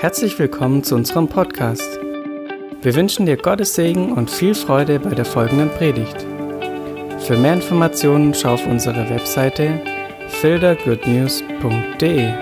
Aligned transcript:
Herzlich 0.00 0.38
willkommen 0.38 0.84
zu 0.84 0.94
unserem 0.94 1.26
Podcast. 1.26 1.98
Wir 2.82 2.94
wünschen 2.94 3.26
dir 3.26 3.36
Gottes 3.36 3.74
Segen 3.74 4.12
und 4.12 4.30
viel 4.30 4.54
Freude 4.54 5.00
bei 5.00 5.10
der 5.10 5.24
folgenden 5.24 5.70
Predigt. 5.70 6.24
Für 7.18 7.36
mehr 7.36 7.54
Informationen 7.54 8.32
schau 8.32 8.54
auf 8.54 8.64
unsere 8.64 9.10
Webseite 9.10 9.82
fildergoodnews.de. 10.40 12.32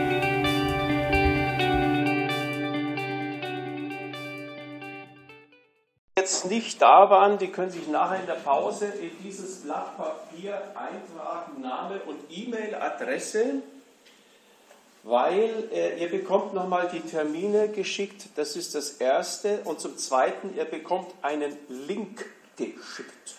Jetzt 6.18 6.50
nicht 6.50 6.82
da 6.82 7.08
waren, 7.08 7.38
die 7.38 7.48
können 7.48 7.70
sich 7.70 7.88
nachher 7.88 8.20
in 8.20 8.26
der 8.26 8.34
Pause 8.34 8.92
in 9.00 9.12
dieses 9.24 9.62
Blatt 9.62 9.96
Papier 9.96 10.60
eintragen, 10.74 11.62
Name 11.62 12.02
und 12.06 12.18
E-Mail-Adresse 12.28 13.62
weil 15.06 15.68
äh, 15.72 16.02
ihr 16.02 16.10
bekommt 16.10 16.52
nochmal 16.52 16.90
die 16.92 17.00
Termine 17.00 17.68
geschickt, 17.68 18.26
das 18.34 18.56
ist 18.56 18.74
das 18.74 18.90
Erste. 18.90 19.60
Und 19.62 19.80
zum 19.80 19.96
Zweiten, 19.96 20.56
ihr 20.56 20.64
bekommt 20.64 21.14
einen 21.22 21.56
Link 21.68 22.28
geschickt. 22.56 23.36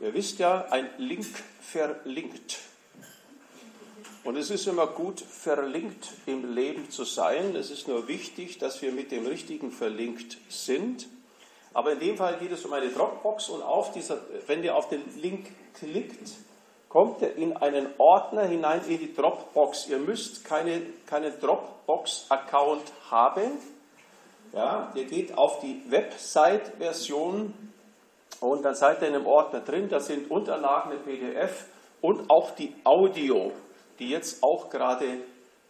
Ihr 0.00 0.14
wisst 0.14 0.38
ja, 0.38 0.64
ein 0.70 0.88
Link 0.96 1.26
verlinkt. 1.60 2.60
Und 4.24 4.36
es 4.36 4.50
ist 4.50 4.66
immer 4.66 4.86
gut, 4.86 5.20
verlinkt 5.20 6.12
im 6.24 6.54
Leben 6.54 6.90
zu 6.90 7.04
sein. 7.04 7.54
Es 7.54 7.70
ist 7.70 7.86
nur 7.86 8.08
wichtig, 8.08 8.56
dass 8.56 8.80
wir 8.80 8.90
mit 8.90 9.12
dem 9.12 9.26
Richtigen 9.26 9.70
verlinkt 9.70 10.38
sind. 10.48 11.08
Aber 11.74 11.92
in 11.92 12.00
dem 12.00 12.16
Fall 12.16 12.38
geht 12.38 12.52
es 12.52 12.64
um 12.64 12.72
eine 12.72 12.88
Dropbox 12.88 13.50
und 13.50 13.60
auf 13.60 13.92
dieser, 13.92 14.18
wenn 14.46 14.64
ihr 14.64 14.74
auf 14.74 14.88
den 14.88 15.02
Link 15.20 15.50
klickt, 15.74 16.30
kommt 16.88 17.22
er 17.22 17.36
in 17.36 17.56
einen 17.56 17.86
Ordner 17.98 18.44
hinein 18.44 18.80
in 18.86 18.98
die 18.98 19.14
Dropbox. 19.14 19.88
Ihr 19.88 19.98
müsst 19.98 20.44
keine, 20.44 20.82
keinen 21.06 21.38
Dropbox-Account 21.40 22.92
haben. 23.10 23.52
Ja, 24.52 24.90
ihr 24.94 25.04
geht 25.04 25.36
auf 25.36 25.60
die 25.60 25.82
Website-Version 25.88 27.52
und 28.40 28.62
dann 28.62 28.74
seid 28.74 29.02
ihr 29.02 29.08
in 29.08 29.14
einem 29.14 29.26
Ordner 29.26 29.60
drin. 29.60 29.88
Da 29.90 30.00
sind 30.00 30.30
Unterlagen 30.30 30.92
in 30.92 31.02
PDF 31.02 31.66
und 32.00 32.30
auch 32.30 32.52
die 32.52 32.74
Audio, 32.84 33.52
die 33.98 34.08
jetzt 34.08 34.42
auch 34.42 34.70
gerade 34.70 35.06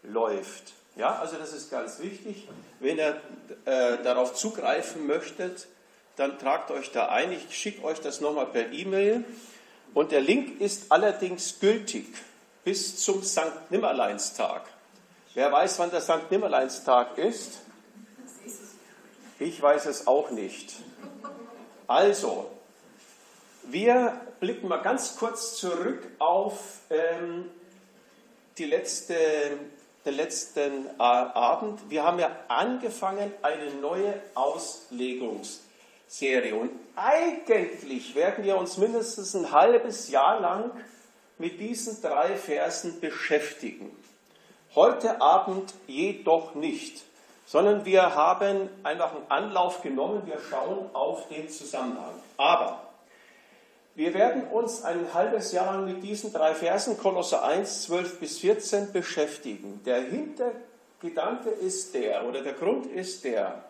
läuft. 0.05 0.75
Ja, 0.95 1.19
also 1.19 1.37
das 1.37 1.53
ist 1.53 1.71
ganz 1.71 2.01
wichtig. 2.01 2.49
Wenn 2.81 2.99
ihr 2.99 3.21
äh, 3.65 4.03
darauf 4.03 4.35
zugreifen 4.35 5.07
möchtet, 5.07 5.67
dann 6.17 6.39
tragt 6.39 6.71
euch 6.71 6.91
da 6.91 7.07
ein. 7.07 7.33
Ich 7.33 7.57
schicke 7.57 7.85
euch 7.85 8.01
das 8.01 8.21
nochmal 8.21 8.47
per 8.47 8.73
E-Mail. 8.73 9.25
Und 9.95 10.13
der 10.13 10.21
Link 10.21 10.61
ist 10.61 10.91
allerdings 10.93 11.59
gültig 11.61 12.07
bis 12.65 13.03
zum 13.03 13.23
Sankt 13.23 13.71
Nimmerleinstag. 13.71 14.63
Wer 15.35 15.51
weiß, 15.51 15.79
wann 15.79 15.91
der 15.91 16.01
Sankt 16.01 16.31
Nimmerleinstag 16.31 17.17
ist? 17.19 17.61
Ich 19.39 19.61
weiß 19.61 19.87
es 19.87 20.07
auch 20.07 20.31
nicht. 20.31 20.75
Also, 21.87 22.51
wir 23.65 24.21
blicken 24.41 24.69
mal 24.69 24.83
ganz 24.83 25.17
kurz 25.17 25.57
zurück 25.57 26.07
auf 26.19 26.59
ähm, 26.91 27.47
die 28.59 28.67
letzte, 28.67 29.15
den 30.05 30.15
letzten 30.15 30.87
äh, 30.87 30.93
Abend. 30.99 31.81
Wir 31.89 32.03
haben 32.03 32.19
ja 32.19 32.31
angefangen, 32.49 33.33
eine 33.43 33.71
neue 33.75 34.21
Auslegungs- 34.35 35.61
Serie. 36.09 36.55
Und 36.55 36.71
eigentlich 36.97 38.15
werden 38.15 38.43
wir 38.43 38.57
uns 38.57 38.79
mindestens 38.79 39.37
ein 39.37 39.53
halbes 39.53 40.11
Jahr 40.11 40.41
lang 40.41 40.71
mit 41.37 41.61
diesen 41.61 42.01
drei 42.03 42.35
Versen 42.35 42.99
beschäftigen. 43.01 43.95
Heute 44.75 45.21
Abend 45.21 45.73
jedoch 45.87 46.55
nicht, 46.55 47.05
sondern 47.47 47.85
wir 47.85 48.15
haben 48.15 48.69
einfach 48.83 49.13
einen 49.15 49.31
Anlauf 49.31 49.83
genommen, 49.83 50.23
wir 50.27 50.39
schauen 50.51 50.91
auf 50.95 51.29
den 51.29 51.49
Zusammenhang. 51.49 52.15
Aber 52.37 52.83
wir 53.95 54.15
werden 54.15 54.45
uns 54.49 54.85
ein 54.85 55.13
halbes 55.13 55.53
Jahr 55.53 55.67
lang 55.67 55.85
mit 55.85 56.03
diesen 56.03 56.33
drei 56.33 56.55
Versen, 56.55 56.99
Kolosse 56.99 57.43
1, 57.43 57.83
12 57.83 58.21
bis 58.21 58.39
14, 58.39 58.93
beschäftigen. 58.93 59.81
Der 59.85 60.03
Hintergedanke 60.03 61.51
ist 61.51 61.95
der, 61.95 62.27
oder 62.27 62.43
der 62.43 62.53
Grund 62.55 62.87
ist 62.87 63.25
der, 63.25 63.65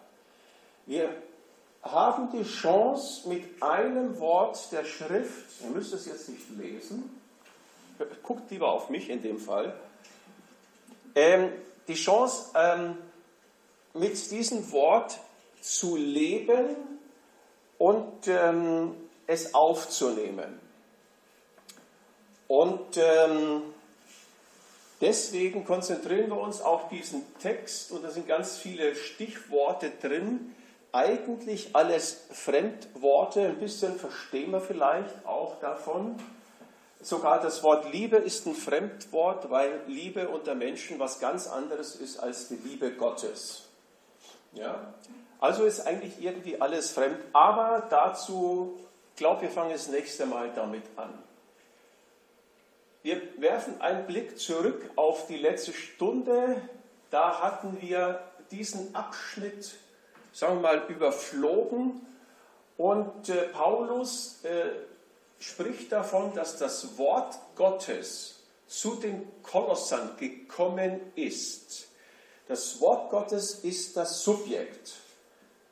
wir 0.86 1.08
haben 1.90 2.30
die 2.30 2.44
Chance, 2.44 3.28
mit 3.28 3.62
einem 3.62 4.18
Wort 4.18 4.70
der 4.72 4.84
Schrift, 4.84 5.62
ihr 5.62 5.70
müsst 5.70 5.92
es 5.92 6.06
jetzt 6.06 6.28
nicht 6.28 6.48
lesen, 6.58 7.18
guckt 8.22 8.50
lieber 8.50 8.72
auf 8.72 8.90
mich 8.90 9.10
in 9.10 9.22
dem 9.22 9.38
Fall, 9.38 9.74
ähm, 11.14 11.50
die 11.88 11.94
Chance, 11.94 12.50
ähm, 12.54 12.96
mit 13.94 14.30
diesem 14.30 14.70
Wort 14.72 15.18
zu 15.60 15.96
leben 15.96 16.76
und 17.78 18.28
ähm, 18.28 18.94
es 19.26 19.54
aufzunehmen. 19.54 20.60
Und 22.46 22.96
ähm, 22.96 23.62
deswegen 25.00 25.64
konzentrieren 25.64 26.30
wir 26.30 26.40
uns 26.40 26.60
auf 26.60 26.88
diesen 26.88 27.22
Text 27.38 27.92
und 27.92 28.02
da 28.02 28.10
sind 28.10 28.26
ganz 28.26 28.56
viele 28.56 28.94
Stichworte 28.94 29.90
drin, 29.90 30.54
eigentlich 30.92 31.74
alles 31.76 32.26
Fremdworte, 32.32 33.46
ein 33.46 33.58
bisschen 33.58 33.98
verstehen 33.98 34.52
wir 34.52 34.60
vielleicht 34.60 35.26
auch 35.26 35.60
davon. 35.60 36.16
Sogar 37.00 37.40
das 37.40 37.62
Wort 37.62 37.92
Liebe 37.92 38.16
ist 38.16 38.46
ein 38.46 38.54
Fremdwort, 38.54 39.50
weil 39.50 39.82
Liebe 39.86 40.28
unter 40.28 40.54
Menschen 40.54 40.98
was 40.98 41.20
ganz 41.20 41.46
anderes 41.46 41.94
ist 41.94 42.18
als 42.18 42.48
die 42.48 42.56
Liebe 42.56 42.90
Gottes. 42.92 43.64
Ja? 44.52 44.94
Also 45.40 45.64
ist 45.64 45.86
eigentlich 45.86 46.20
irgendwie 46.20 46.60
alles 46.60 46.90
fremd, 46.90 47.18
aber 47.32 47.86
dazu, 47.88 48.78
glaube, 49.18 49.42
wir 49.42 49.50
fangen 49.50 49.72
das 49.72 49.88
nächste 49.88 50.24
Mal 50.24 50.50
damit 50.54 50.84
an. 50.96 51.12
Wir 53.02 53.20
werfen 53.38 53.80
einen 53.80 54.06
Blick 54.06 54.38
zurück 54.38 54.90
auf 54.96 55.26
die 55.26 55.36
letzte 55.36 55.72
Stunde. 55.72 56.60
Da 57.10 57.40
hatten 57.42 57.78
wir 57.80 58.22
diesen 58.50 58.94
Abschnitt 58.94 59.76
sagen 60.38 60.56
wir 60.56 60.62
mal, 60.62 60.84
überflogen. 60.88 62.06
Und 62.76 63.28
äh, 63.28 63.48
Paulus 63.48 64.44
äh, 64.44 64.70
spricht 65.40 65.90
davon, 65.90 66.32
dass 66.34 66.58
das 66.58 66.96
Wort 66.96 67.38
Gottes 67.56 68.40
zu 68.68 68.94
den 68.96 69.26
Kolossern 69.42 70.16
gekommen 70.16 71.00
ist. 71.16 71.88
Das 72.46 72.80
Wort 72.80 73.10
Gottes 73.10 73.64
ist 73.64 73.96
das 73.96 74.22
Subjekt. 74.22 74.94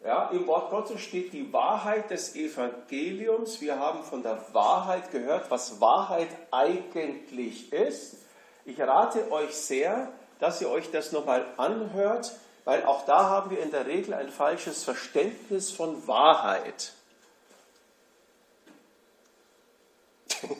Ja, 0.04 0.31
Im 0.31 0.47
Wort 0.47 0.71
Gottes 0.71 1.00
steht 1.00 1.33
die 1.33 1.53
Wahrheit 1.53 2.10
des 2.10 2.34
Evangeliums. 2.34 3.60
Wir 3.60 3.78
haben 3.78 4.03
von 4.03 4.22
der 4.22 4.43
Wahrheit 4.53 5.10
gehört, 5.10 5.50
was 5.50 5.81
Wahrheit 5.81 6.28
eigentlich 6.50 7.72
ist. 7.72 8.16
Ich 8.65 8.81
rate 8.81 9.31
euch 9.31 9.54
sehr, 9.54 10.12
dass 10.38 10.60
ihr 10.60 10.71
euch 10.71 10.91
das 10.91 11.12
nochmal 11.12 11.47
anhört, 11.56 12.33
weil 12.66 12.84
auch 12.84 13.06
da 13.06 13.31
haben 13.31 13.50
wir 13.50 13.60
in 13.60 13.71
der 13.71 13.87
Regel 13.87 14.12
ein 14.12 14.28
falsches 14.28 14.82
Verständnis 14.82 15.71
von 15.71 16.06
Wahrheit. 16.09 16.93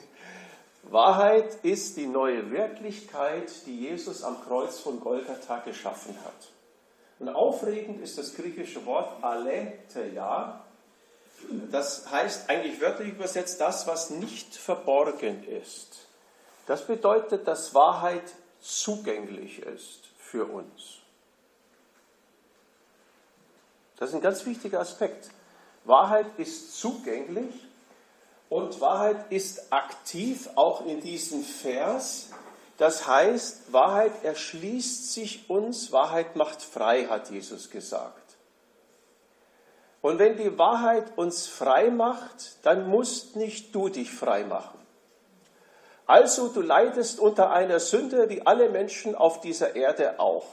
Wahrheit 0.83 1.53
ist 1.63 1.97
die 1.97 2.07
neue 2.07 2.49
Wirklichkeit, 2.49 3.51
die 3.65 3.81
Jesus 3.81 4.23
am 4.23 4.41
Kreuz 4.45 4.79
von 4.79 5.01
Golgatha 5.01 5.59
geschaffen 5.59 6.15
hat. 6.23 6.47
Und 7.19 7.27
aufregend 7.27 8.01
ist 8.01 8.17
das 8.17 8.35
griechische 8.35 8.85
Wort 8.85 9.21
aletheia. 9.21 10.61
Das 11.69 12.09
heißt 12.09 12.49
eigentlich 12.49 12.79
wörtlich 12.79 13.09
übersetzt 13.09 13.59
das, 13.59 13.85
was 13.85 14.11
nicht 14.11 14.55
verborgen 14.55 15.43
ist. 15.43 16.07
Das 16.67 16.87
bedeutet, 16.87 17.45
dass 17.49 17.73
Wahrheit 17.73 18.33
zugänglich 18.61 19.59
ist 19.59 20.07
für 20.19 20.45
uns. 20.45 20.96
Das 23.97 24.09
ist 24.09 24.15
ein 24.15 24.21
ganz 24.21 24.45
wichtiger 24.45 24.79
Aspekt. 24.79 25.29
Wahrheit 25.83 26.27
ist 26.37 26.79
zugänglich 26.79 27.53
und 28.49 28.79
Wahrheit 28.79 29.31
ist 29.31 29.73
aktiv, 29.73 30.49
auch 30.55 30.85
in 30.85 31.01
diesem 31.01 31.43
Vers. 31.43 32.29
Das 32.77 33.07
heißt, 33.07 33.73
Wahrheit 33.73 34.23
erschließt 34.23 35.13
sich 35.13 35.49
uns, 35.49 35.91
Wahrheit 35.91 36.35
macht 36.35 36.61
frei, 36.61 37.05
hat 37.05 37.31
Jesus 37.31 37.69
gesagt. 37.69 38.27
Und 40.01 40.19
wenn 40.19 40.37
die 40.37 40.57
Wahrheit 40.57 41.17
uns 41.17 41.47
frei 41.47 41.89
macht, 41.89 42.63
dann 42.63 42.87
musst 42.87 43.35
nicht 43.35 43.73
du 43.73 43.89
dich 43.89 44.11
frei 44.11 44.43
machen. 44.43 44.77
Also 46.05 46.47
du 46.47 46.61
leidest 46.61 47.19
unter 47.19 47.51
einer 47.51 47.79
Sünde 47.79 48.29
wie 48.29 48.45
alle 48.45 48.69
Menschen 48.69 49.15
auf 49.15 49.41
dieser 49.41 49.75
Erde 49.75 50.19
auch. 50.19 50.45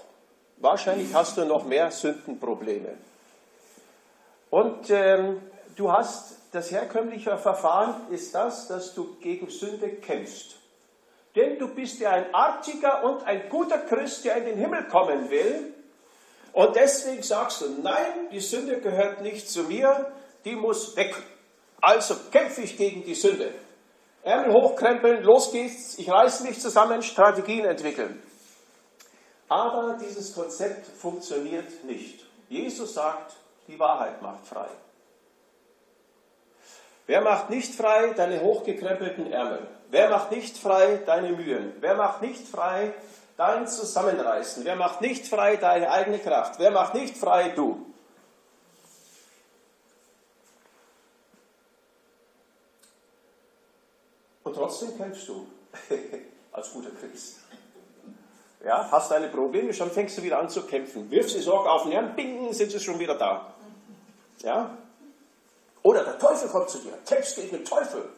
Wahrscheinlich 0.57 1.15
hast 1.15 1.37
du 1.37 1.45
noch 1.45 1.65
mehr 1.65 1.91
Sündenprobleme. 1.91 2.97
Und 4.55 4.89
ähm, 4.89 5.41
du 5.75 5.91
hast, 5.91 6.37
das 6.53 6.71
herkömmliche 6.71 7.37
Verfahren 7.39 8.07
ist 8.13 8.33
das, 8.37 8.69
dass 8.69 8.95
du 8.95 9.17
gegen 9.17 9.51
Sünde 9.51 9.97
kämpfst. 9.97 10.55
Denn 11.35 11.59
du 11.59 11.75
bist 11.75 11.99
ja 11.99 12.11
ein 12.11 12.33
artiger 12.33 13.03
und 13.03 13.25
ein 13.25 13.49
guter 13.49 13.79
Christ, 13.79 14.25
der 14.25 14.37
in 14.37 14.45
den 14.45 14.57
Himmel 14.57 14.87
kommen 14.87 15.29
will. 15.29 15.75
Und 16.53 16.77
deswegen 16.77 17.25
sagst 17.25 17.63
du, 17.63 17.83
nein, 17.83 18.29
die 18.31 18.39
Sünde 18.39 18.81
gehört 18.81 19.23
nicht 19.23 19.51
zu 19.51 19.65
mir, 19.65 20.13
die 20.45 20.55
muss 20.55 20.95
weg. 20.95 21.17
Also 21.81 22.15
kämpfe 22.31 22.61
ich 22.61 22.77
gegen 22.77 23.03
die 23.03 23.17
Sünde. 23.17 23.53
Ärmel 24.23 24.53
hochkrempeln, 24.53 25.25
los 25.25 25.51
geht's, 25.51 25.99
ich 25.99 26.09
reiß 26.09 26.45
mich 26.45 26.61
zusammen, 26.61 27.03
Strategien 27.03 27.65
entwickeln. 27.65 28.23
Aber 29.49 29.99
dieses 30.01 30.33
Konzept 30.33 30.87
funktioniert 30.87 31.83
nicht. 31.83 32.25
Jesus 32.49 32.95
sagt, 32.95 33.35
die 33.67 33.79
Wahrheit 33.79 34.23
macht 34.23 34.47
frei. 34.47 34.69
Wer 37.07 37.21
macht 37.21 37.51
nicht 37.51 37.75
frei 37.75 38.13
deine 38.17 38.41
hochgekrempelten 38.41 39.31
Ärmel? 39.31 39.67
Wer 39.91 40.09
macht 40.09 40.31
nicht 40.31 40.57
frei 40.57 41.01
deine 41.05 41.31
Mühen? 41.31 41.75
Wer 41.81 41.95
macht 41.95 42.23
nicht 42.23 42.49
frei 42.49 42.95
dein 43.37 43.67
Zusammenreißen? 43.67 44.65
Wer 44.65 44.77
macht 44.77 45.01
nicht 45.01 45.27
frei 45.27 45.57
deine 45.57 45.91
eigene 45.91 46.19
Kraft? 46.19 46.59
Wer 46.59 46.71
macht 46.71 46.95
nicht 46.95 47.17
frei 47.17 47.51
du? 47.51 47.85
Und 54.45 54.55
trotzdem 54.55 54.97
kämpfst 54.97 55.29
du 55.29 55.47
als 56.53 56.73
guter 56.73 56.91
Christ. 56.91 57.41
Ja, 58.65 58.89
hast 58.91 59.11
deine 59.11 59.29
Probleme, 59.29 59.75
schon 59.75 59.91
fängst 59.91 60.17
du 60.17 60.23
wieder 60.23 60.39
an 60.39 60.49
zu 60.49 60.63
kämpfen. 60.63 61.11
Wirfst 61.11 61.37
die 61.37 61.41
Sorge 61.41 61.71
auf 61.71 61.83
den 61.83 61.93
Herrn, 61.93 62.17
bing, 62.17 62.53
sind 62.55 62.71
sie 62.71 62.81
schon 62.81 62.99
wieder 62.99 63.17
da. 63.17 63.54
Ja? 64.45 64.77
Oder 65.83 66.05
der 66.05 66.19
Teufel 66.19 66.49
kommt 66.49 66.71
zu 66.71 66.79
dir, 66.79 66.97
kämpfst 67.07 67.37
gegen 67.37 67.51
den 67.51 67.65
Teufel. 67.65 68.09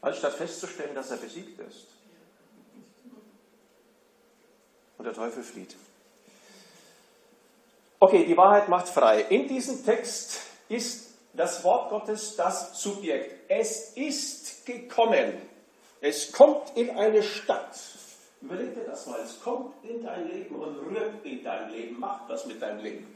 Anstatt 0.00 0.34
festzustellen, 0.34 0.94
dass 0.94 1.10
er 1.10 1.16
besiegt 1.16 1.58
ist. 1.60 1.86
Und 4.96 5.04
der 5.04 5.14
Teufel 5.14 5.42
flieht. 5.42 5.76
Okay, 8.00 8.24
die 8.24 8.36
Wahrheit 8.36 8.68
macht 8.68 8.88
frei. 8.88 9.22
In 9.22 9.48
diesem 9.48 9.84
Text 9.84 10.38
ist 10.68 11.08
das 11.32 11.64
Wort 11.64 11.90
Gottes 11.90 12.36
das 12.36 12.80
Subjekt. 12.80 13.50
Es 13.50 13.96
ist 13.96 14.66
gekommen. 14.66 15.40
Es 16.00 16.32
kommt 16.32 16.76
in 16.76 16.90
eine 16.90 17.22
Stadt. 17.22 17.76
Überleg 18.40 18.74
dir 18.74 18.84
das 18.84 19.06
mal. 19.06 19.20
Es 19.20 19.40
kommt 19.40 19.74
in 19.84 20.02
dein 20.02 20.28
Leben 20.28 20.54
und 20.54 20.78
rührt 20.78 21.24
in 21.24 21.42
dein 21.42 21.70
Leben, 21.70 21.98
macht 21.98 22.28
was 22.28 22.46
mit 22.46 22.62
deinem 22.62 22.82
Leben. 22.82 23.06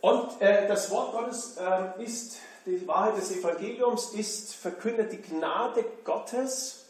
Und 0.00 0.40
äh, 0.40 0.66
das 0.68 0.90
Wort 0.90 1.12
Gottes 1.12 1.56
äh, 1.58 2.02
ist, 2.02 2.38
die 2.64 2.86
Wahrheit 2.86 3.16
des 3.16 3.30
Evangeliums 3.36 4.12
ist, 4.12 4.54
verkündet 4.54 5.12
die 5.12 5.20
Gnade 5.20 5.84
Gottes. 6.04 6.86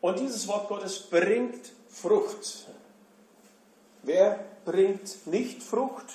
Und 0.00 0.18
dieses 0.18 0.46
Wort 0.48 0.68
Gottes 0.68 1.00
bringt 1.00 1.72
Frucht. 1.88 2.66
Wer 4.02 4.44
bringt 4.64 5.26
nicht 5.26 5.62
Frucht? 5.62 6.06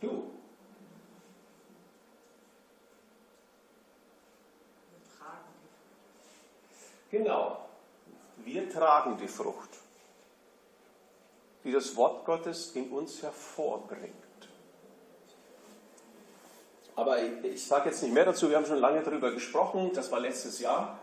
Du. 0.00 0.30
Genau. 7.10 7.63
Wir 8.54 8.70
tragen 8.70 9.16
die 9.16 9.26
Frucht, 9.26 9.70
die 11.64 11.72
das 11.72 11.96
Wort 11.96 12.24
Gottes 12.24 12.70
in 12.76 12.88
uns 12.90 13.20
hervorbringt. 13.20 14.14
Aber 16.94 17.20
ich, 17.20 17.66
sage 17.66 17.90
jetzt 17.90 18.00
nicht 18.04 18.14
mehr 18.14 18.26
dazu, 18.26 18.48
wir 18.48 18.56
haben 18.56 18.64
schon 18.64 18.78
lange 18.78 19.02
darüber 19.02 19.32
gesprochen, 19.32 19.90
das 19.92 20.12
war 20.12 20.20
letztes 20.20 20.60
Jahr. 20.60 21.00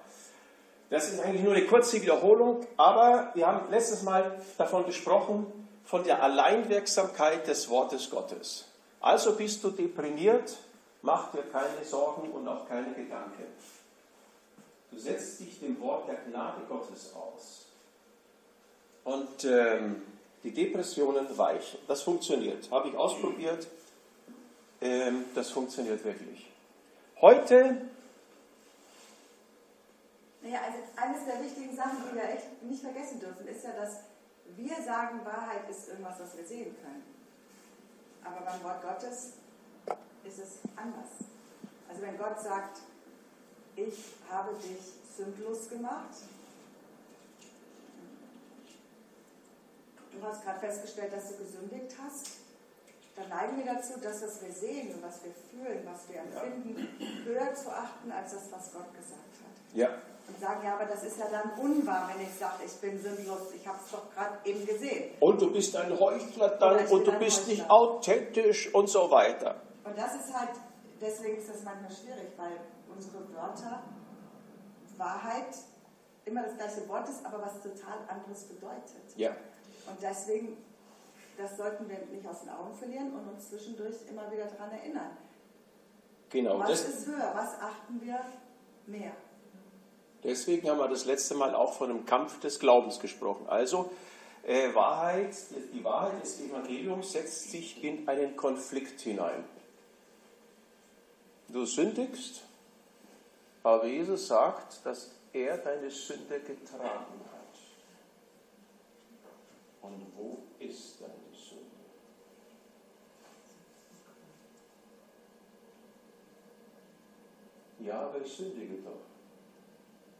Das 0.89 1.11
ist 1.11 1.19
eigentlich 1.19 1.43
nur 1.43 1.53
eine 1.53 1.65
kurze 1.65 2.01
Wiederholung, 2.01 2.65
aber 2.77 3.31
wir 3.33 3.45
haben 3.47 3.69
letztes 3.69 4.03
Mal 4.03 4.41
davon 4.57 4.85
gesprochen, 4.85 5.45
von 5.83 6.05
der 6.05 6.23
Alleinwirksamkeit 6.23 7.45
des 7.47 7.69
Wortes 7.69 8.09
Gottes. 8.09 8.69
Also 9.01 9.35
bist 9.35 9.61
du 9.61 9.71
deprimiert, 9.71 10.55
mach 11.01 11.33
dir 11.33 11.43
keine 11.43 11.83
Sorgen 11.83 12.31
und 12.31 12.47
auch 12.47 12.65
keine 12.69 12.93
Gedanken. 12.93 13.43
Du 14.91 14.99
setzt 14.99 15.39
dich 15.39 15.59
dem 15.59 15.79
Wort 15.79 16.07
der 16.07 16.15
Gnade 16.15 16.61
Gottes 16.67 17.13
aus. 17.15 17.65
Und 19.03 19.45
ähm, 19.45 20.01
die 20.43 20.51
Depressionen 20.51 21.37
weichen. 21.37 21.79
Das 21.87 22.01
funktioniert. 22.03 22.69
Habe 22.69 22.89
ich 22.89 22.95
ausprobiert. 22.95 23.67
Ähm, 24.81 25.25
das 25.33 25.49
funktioniert 25.49 26.03
wirklich. 26.03 26.49
Heute. 27.19 27.81
Naja, 30.41 30.59
also 30.65 30.79
eines 30.95 31.25
der 31.25 31.43
wichtigen 31.43 31.75
Sachen, 31.75 31.97
die 32.09 32.15
wir 32.15 32.23
echt 32.23 32.63
nicht 32.63 32.81
vergessen 32.81 33.19
dürfen, 33.19 33.47
ist 33.47 33.63
ja, 33.63 33.71
dass 33.73 33.99
wir 34.55 34.75
sagen, 34.83 35.23
Wahrheit 35.23 35.69
ist 35.69 35.89
irgendwas, 35.89 36.19
was 36.19 36.35
wir 36.35 36.45
sehen 36.45 36.75
können. 36.83 37.03
Aber 38.23 38.41
beim 38.43 38.63
Wort 38.63 38.81
Gottes 38.81 39.33
ist 40.25 40.39
es 40.39 40.59
anders. 40.75 41.09
Also 41.89 42.01
wenn 42.01 42.17
Gott 42.17 42.41
sagt, 42.41 42.79
ich 43.75 43.93
habe 44.29 44.53
dich 44.55 44.79
sündlos 45.15 45.69
gemacht. 45.69 46.15
Du 50.11 50.27
hast 50.27 50.43
gerade 50.43 50.59
festgestellt, 50.59 51.13
dass 51.13 51.29
du 51.29 51.37
gesündigt 51.37 51.95
hast. 52.03 52.41
Dann 53.15 53.29
neigen 53.29 53.57
wir 53.57 53.73
dazu, 53.73 53.93
das, 54.01 54.21
was 54.21 54.41
wir 54.41 54.53
sehen 54.53 54.93
und 54.95 55.03
was 55.03 55.19
wir 55.23 55.31
fühlen, 55.49 55.85
was 55.85 56.07
wir 56.09 56.21
empfinden, 56.21 56.87
ja. 56.99 57.25
höher 57.25 57.53
zu 57.53 57.69
achten 57.69 58.11
als 58.11 58.31
das, 58.31 58.51
was 58.51 58.71
Gott 58.71 58.93
gesagt 58.93 59.11
hat. 59.11 59.75
Ja. 59.75 59.89
Und 60.27 60.39
sagen, 60.39 60.61
ja, 60.63 60.75
aber 60.75 60.85
das 60.85 61.03
ist 61.03 61.17
ja 61.17 61.25
dann 61.29 61.59
unwahr, 61.59 62.09
wenn 62.13 62.25
ich 62.25 62.33
sage, 62.33 62.63
ich 62.65 62.71
bin 62.73 63.01
sündlos, 63.01 63.53
ich 63.53 63.67
habe 63.67 63.79
es 63.83 63.91
doch 63.91 64.13
gerade 64.13 64.37
eben 64.45 64.65
gesehen. 64.65 65.11
Und 65.19 65.41
du 65.41 65.51
bist 65.51 65.75
ein 65.75 65.99
Heuchler 65.99 66.49
dann 66.49 66.87
und 66.87 67.05
du 67.05 67.11
bist 67.13 67.41
Heuchler. 67.41 67.53
nicht 67.53 67.69
authentisch 67.69 68.73
und 68.73 68.87
so 68.87 69.11
weiter. 69.11 69.61
Und 69.83 69.97
das 69.97 70.15
ist 70.15 70.33
halt, 70.33 70.51
deswegen 71.01 71.37
ist 71.37 71.49
das 71.49 71.63
manchmal 71.63 71.91
schwierig, 71.91 72.31
weil 72.37 72.51
unsere 72.95 73.33
Wörter 73.33 73.83
Wahrheit 74.97 75.55
immer 76.25 76.43
das 76.43 76.55
gleiche 76.55 76.87
Wort 76.87 77.09
ist, 77.09 77.25
aber 77.25 77.41
was 77.41 77.61
total 77.61 77.97
anderes 78.07 78.43
bedeutet. 78.43 79.17
Ja. 79.17 79.31
Und 79.87 80.01
deswegen, 80.01 80.57
das 81.37 81.57
sollten 81.57 81.89
wir 81.89 81.97
nicht 82.13 82.27
aus 82.27 82.41
den 82.41 82.49
Augen 82.49 82.73
verlieren 82.75 83.13
und 83.13 83.27
uns 83.27 83.49
zwischendurch 83.49 83.95
immer 84.09 84.31
wieder 84.31 84.45
daran 84.45 84.71
erinnern. 84.71 85.17
Genau. 86.29 86.59
Was 86.59 86.85
ist 86.85 87.07
höher? 87.07 87.31
Was 87.35 87.59
achten 87.59 87.99
wir 88.01 88.19
mehr? 88.85 89.11
Deswegen 90.23 90.69
haben 90.69 90.77
wir 90.77 90.87
das 90.87 91.05
letzte 91.05 91.33
Mal 91.33 91.55
auch 91.55 91.73
von 91.73 91.89
einem 91.89 92.05
Kampf 92.05 92.39
des 92.39 92.59
Glaubens 92.59 92.99
gesprochen. 92.99 93.47
Also 93.49 93.91
äh, 94.43 94.73
Wahrheit, 94.73 95.35
die 95.73 95.83
Wahrheit 95.83 96.21
des 96.21 96.39
Evangeliums 96.41 97.11
setzt 97.11 97.51
sich 97.51 97.83
in 97.83 98.07
einen 98.07 98.35
Konflikt 98.35 99.01
hinein. 99.01 99.43
Du 101.49 101.65
sündigst, 101.65 102.43
aber 103.63 103.85
Jesus 103.85 104.27
sagt, 104.27 104.85
dass 104.85 105.11
er 105.33 105.57
deine 105.57 105.89
Sünde 105.89 106.39
getragen 106.39 107.21
hat. 107.31 107.57
Und 109.81 110.11
wo 110.15 110.39
ist 110.59 111.01
deine 111.01 111.13
Sünde? 111.33 111.61
Ja, 117.79 118.01
aber 118.01 118.21
ich 118.21 118.31
sündige 118.31 118.75
doch. 118.83 118.91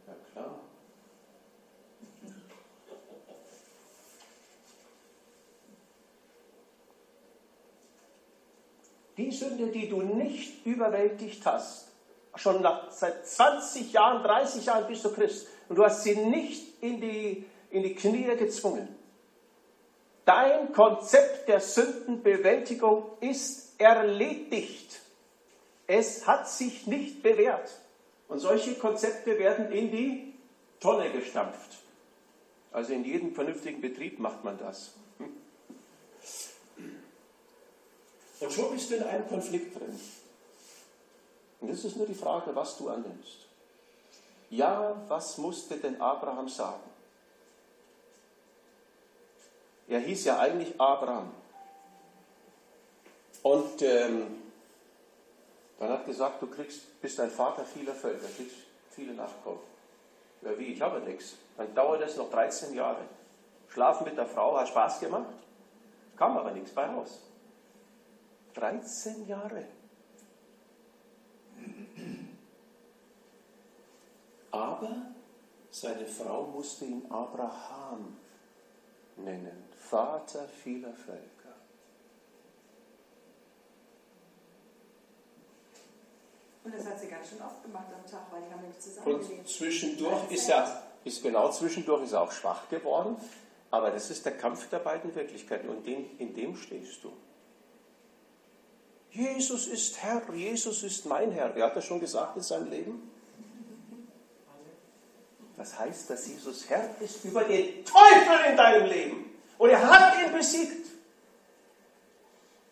Ja 0.06 0.14
klar. 0.32 0.60
Die 9.16 9.30
Sünde, 9.30 9.66
die 9.68 9.88
du 9.88 10.00
nicht 10.00 10.64
überwältigt 10.64 11.44
hast, 11.44 11.91
schon 12.36 12.66
seit 12.90 13.26
20 13.26 13.92
Jahren, 13.92 14.22
30 14.22 14.64
Jahren 14.66 14.86
bist 14.86 15.04
du 15.04 15.12
Christ 15.12 15.46
und 15.68 15.76
du 15.76 15.84
hast 15.84 16.02
sie 16.02 16.16
nicht 16.16 16.82
in 16.82 17.00
die, 17.00 17.44
in 17.70 17.82
die 17.82 17.94
Knie 17.94 18.24
gezwungen. 18.36 18.88
Dein 20.24 20.72
Konzept 20.72 21.48
der 21.48 21.60
Sündenbewältigung 21.60 23.10
ist 23.20 23.78
erledigt. 23.78 25.00
Es 25.86 26.26
hat 26.26 26.48
sich 26.48 26.86
nicht 26.86 27.22
bewährt. 27.22 27.70
Und 28.28 28.38
solche 28.38 28.74
Konzepte 28.74 29.38
werden 29.38 29.72
in 29.72 29.90
die 29.90 30.34
Tonne 30.80 31.10
gestampft. 31.10 31.78
Also 32.72 32.92
in 32.92 33.04
jedem 33.04 33.34
vernünftigen 33.34 33.80
Betrieb 33.80 34.18
macht 34.18 34.44
man 34.44 34.56
das. 34.58 34.94
Hm? 35.18 35.32
Und 38.40 38.52
schon 38.52 38.72
bist 38.72 38.90
du 38.90 38.96
in 38.96 39.02
einem 39.02 39.28
Konflikt 39.28 39.78
drin. 39.78 40.00
Und 41.62 41.70
es 41.70 41.84
ist 41.84 41.96
nur 41.96 42.06
die 42.06 42.14
Frage, 42.14 42.54
was 42.54 42.76
du 42.76 42.88
annimmst. 42.88 43.46
Ja, 44.50 45.00
was 45.08 45.38
musste 45.38 45.76
denn 45.76 46.00
Abraham 46.00 46.48
sagen? 46.48 46.82
Er 49.88 50.00
hieß 50.00 50.24
ja 50.24 50.38
eigentlich 50.40 50.78
Abraham. 50.80 51.30
Und 53.42 53.80
ähm, 53.82 54.42
dann 55.78 55.88
hat 55.90 56.04
gesagt, 56.04 56.42
du 56.42 56.48
kriegst, 56.48 57.00
bist 57.00 57.18
ein 57.20 57.30
Vater 57.30 57.64
vieler 57.64 57.94
Völker, 57.94 58.26
kriegst 58.36 58.56
viele 58.90 59.14
Nachkommen. 59.14 59.60
Ja, 60.42 60.58
wie, 60.58 60.66
ich 60.66 60.82
habe 60.82 61.00
nichts. 61.00 61.34
Dann 61.56 61.72
dauert 61.74 62.02
es 62.02 62.16
noch 62.16 62.30
13 62.30 62.74
Jahre. 62.74 63.02
Schlafen 63.68 64.04
mit 64.04 64.18
der 64.18 64.26
Frau 64.26 64.56
hat 64.58 64.68
Spaß 64.68 65.00
gemacht, 65.00 65.32
kam 66.16 66.36
aber 66.36 66.50
nichts 66.50 66.72
bei 66.72 66.86
raus. 66.86 67.20
13 68.54 69.26
Jahre. 69.28 69.64
Aber 74.52 75.06
seine 75.70 76.06
Frau 76.06 76.44
musste 76.44 76.84
ihn 76.84 77.04
Abraham 77.10 78.16
nennen, 79.16 79.64
Vater 79.76 80.46
vieler 80.62 80.92
Völker. 80.92 81.22
Und 86.64 86.74
das 86.74 86.86
hat 86.86 87.00
sie 87.00 87.08
ganz 87.08 87.28
schön 87.28 87.40
oft 87.40 87.62
gemacht 87.62 87.86
am 87.92 88.08
Tag, 88.08 88.30
weil 88.30 88.42
die 88.42 88.52
haben 88.52 88.60
nämlich 88.60 88.78
zusammengelebt. 88.78 89.38
Und 89.40 89.48
zwischendurch 89.48 90.30
ist 90.30 90.48
er, 90.48 90.82
ist 91.04 91.22
genau 91.22 91.50
zwischendurch 91.50 92.04
ist 92.04 92.12
er 92.12 92.22
auch 92.22 92.32
schwach 92.32 92.68
geworden, 92.68 93.16
aber 93.70 93.90
das 93.90 94.10
ist 94.10 94.24
der 94.24 94.36
Kampf 94.36 94.68
der 94.68 94.78
beiden 94.78 95.14
Wirklichkeiten 95.14 95.68
und 95.68 95.86
in, 95.86 96.18
in 96.18 96.34
dem 96.34 96.54
stehst 96.56 97.02
du. 97.02 97.12
Jesus 99.10 99.66
ist 99.66 100.02
Herr, 100.02 100.22
Jesus 100.32 100.82
ist 100.82 101.04
mein 101.06 101.32
Herr. 101.32 101.54
Wer 101.54 101.66
hat 101.66 101.76
das 101.76 101.84
schon 101.84 102.00
gesagt 102.00 102.36
in 102.36 102.42
seinem 102.42 102.70
Leben? 102.70 103.11
Das 105.62 105.78
heißt, 105.78 106.10
dass 106.10 106.26
Jesus 106.26 106.68
Herr 106.68 106.90
ist 106.98 107.24
über 107.24 107.44
den 107.44 107.84
Teufel 107.84 108.50
in 108.50 108.56
deinem 108.56 108.84
Leben. 108.84 109.40
Und 109.58 109.70
er 109.70 109.80
hat 109.80 110.14
ihn 110.20 110.32
besiegt. 110.32 110.88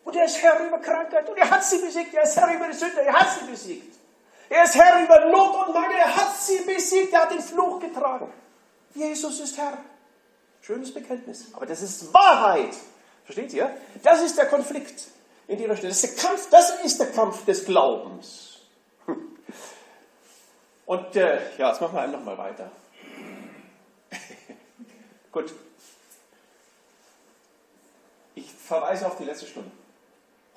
Und 0.02 0.16
er 0.16 0.24
ist 0.24 0.42
Herr 0.42 0.66
über 0.66 0.80
Krankheit 0.80 1.28
und 1.28 1.38
er 1.38 1.48
hat 1.48 1.62
sie 1.62 1.78
besiegt. 1.78 2.12
Er 2.12 2.24
ist 2.24 2.36
Herr 2.36 2.52
über 2.52 2.66
die 2.66 2.74
Sünde, 2.74 3.00
er 3.02 3.12
hat 3.12 3.28
sie 3.38 3.48
besiegt. 3.48 3.94
Er 4.48 4.64
ist 4.64 4.74
Herr 4.74 5.04
über 5.04 5.24
Not 5.26 5.68
und 5.68 5.72
Mangel, 5.72 5.98
er 5.98 6.16
hat 6.16 6.34
sie 6.36 6.62
besiegt, 6.62 7.12
er 7.12 7.22
hat 7.22 7.30
den 7.30 7.40
Fluch 7.40 7.78
getragen. 7.78 8.32
Jesus 8.92 9.38
ist 9.38 9.56
Herr. 9.56 9.78
Schönes 10.60 10.92
Bekenntnis. 10.92 11.46
Aber 11.52 11.66
das 11.66 11.82
ist 11.82 12.12
Wahrheit. 12.12 12.74
Versteht 13.22 13.52
ihr? 13.52 13.70
Das 14.02 14.20
ist 14.20 14.36
der 14.36 14.46
Konflikt, 14.46 15.04
in 15.46 15.58
dem 15.58 15.68
wir 15.68 15.76
stehen. 15.76 15.90
Das 15.90 16.02
ist 16.02 16.16
der 16.18 16.24
Kampf, 16.24 16.50
das 16.50 16.80
ist 16.82 16.98
der 16.98 17.12
Kampf 17.12 17.44
des 17.44 17.64
Glaubens. 17.64 18.58
Und 20.86 21.14
äh, 21.14 21.38
ja, 21.56 21.68
jetzt 21.68 21.80
machen 21.80 21.94
wir 21.94 22.00
einfach 22.00 22.24
mal 22.24 22.36
weiter. 22.36 22.68
Gut. 25.32 25.52
Ich 28.34 28.52
verweise 28.52 29.06
auf 29.06 29.16
die 29.16 29.24
letzte 29.24 29.46
Stunde. 29.46 29.70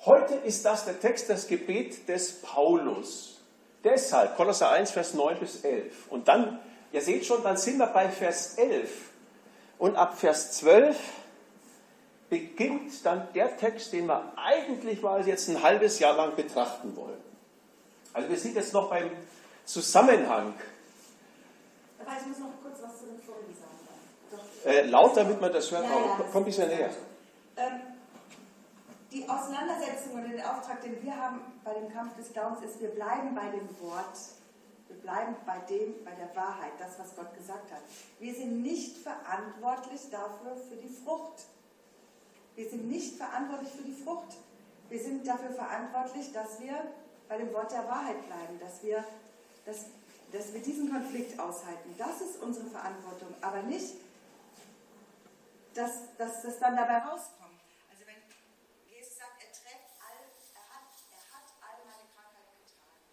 Heute 0.04 0.34
ist 0.34 0.64
das 0.64 0.84
der 0.84 1.00
Text, 1.00 1.30
das 1.30 1.46
Gebet 1.46 2.08
des 2.08 2.42
Paulus. 2.42 3.40
Deshalb, 3.84 4.36
Kolosser 4.36 4.70
1, 4.70 4.90
Vers 4.90 5.14
9 5.14 5.38
bis 5.38 5.64
11. 5.64 6.08
Und 6.10 6.28
dann, 6.28 6.58
ihr 6.92 7.00
seht 7.00 7.24
schon, 7.24 7.42
dann 7.42 7.56
sind 7.56 7.78
wir 7.78 7.86
bei 7.86 8.08
Vers 8.08 8.54
11. 8.56 8.90
Und 9.78 9.96
ab 9.96 10.18
Vers 10.18 10.52
12 10.52 10.96
beginnt 12.30 13.04
dann 13.04 13.28
der 13.34 13.56
Text, 13.56 13.92
den 13.92 14.06
wir 14.06 14.32
eigentlich 14.36 15.02
mal 15.02 15.26
jetzt 15.26 15.48
ein 15.48 15.62
halbes 15.62 15.98
Jahr 15.98 16.16
lang 16.16 16.34
betrachten 16.34 16.96
wollen. 16.96 17.20
Also 18.12 18.28
wir 18.28 18.38
sind 18.38 18.56
jetzt 18.56 18.72
noch 18.72 18.90
beim 18.90 19.10
Zusammenhang. 19.64 20.54
Aber 21.98 22.16
ich 22.20 22.26
muss 22.26 22.38
noch 22.38 22.62
kurz 22.62 22.78
was 22.82 22.98
zu 22.98 23.06
dem 23.06 23.20
Vorigen 23.20 23.54
sagen. 23.54 23.73
Äh, 24.64 24.86
laut, 24.86 25.16
damit 25.16 25.40
man 25.40 25.52
das 25.52 25.70
hört, 25.70 25.84
Ja, 25.84 25.90
ja, 25.90 26.20
komm 26.32 26.42
ein 26.42 26.44
bisschen 26.46 26.68
näher. 26.68 26.90
Ähm, 27.56 27.80
die 29.12 29.28
Auseinandersetzung 29.28 30.14
und 30.14 30.30
den 30.30 30.40
Auftrag, 30.42 30.82
den 30.82 31.00
wir 31.02 31.16
haben 31.16 31.40
bei 31.62 31.72
dem 31.74 31.92
Kampf 31.92 32.16
des 32.16 32.32
Glaubens, 32.32 32.64
ist, 32.64 32.80
wir 32.80 32.88
bleiben 32.88 33.34
bei 33.34 33.48
dem 33.48 33.68
Wort. 33.80 34.18
Wir 34.88 34.96
bleiben 34.96 35.36
bei 35.46 35.58
dem, 35.68 36.04
bei 36.04 36.10
der 36.12 36.34
Wahrheit, 36.34 36.72
das, 36.78 36.98
was 36.98 37.14
Gott 37.14 37.32
gesagt 37.36 37.70
hat. 37.70 37.80
Wir 38.18 38.34
sind 38.34 38.62
nicht 38.62 38.98
verantwortlich 38.98 40.10
dafür 40.10 40.56
für 40.68 40.76
die 40.76 40.88
Frucht. 40.88 41.44
Wir 42.56 42.68
sind 42.68 42.88
nicht 42.88 43.16
verantwortlich 43.16 43.70
für 43.70 43.82
die 43.82 43.92
Frucht. 43.92 44.36
Wir 44.88 45.00
sind 45.00 45.26
dafür 45.26 45.50
verantwortlich, 45.50 46.32
dass 46.32 46.60
wir 46.60 46.74
bei 47.28 47.38
dem 47.38 47.52
Wort 47.52 47.72
der 47.72 47.86
Wahrheit 47.88 48.24
bleiben, 48.26 48.58
dass 48.60 48.82
wir, 48.82 49.04
dass, 49.64 49.86
dass 50.32 50.52
wir 50.52 50.60
diesen 50.60 50.90
Konflikt 50.90 51.38
aushalten. 51.38 51.94
Das 51.98 52.20
ist 52.20 52.42
unsere 52.42 52.66
Verantwortung, 52.66 53.28
aber 53.40 53.62
nicht, 53.62 53.94
dass, 55.74 56.16
dass 56.16 56.42
das 56.42 56.58
dann 56.58 56.76
dabei 56.76 56.98
rauskommt. 56.98 57.58
Also 57.90 58.06
wenn 58.06 58.22
Jesus 58.86 59.18
sagt, 59.18 59.42
er 59.42 59.50
trägt 59.50 59.90
all, 59.98 60.22
er 60.54 60.66
hat, 60.70 60.86
er 61.10 61.24
hat 61.34 61.46
all 61.58 61.78
meine 61.82 62.06
Krankheit 62.14 62.46
getragen, 62.62 63.10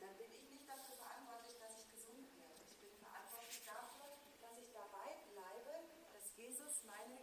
dann 0.00 0.16
bin 0.16 0.32
ich 0.32 0.48
nicht 0.48 0.64
dafür 0.64 0.96
verantwortlich, 0.96 1.60
dass 1.60 1.76
ich 1.76 1.86
gesund 1.92 2.24
werde. 2.40 2.56
Ich 2.64 2.80
bin 2.80 2.96
verantwortlich 2.96 3.60
dafür, 3.68 4.16
dass 4.40 4.56
ich 4.56 4.72
dabei 4.72 5.20
bleibe, 5.28 5.84
dass 6.16 6.24
Jesus 6.40 6.84
meine 6.88 7.20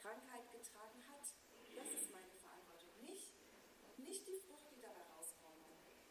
Krankheit 0.00 0.48
getragen 0.48 1.04
hat. 1.12 1.28
Das 1.76 1.88
ist 1.92 2.08
meine 2.08 2.32
Verantwortung. 2.40 2.88
Nicht, 3.04 3.36
nicht 4.00 4.24
die 4.26 4.40
Frucht, 4.48 4.72
die 4.72 4.80
dabei 4.80 5.04
rauskommt. 5.12 5.60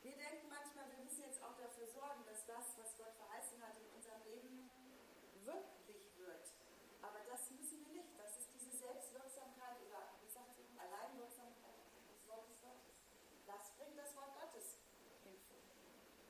Wir 0.06 0.14
denken 0.14 0.46
manchmal, 0.46 0.86
wir 0.94 1.02
müssen 1.02 1.26
jetzt 1.26 1.42
auch 1.42 1.58
dafür 1.58 1.88
sorgen, 1.90 2.22
dass 2.30 2.46
das, 2.46 2.78
was 2.78 2.94
Gott 2.98 3.18
verheißen 3.18 3.58
hat, 3.66 3.78
in 3.82 3.90
unserem 3.98 4.22
Leben 4.30 4.70
wirklich 5.42 6.06
wird. 6.18 6.54
Aber 7.04 7.20
das 7.28 7.52
müssen 7.52 7.84
wir 7.84 7.92
nicht. 7.92 8.18
Das 8.18 8.38
ist 8.40 8.50
diese 8.56 8.72
Selbstwirksamkeit 8.72 9.76
oder, 9.86 10.16
wie 10.24 10.32
sagt 10.32 10.56
sie, 10.56 10.66
Alleinwirksamkeit 10.80 11.76
des 12.08 12.26
Wortes 12.28 12.60
Gottes. 12.64 12.96
Das 13.46 13.76
bringt 13.76 14.00
das 14.00 14.16
Wort 14.16 14.34
Gottes 14.40 14.80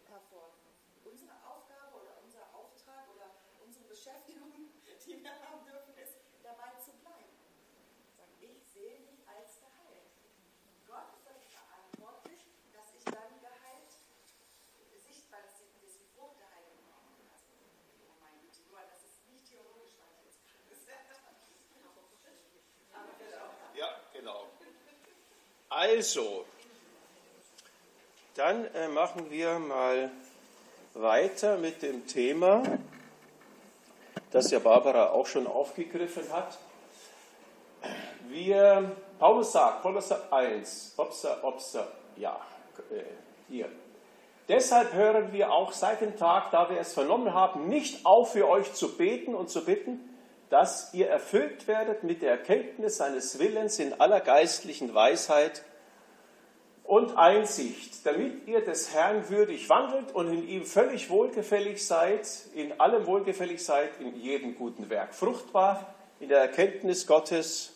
hervor. 0.09 0.57
Unsere 1.05 1.33
Aufgabe 1.45 2.01
oder 2.01 2.17
unser 2.23 2.43
Auftrag 2.53 3.07
oder 3.13 3.29
unsere 3.61 3.85
Beschäftigung, 4.03 4.51
die 5.07 5.23
wir 5.23 5.31
haben 5.31 5.63
dürfen, 5.63 5.95
ist, 5.95 6.19
dabei 6.43 6.75
zu 6.83 6.91
bleiben. 6.99 7.23
Ich 8.43 8.59
sehe 8.75 8.99
mich 8.99 9.23
als 9.23 9.63
geheilt. 9.63 10.11
Gott 10.83 11.07
ist 11.15 11.23
dafür 11.23 11.47
verantwortlich, 11.47 12.43
dass 12.75 12.91
ich 12.99 13.05
dann 13.07 13.31
geheilt 13.39 13.95
sichtbar, 15.07 15.39
dass 15.47 15.55
die, 15.55 15.71
dass 15.79 15.95
die 15.95 16.11
Frucht 16.19 16.35
der 16.35 16.51
Heilung 16.51 16.83
kommt. 16.91 17.15
Also, 17.31 17.47
oh 18.03 18.19
mein 18.19 18.35
Güte, 18.43 18.59
nur, 18.67 18.83
dass 18.83 19.07
es 19.07 19.23
nicht 19.31 19.47
theologisch 19.47 19.95
weiter 19.95 20.27
ist. 20.27 20.43
Ja, 23.71 23.87
genau. 24.11 24.51
Also, 25.69 26.43
dann 28.35 28.67
äh, 28.75 28.89
machen 28.89 29.31
wir 29.31 29.59
mal 29.59 30.11
weiter 30.93 31.55
mit 31.55 31.81
dem 31.81 32.05
Thema, 32.05 32.67
das 34.33 34.49
ja 34.51 34.59
Barbara 34.59 35.11
auch 35.11 35.27
schon 35.27 35.47
aufgegriffen 35.47 36.23
hat. 36.31 36.57
Wir, 38.29 38.91
Paulus 39.19 39.51
sagt, 39.51 39.83
Kolosser 39.83 40.21
1, 40.31 40.95
Opsa, 40.97 41.37
Opsa, 41.43 41.87
ja, 42.17 42.39
äh, 42.91 43.03
hier. 43.47 43.69
Deshalb 44.49 44.93
hören 44.93 45.31
wir 45.31 45.51
auch 45.51 45.71
seit 45.71 46.01
dem 46.01 46.17
Tag, 46.17 46.51
da 46.51 46.69
wir 46.69 46.79
es 46.79 46.93
vernommen 46.93 47.33
haben, 47.33 47.67
nicht 47.69 48.05
auf 48.05 48.33
für 48.33 48.49
euch 48.49 48.73
zu 48.73 48.97
beten 48.97 49.35
und 49.35 49.49
zu 49.49 49.63
bitten, 49.63 50.09
dass 50.49 50.93
ihr 50.93 51.09
erfüllt 51.09 51.67
werdet 51.67 52.03
mit 52.03 52.21
der 52.21 52.31
Erkenntnis 52.31 52.97
seines 52.97 53.39
Willens 53.39 53.79
in 53.79 53.99
aller 54.01 54.19
geistlichen 54.19 54.93
Weisheit 54.93 55.63
und 56.83 57.17
Einsicht, 57.17 58.05
damit 58.05 58.47
ihr 58.47 58.61
des 58.61 58.93
Herrn 58.93 59.29
würdig 59.29 59.69
wandelt 59.69 60.13
und 60.13 60.31
in 60.31 60.47
ihm 60.47 60.65
völlig 60.65 61.09
wohlgefällig 61.09 61.85
seid, 61.85 62.27
in 62.53 62.79
allem 62.79 63.05
wohlgefällig 63.05 63.63
seid, 63.63 63.89
in 63.99 64.19
jedem 64.19 64.55
guten 64.55 64.89
Werk. 64.89 65.15
Fruchtbar 65.15 65.93
in 66.19 66.29
der 66.29 66.39
Erkenntnis 66.39 67.07
Gottes, 67.07 67.73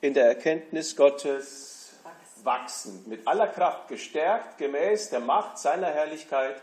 in 0.00 0.14
der 0.14 0.26
Erkenntnis 0.26 0.96
Gottes 0.96 1.94
wachsen, 2.42 3.04
mit 3.06 3.26
aller 3.28 3.48
Kraft 3.48 3.88
gestärkt, 3.88 4.56
gemäß 4.56 5.10
der 5.10 5.20
Macht 5.20 5.58
seiner 5.58 5.88
Herrlichkeit, 5.88 6.62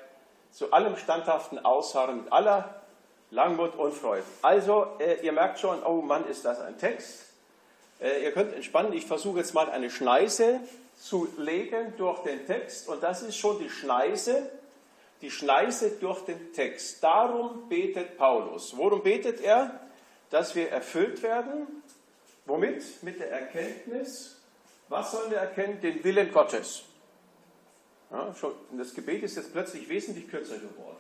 zu 0.52 0.72
allem 0.72 0.98
standhaften 0.98 1.64
Ausharren, 1.64 2.24
mit 2.24 2.34
aller 2.34 2.82
Langmut 3.30 3.76
und 3.76 3.94
Freude. 3.94 4.24
Also, 4.42 4.88
äh, 5.00 5.24
ihr 5.24 5.34
merkt 5.34 5.60
schon, 5.60 5.84
oh 5.84 6.02
Mann, 6.02 6.28
ist 6.28 6.46
das 6.46 6.60
ein 6.62 6.78
Text. 6.80 7.26
Äh, 8.00 8.24
ihr 8.24 8.32
könnt 8.32 8.54
entspannen, 8.54 8.94
ich 8.94 9.06
versuche 9.06 9.40
jetzt 9.40 9.54
mal 9.54 9.70
eine 9.70 9.90
Schneise 9.90 10.62
zu 10.98 11.28
legen 11.38 11.94
durch 11.98 12.20
den 12.24 12.46
Text 12.46 12.88
und 12.90 13.02
das 13.02 13.22
ist 13.22 13.38
schon 13.38 13.60
die 13.60 13.70
Schneise, 13.70 14.50
die 15.22 15.32
Schneise 15.32 15.92
durch 15.92 16.26
den 16.26 16.54
Text. 16.54 17.04
Darum 17.04 17.70
betet 17.70 18.18
Paulus. 18.18 18.76
Worum 18.76 19.02
betet 19.02 19.42
er? 19.42 19.80
Dass 20.30 20.56
wir 20.56 20.70
erfüllt 20.70 21.24
werden. 21.24 21.84
Womit? 22.46 23.04
Mit 23.04 23.20
der 23.20 23.32
Erkenntnis. 23.32 24.38
Was 24.90 25.12
sollen 25.12 25.32
wir 25.32 25.38
erkennen? 25.38 25.82
Den 25.82 26.04
Willen 26.04 26.32
Gottes. 26.32 26.84
Ja, 28.12 28.34
schon, 28.34 28.54
das 28.78 28.94
Gebet 28.94 29.24
ist 29.24 29.36
jetzt 29.36 29.52
plötzlich 29.52 29.90
wesentlich 29.90 30.30
kürzer 30.30 30.58
geworden. 30.58 30.98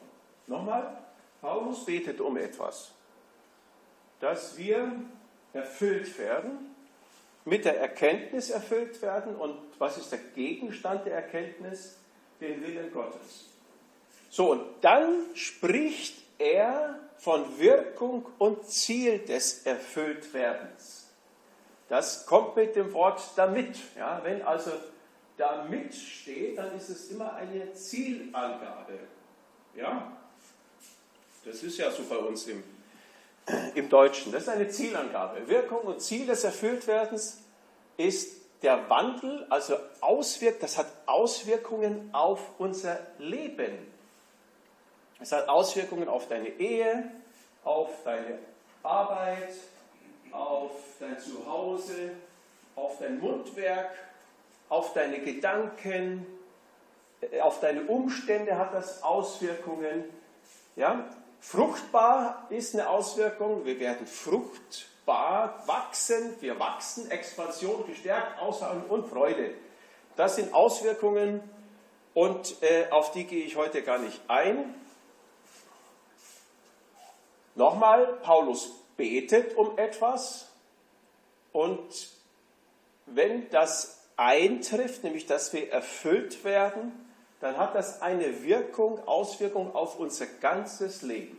Nochmal, 0.47 0.97
Paulus 1.41 1.85
betet 1.85 2.19
um 2.19 2.35
etwas, 2.37 2.91
dass 4.19 4.57
wir 4.57 4.91
erfüllt 5.53 6.17
werden, 6.17 6.75
mit 7.47 7.63
der 7.63 7.79
Erkenntnis 7.79 8.49
erfüllt 8.49 9.01
werden. 9.01 9.35
Und 9.35 9.57
was 9.79 9.97
ist 9.97 10.11
der 10.11 10.19
Gegenstand 10.35 11.05
der 11.05 11.15
Erkenntnis? 11.15 11.97
Den 12.41 12.61
Willen 12.61 12.91
Gottes. 12.93 13.45
So, 14.29 14.51
und 14.51 14.63
dann 14.81 15.25
spricht 15.33 16.15
er 16.37 16.99
von 17.17 17.57
Wirkung 17.57 18.25
und 18.37 18.67
Ziel 18.69 19.19
des 19.19 19.65
Erfülltwerdens. 19.65 21.09
Das 21.89 22.25
kommt 22.25 22.57
mit 22.57 22.75
dem 22.75 22.93
Wort 22.93 23.21
damit. 23.37 23.77
Ja, 23.97 24.19
wenn 24.23 24.41
also 24.41 24.71
damit 25.37 25.95
steht, 25.95 26.57
dann 26.57 26.75
ist 26.75 26.89
es 26.89 27.09
immer 27.09 27.33
eine 27.33 27.73
Zielangabe. 27.73 28.99
Ja? 29.73 30.11
Das 31.45 31.63
ist 31.63 31.77
ja 31.77 31.89
so 31.89 32.03
bei 32.03 32.17
uns 32.17 32.45
im, 32.47 32.61
im 33.75 33.89
Deutschen. 33.89 34.31
Das 34.31 34.43
ist 34.43 34.49
eine 34.49 34.67
Zielangabe. 34.67 35.47
Wirkung 35.47 35.81
und 35.81 36.01
Ziel 36.01 36.25
des 36.25 36.43
Erfülltwerdens 36.43 37.41
ist 37.95 38.37
der 38.61 38.89
Wandel, 38.89 39.45
also 39.49 39.75
auswirkt, 40.01 40.63
das 40.63 40.77
hat 40.77 40.87
Auswirkungen 41.05 42.09
auf 42.11 42.39
unser 42.57 42.99
Leben. 43.19 43.71
Es 45.19 45.31
hat 45.31 45.47
Auswirkungen 45.47 46.07
auf 46.07 46.27
deine 46.27 46.49
Ehe, 46.49 47.11
auf 47.63 47.89
deine 48.03 48.39
Arbeit, 48.83 49.53
auf 50.31 50.71
dein 50.99 51.19
Zuhause, 51.19 52.11
auf 52.75 52.99
dein 52.99 53.19
Mundwerk, 53.19 53.91
auf 54.69 54.93
deine 54.93 55.19
Gedanken, 55.19 56.25
äh, 57.21 57.39
auf 57.39 57.59
deine 57.59 57.83
Umstände 57.83 58.57
hat 58.57 58.73
das 58.73 59.03
Auswirkungen. 59.03 60.03
Ja? 60.75 61.09
Fruchtbar 61.39 62.47
ist 62.49 62.73
eine 62.73 62.89
Auswirkung, 62.89 63.65
wir 63.65 63.79
werden 63.79 64.05
fruchtbar 64.05 65.63
wachsen, 65.65 66.35
wir 66.41 66.59
wachsen, 66.59 67.09
Expansion 67.09 67.85
gestärkt, 67.87 68.39
Aussagen 68.39 68.83
und 68.89 69.07
Freude. 69.07 69.53
Das 70.15 70.35
sind 70.35 70.53
Auswirkungen 70.53 71.41
und 72.13 72.61
äh, 72.63 72.87
auf 72.89 73.11
die 73.11 73.25
gehe 73.25 73.45
ich 73.45 73.55
heute 73.55 73.83
gar 73.83 73.99
nicht 73.99 74.19
ein. 74.27 74.73
Nochmal, 77.55 78.17
Paulus 78.23 78.71
betet 78.97 79.55
um 79.55 79.77
etwas 79.77 80.47
und 81.53 82.09
wenn 83.05 83.49
das 83.51 84.01
eintrifft, 84.17 85.03
nämlich 85.03 85.27
dass 85.27 85.53
wir 85.53 85.71
erfüllt 85.71 86.43
werden, 86.43 87.06
dann 87.39 87.57
hat 87.57 87.75
das 87.75 88.01
eine 88.01 88.43
Wirkung, 88.43 89.05
Auswirkung 89.07 89.75
auf 89.75 89.99
unser 89.99 90.25
ganzes 90.25 91.01
Leben. 91.01 91.37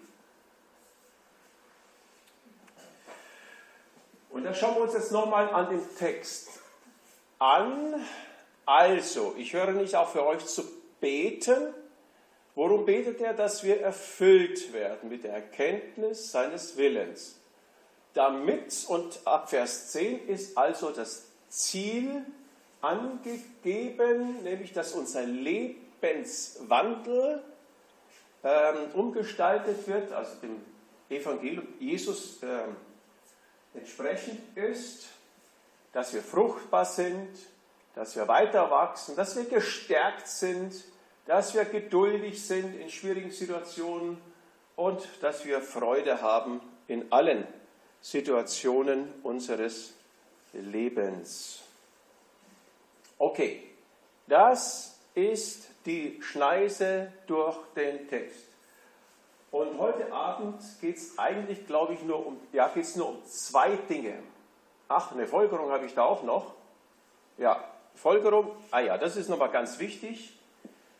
Und 4.30 4.44
dann 4.44 4.54
schauen 4.54 4.76
wir 4.76 4.82
uns 4.82 4.94
jetzt 4.94 5.10
nochmal 5.10 5.48
an 5.48 5.70
den 5.70 5.96
Text 5.96 6.48
an. 7.38 8.04
Also, 8.66 9.34
ich 9.36 9.52
höre 9.52 9.72
nicht 9.72 9.96
auf 9.96 10.12
für 10.12 10.24
euch 10.26 10.44
zu 10.46 10.62
beten, 11.00 11.74
Worum 12.58 12.86
betet 12.86 13.20
er, 13.20 13.34
dass 13.34 13.62
wir 13.62 13.80
erfüllt 13.80 14.72
werden 14.72 15.08
mit 15.08 15.22
der 15.22 15.32
Erkenntnis 15.32 16.32
seines 16.32 16.76
Willens? 16.76 17.38
Damit, 18.14 18.84
und 18.88 19.20
ab 19.24 19.48
Vers 19.48 19.92
10 19.92 20.26
ist 20.26 20.58
also 20.58 20.90
das 20.90 21.26
Ziel 21.48 22.26
angegeben, 22.80 24.42
nämlich 24.42 24.72
dass 24.72 24.90
unser 24.90 25.22
Lebenswandel 26.00 27.42
ähm, 28.44 28.90
umgestaltet 28.94 29.86
wird, 29.86 30.12
also 30.12 30.36
dem 30.36 30.60
Evangelium 31.08 31.66
Jesus 31.78 32.38
ähm, 32.42 32.76
entsprechend 33.74 34.56
ist, 34.56 35.08
dass 35.92 36.12
wir 36.12 36.22
fruchtbar 36.22 36.84
sind, 36.84 37.28
dass 37.94 38.14
wir 38.14 38.28
weiter 38.28 38.70
wachsen, 38.70 39.16
dass 39.16 39.36
wir 39.36 39.44
gestärkt 39.44 40.28
sind, 40.28 40.74
dass 41.26 41.54
wir 41.54 41.64
geduldig 41.64 42.46
sind 42.46 42.74
in 42.80 42.90
schwierigen 42.90 43.30
Situationen 43.30 44.20
und 44.76 45.06
dass 45.20 45.44
wir 45.44 45.60
Freude 45.60 46.22
haben 46.22 46.60
in 46.86 47.10
allen 47.10 47.46
Situationen 48.00 49.12
unseres 49.22 49.94
Lebens. 50.52 51.60
Okay, 53.18 53.62
das 54.28 54.97
ist 55.18 55.68
die 55.84 56.22
Schneise 56.22 57.12
durch 57.26 57.56
den 57.74 58.08
Text. 58.08 58.46
Und 59.50 59.78
heute 59.78 60.12
Abend 60.12 60.62
geht 60.80 60.96
es 60.96 61.18
eigentlich, 61.18 61.66
glaube 61.66 61.94
ich, 61.94 62.02
nur 62.02 62.24
um, 62.24 62.40
ja, 62.52 62.68
geht's 62.68 62.94
nur 62.96 63.08
um 63.08 63.24
zwei 63.26 63.76
Dinge. 63.88 64.14
Ach, 64.88 65.12
eine 65.12 65.26
Folgerung 65.26 65.70
habe 65.70 65.86
ich 65.86 65.94
da 65.94 66.04
auch 66.04 66.22
noch. 66.22 66.54
Ja, 67.36 67.64
Folgerung, 67.94 68.52
ah 68.70 68.80
ja, 68.80 68.98
das 68.98 69.16
ist 69.16 69.28
nochmal 69.28 69.50
ganz 69.50 69.78
wichtig. 69.78 70.38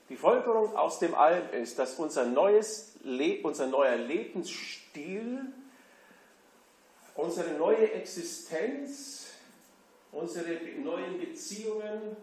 Die 0.08 0.16
Folgerung 0.16 0.74
aus 0.76 0.98
dem 0.98 1.14
allem 1.14 1.50
ist, 1.52 1.78
dass 1.78 1.94
unser, 1.94 2.24
neues, 2.24 2.96
unser 3.42 3.66
neuer 3.66 3.96
Lebensstil, 3.96 5.40
unsere 7.14 7.50
neue 7.52 7.92
Existenz, 7.92 9.26
unsere 10.10 10.58
neuen 10.82 11.18
Beziehungen, 11.20 12.16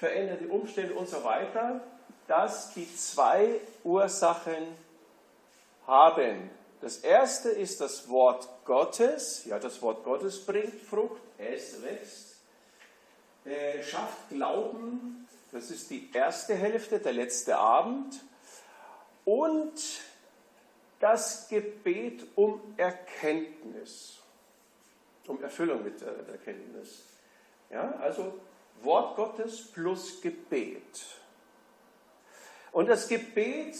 veränderte 0.00 0.48
Umstände 0.48 0.94
und 0.94 1.06
so 1.06 1.22
weiter, 1.22 1.82
dass 2.26 2.72
die 2.72 2.88
zwei 2.96 3.60
Ursachen 3.84 4.74
haben. 5.86 6.50
Das 6.80 6.98
erste 6.98 7.50
ist 7.50 7.82
das 7.82 8.08
Wort 8.08 8.48
Gottes. 8.64 9.44
Ja, 9.44 9.58
das 9.58 9.82
Wort 9.82 10.02
Gottes 10.02 10.46
bringt 10.46 10.80
Frucht, 10.80 11.20
es 11.36 11.82
wächst, 11.82 12.36
äh, 13.44 13.82
schafft 13.82 14.30
Glauben, 14.30 15.28
das 15.52 15.70
ist 15.70 15.90
die 15.90 16.10
erste 16.14 16.54
Hälfte, 16.54 16.98
der 16.98 17.12
letzte 17.12 17.58
Abend. 17.58 18.22
Und 19.26 20.00
das 20.98 21.46
Gebet 21.48 22.26
um 22.36 22.58
Erkenntnis, 22.78 24.18
um 25.26 25.42
Erfüllung 25.42 25.84
mit 25.84 26.00
Erkenntnis. 26.00 27.02
Ja, 27.68 27.96
also 28.00 28.40
Wort 28.82 29.16
Gottes 29.16 29.70
plus 29.72 30.20
Gebet. 30.20 31.04
Und 32.72 32.88
das 32.88 33.08
Gebet 33.08 33.76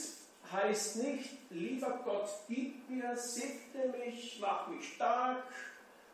heißt 0.53 0.97
nicht, 0.97 1.31
lieber 1.51 2.01
Gott, 2.05 2.29
gib 2.49 2.89
mir, 2.91 3.17
segne 3.17 3.95
mich, 3.99 4.39
mach 4.41 4.69
mich 4.69 4.95
stark 4.95 5.45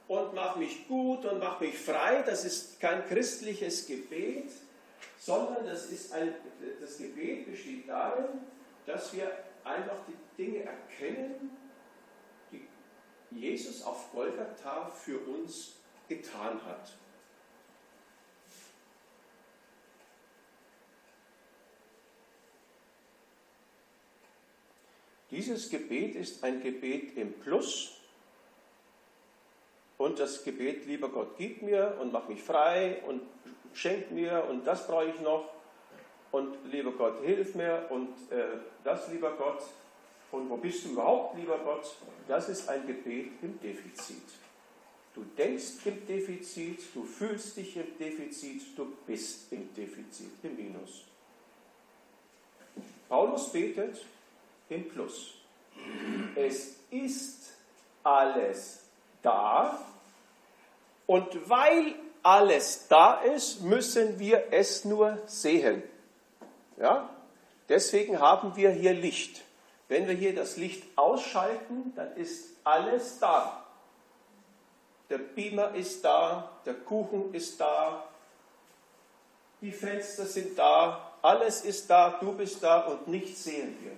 und 0.08 0.34
mach 0.34 0.56
mich 0.56 0.86
gut 0.88 1.24
und 1.24 1.38
mach 1.38 1.60
mich 1.60 1.78
frei. 1.78 2.22
Das 2.22 2.44
ist 2.44 2.78
kein 2.80 3.06
christliches 3.06 3.86
Gebet, 3.86 4.50
sondern 5.18 5.66
das, 5.66 5.86
ist 5.86 6.12
ein, 6.12 6.34
das 6.80 6.98
Gebet 6.98 7.50
besteht 7.50 7.88
darin, 7.88 8.40
dass 8.84 9.12
wir 9.12 9.30
einfach 9.64 9.98
die 10.06 10.42
Dinge 10.42 10.64
erkennen, 10.64 11.56
die 12.52 12.68
Jesus 13.30 13.82
auf 13.82 14.12
Golgatha 14.12 14.88
für 14.90 15.18
uns 15.18 15.72
getan 16.08 16.60
hat. 16.64 16.92
Dieses 25.30 25.70
Gebet 25.70 26.14
ist 26.14 26.44
ein 26.44 26.62
Gebet 26.62 27.16
im 27.16 27.32
Plus 27.40 27.92
und 29.98 30.18
das 30.18 30.44
Gebet, 30.44 30.86
lieber 30.86 31.08
Gott, 31.08 31.36
gib 31.36 31.62
mir 31.62 31.96
und 32.00 32.12
mach 32.12 32.28
mich 32.28 32.42
frei 32.42 33.02
und 33.06 33.22
schenk 33.74 34.10
mir 34.10 34.44
und 34.48 34.64
das 34.66 34.86
brauche 34.86 35.06
ich 35.06 35.20
noch 35.20 35.48
und 36.30 36.56
lieber 36.70 36.92
Gott, 36.92 37.22
hilf 37.24 37.54
mir 37.54 37.86
und 37.90 38.10
äh, 38.30 38.58
das, 38.84 39.08
lieber 39.08 39.32
Gott, 39.32 39.62
und 40.32 40.50
wo 40.50 40.56
bist 40.56 40.84
du 40.84 40.90
überhaupt, 40.90 41.36
lieber 41.38 41.58
Gott? 41.58 41.96
Das 42.28 42.48
ist 42.48 42.68
ein 42.68 42.86
Gebet 42.86 43.30
im 43.42 43.58
Defizit. 43.60 44.22
Du 45.14 45.24
denkst 45.36 45.86
im 45.86 46.06
Defizit, 46.06 46.80
du 46.94 47.04
fühlst 47.04 47.56
dich 47.56 47.76
im 47.76 47.96
Defizit, 47.98 48.76
du 48.76 48.92
bist 49.06 49.50
im 49.52 49.72
Defizit, 49.72 50.32
im 50.42 50.56
Minus. 50.56 51.04
Paulus 53.08 53.50
betet 53.50 54.04
im 54.68 54.88
Plus. 54.88 55.34
Es 56.34 56.76
ist 56.90 57.52
alles 58.02 58.80
da 59.22 59.78
und 61.06 61.48
weil 61.48 61.94
alles 62.22 62.88
da 62.88 63.20
ist, 63.20 63.62
müssen 63.62 64.18
wir 64.18 64.48
es 64.50 64.84
nur 64.84 65.18
sehen. 65.26 65.82
Ja? 66.76 67.08
Deswegen 67.68 68.20
haben 68.20 68.56
wir 68.56 68.70
hier 68.70 68.94
Licht. 68.94 69.42
Wenn 69.88 70.08
wir 70.08 70.14
hier 70.14 70.34
das 70.34 70.56
Licht 70.56 70.82
ausschalten, 70.96 71.92
dann 71.94 72.16
ist 72.16 72.56
alles 72.64 73.20
da. 73.20 73.64
Der 75.08 75.18
Beamer 75.18 75.72
ist 75.74 76.04
da, 76.04 76.50
der 76.64 76.74
Kuchen 76.74 77.32
ist 77.32 77.60
da, 77.60 78.08
die 79.60 79.70
Fenster 79.70 80.26
sind 80.26 80.58
da, 80.58 81.12
alles 81.22 81.64
ist 81.64 81.88
da, 81.88 82.18
du 82.20 82.32
bist 82.32 82.62
da 82.62 82.80
und 82.80 83.06
nichts 83.06 83.44
sehen 83.44 83.76
wir. 83.80 83.92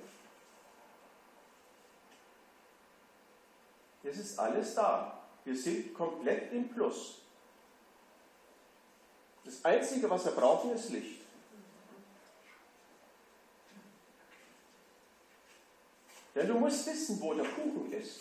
Es 4.10 4.18
ist 4.18 4.38
alles 4.38 4.74
da. 4.74 5.18
Wir 5.44 5.56
sind 5.56 5.94
komplett 5.94 6.52
im 6.52 6.68
Plus. 6.68 7.16
Das 9.44 9.64
Einzige, 9.64 10.08
was 10.08 10.24
wir 10.24 10.32
brauchen, 10.32 10.72
ist 10.72 10.90
Licht. 10.90 11.22
Denn 16.34 16.46
du 16.46 16.54
musst 16.54 16.86
wissen, 16.86 17.20
wo 17.20 17.34
der 17.34 17.46
Kuchen 17.46 17.92
ist. 17.92 18.20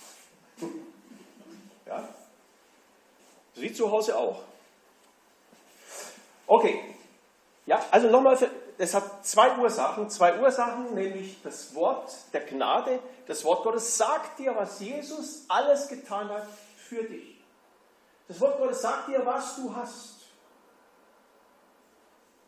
Ja? 1.86 2.08
Wie 3.56 3.74
zu 3.74 3.92
Hause 3.92 4.18
auch. 4.18 4.44
Okay. 6.48 6.96
Ja, 7.66 7.86
also 7.92 8.10
nochmal, 8.10 8.38
es 8.78 8.94
hat 8.94 9.26
zwei 9.26 9.58
Ursachen. 9.58 10.10
Zwei 10.10 10.40
Ursachen, 10.40 10.94
nämlich 10.94 11.42
das 11.42 11.74
Wort 11.74 12.14
der 12.34 12.42
Gnade, 12.42 13.00
das 13.26 13.44
Wort 13.44 13.64
Gottes 13.64 13.98
sagt 13.98 14.40
dir, 14.40 14.56
was 14.56 14.80
Jesus 14.80 15.46
alles 15.48 15.88
getan 15.88 16.30
hat 16.30 16.48
für 16.78 17.04
dich. 17.04 17.44
Das 18.28 18.40
Wort 18.40 18.60
Gottes 18.60 18.82
sagt 18.82 19.08
dir, 19.08 19.26
was 19.26 19.56
du 19.56 19.76
hast. 19.76 20.16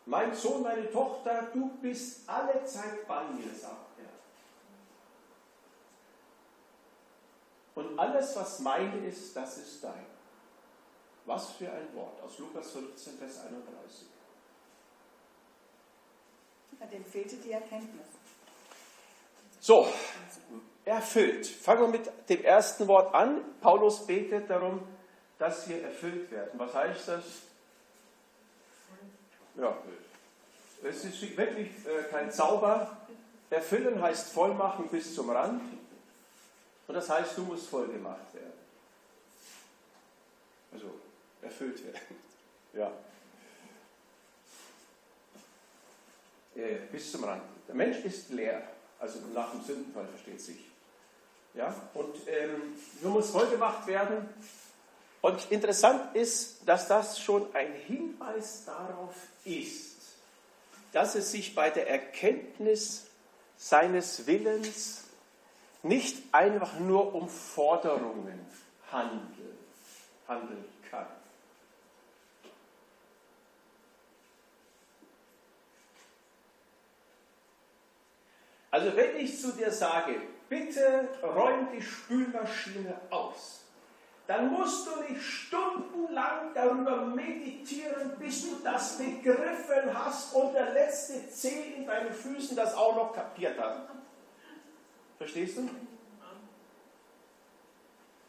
Mein 0.06 0.34
Sohn, 0.34 0.62
meine 0.62 0.90
Tochter, 0.90 1.48
du 1.52 1.70
bist 1.80 2.28
alle 2.28 2.64
Zeit 2.64 3.06
bei 3.06 3.24
mir, 3.24 3.54
sagt 3.54 3.98
er. 3.98 4.10
Und 7.82 7.98
alles, 7.98 8.36
was 8.36 8.60
meine 8.60 9.06
ist, 9.06 9.36
das 9.36 9.58
ist 9.58 9.84
dein. 9.84 10.06
Was 11.26 11.50
für 11.52 11.70
ein 11.70 11.94
Wort 11.94 12.20
aus 12.22 12.38
Lukas 12.38 12.70
15, 12.70 13.18
Vers 13.18 13.40
31. 13.40 14.08
Dem 16.88 17.04
fehlte 17.04 17.36
die 17.36 17.52
Erkenntnis. 17.52 18.06
So, 19.60 19.86
erfüllt. 20.84 21.46
Fangen 21.46 21.82
wir 21.82 21.88
mit 21.88 22.10
dem 22.28 22.42
ersten 22.42 22.88
Wort 22.88 23.14
an. 23.14 23.42
Paulus 23.60 24.06
betet 24.06 24.50
darum, 24.50 24.82
dass 25.38 25.68
wir 25.68 25.82
erfüllt 25.82 26.30
werden. 26.30 26.58
Was 26.58 26.74
heißt 26.74 27.08
das? 27.08 27.24
Ja, 29.56 29.76
es 30.82 31.04
ist 31.04 31.36
wirklich 31.36 31.68
äh, 31.86 32.02
kein 32.10 32.32
Zauber. 32.32 32.96
Erfüllen 33.50 34.00
heißt 34.00 34.30
vollmachen 34.30 34.88
bis 34.88 35.14
zum 35.14 35.30
Rand. 35.30 35.62
Und 36.86 36.94
das 36.94 37.08
heißt, 37.08 37.36
du 37.36 37.42
musst 37.42 37.68
voll 37.68 37.88
gemacht 37.88 38.32
werden. 38.32 38.52
Also 40.72 40.86
erfüllt 41.42 41.84
werden. 41.84 42.16
Ja. 42.72 42.90
Äh, 46.60 46.76
bis 46.92 47.12
zum 47.12 47.24
Rand. 47.24 47.42
Der 47.68 47.74
Mensch 47.74 48.04
ist 48.04 48.28
leer, 48.30 48.62
also 48.98 49.18
nach 49.32 49.50
dem 49.52 49.62
Sündenfall 49.62 50.06
versteht 50.06 50.40
sich. 50.42 50.70
Ja? 51.54 51.74
Und 51.94 52.16
ähm, 52.28 52.74
nur 53.00 53.12
muss 53.12 53.30
voll 53.30 53.46
gemacht 53.48 53.86
werden. 53.86 54.28
Und 55.22 55.50
interessant 55.50 56.14
ist, 56.14 56.68
dass 56.68 56.86
das 56.86 57.18
schon 57.18 57.54
ein 57.54 57.72
Hinweis 57.72 58.64
darauf 58.66 59.14
ist, 59.44 59.96
dass 60.92 61.14
es 61.14 61.30
sich 61.30 61.54
bei 61.54 61.70
der 61.70 61.88
Erkenntnis 61.88 63.06
seines 63.56 64.26
Willens 64.26 65.04
nicht 65.82 66.22
einfach 66.32 66.78
nur 66.78 67.14
um 67.14 67.28
Forderungen 67.28 68.46
handelt, 68.90 69.56
handeln 70.28 70.64
kann. 70.90 71.06
Also 78.70 78.94
wenn 78.96 79.16
ich 79.16 79.40
zu 79.40 79.52
dir 79.52 79.70
sage, 79.70 80.14
bitte 80.48 81.08
räum 81.22 81.68
die 81.72 81.82
Spülmaschine 81.82 83.00
aus, 83.10 83.60
dann 84.26 84.52
musst 84.52 84.86
du 84.86 85.12
nicht 85.12 85.20
stundenlang 85.20 86.54
darüber 86.54 86.98
meditieren, 86.98 88.16
bis 88.18 88.48
du 88.48 88.56
das 88.62 88.96
begriffen 88.96 89.92
hast 89.92 90.32
und 90.34 90.52
der 90.52 90.72
letzte 90.72 91.28
Zeh 91.30 91.74
in 91.76 91.86
deinen 91.86 92.12
Füßen 92.12 92.56
das 92.56 92.74
auch 92.74 92.94
noch 92.94 93.12
kapiert 93.12 93.58
hat. 93.58 93.88
Verstehst 95.18 95.58
du? 95.58 95.68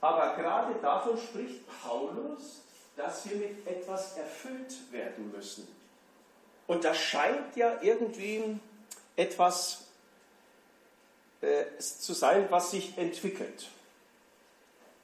Aber 0.02 0.36
gerade 0.36 0.74
davon 0.82 1.18
spricht 1.20 1.62
Paulus, 1.84 2.64
dass 2.96 3.30
wir 3.30 3.38
mit 3.38 3.68
etwas 3.68 4.18
erfüllt 4.18 4.92
werden 4.92 5.32
müssen. 5.32 5.68
Und 6.66 6.84
das 6.84 6.98
scheint 6.98 7.56
ja 7.56 7.80
irgendwie 7.82 8.60
etwas 9.16 9.91
zu 11.80 12.14
sein, 12.14 12.48
was 12.50 12.72
sich 12.72 12.98
entwickelt. 12.98 13.68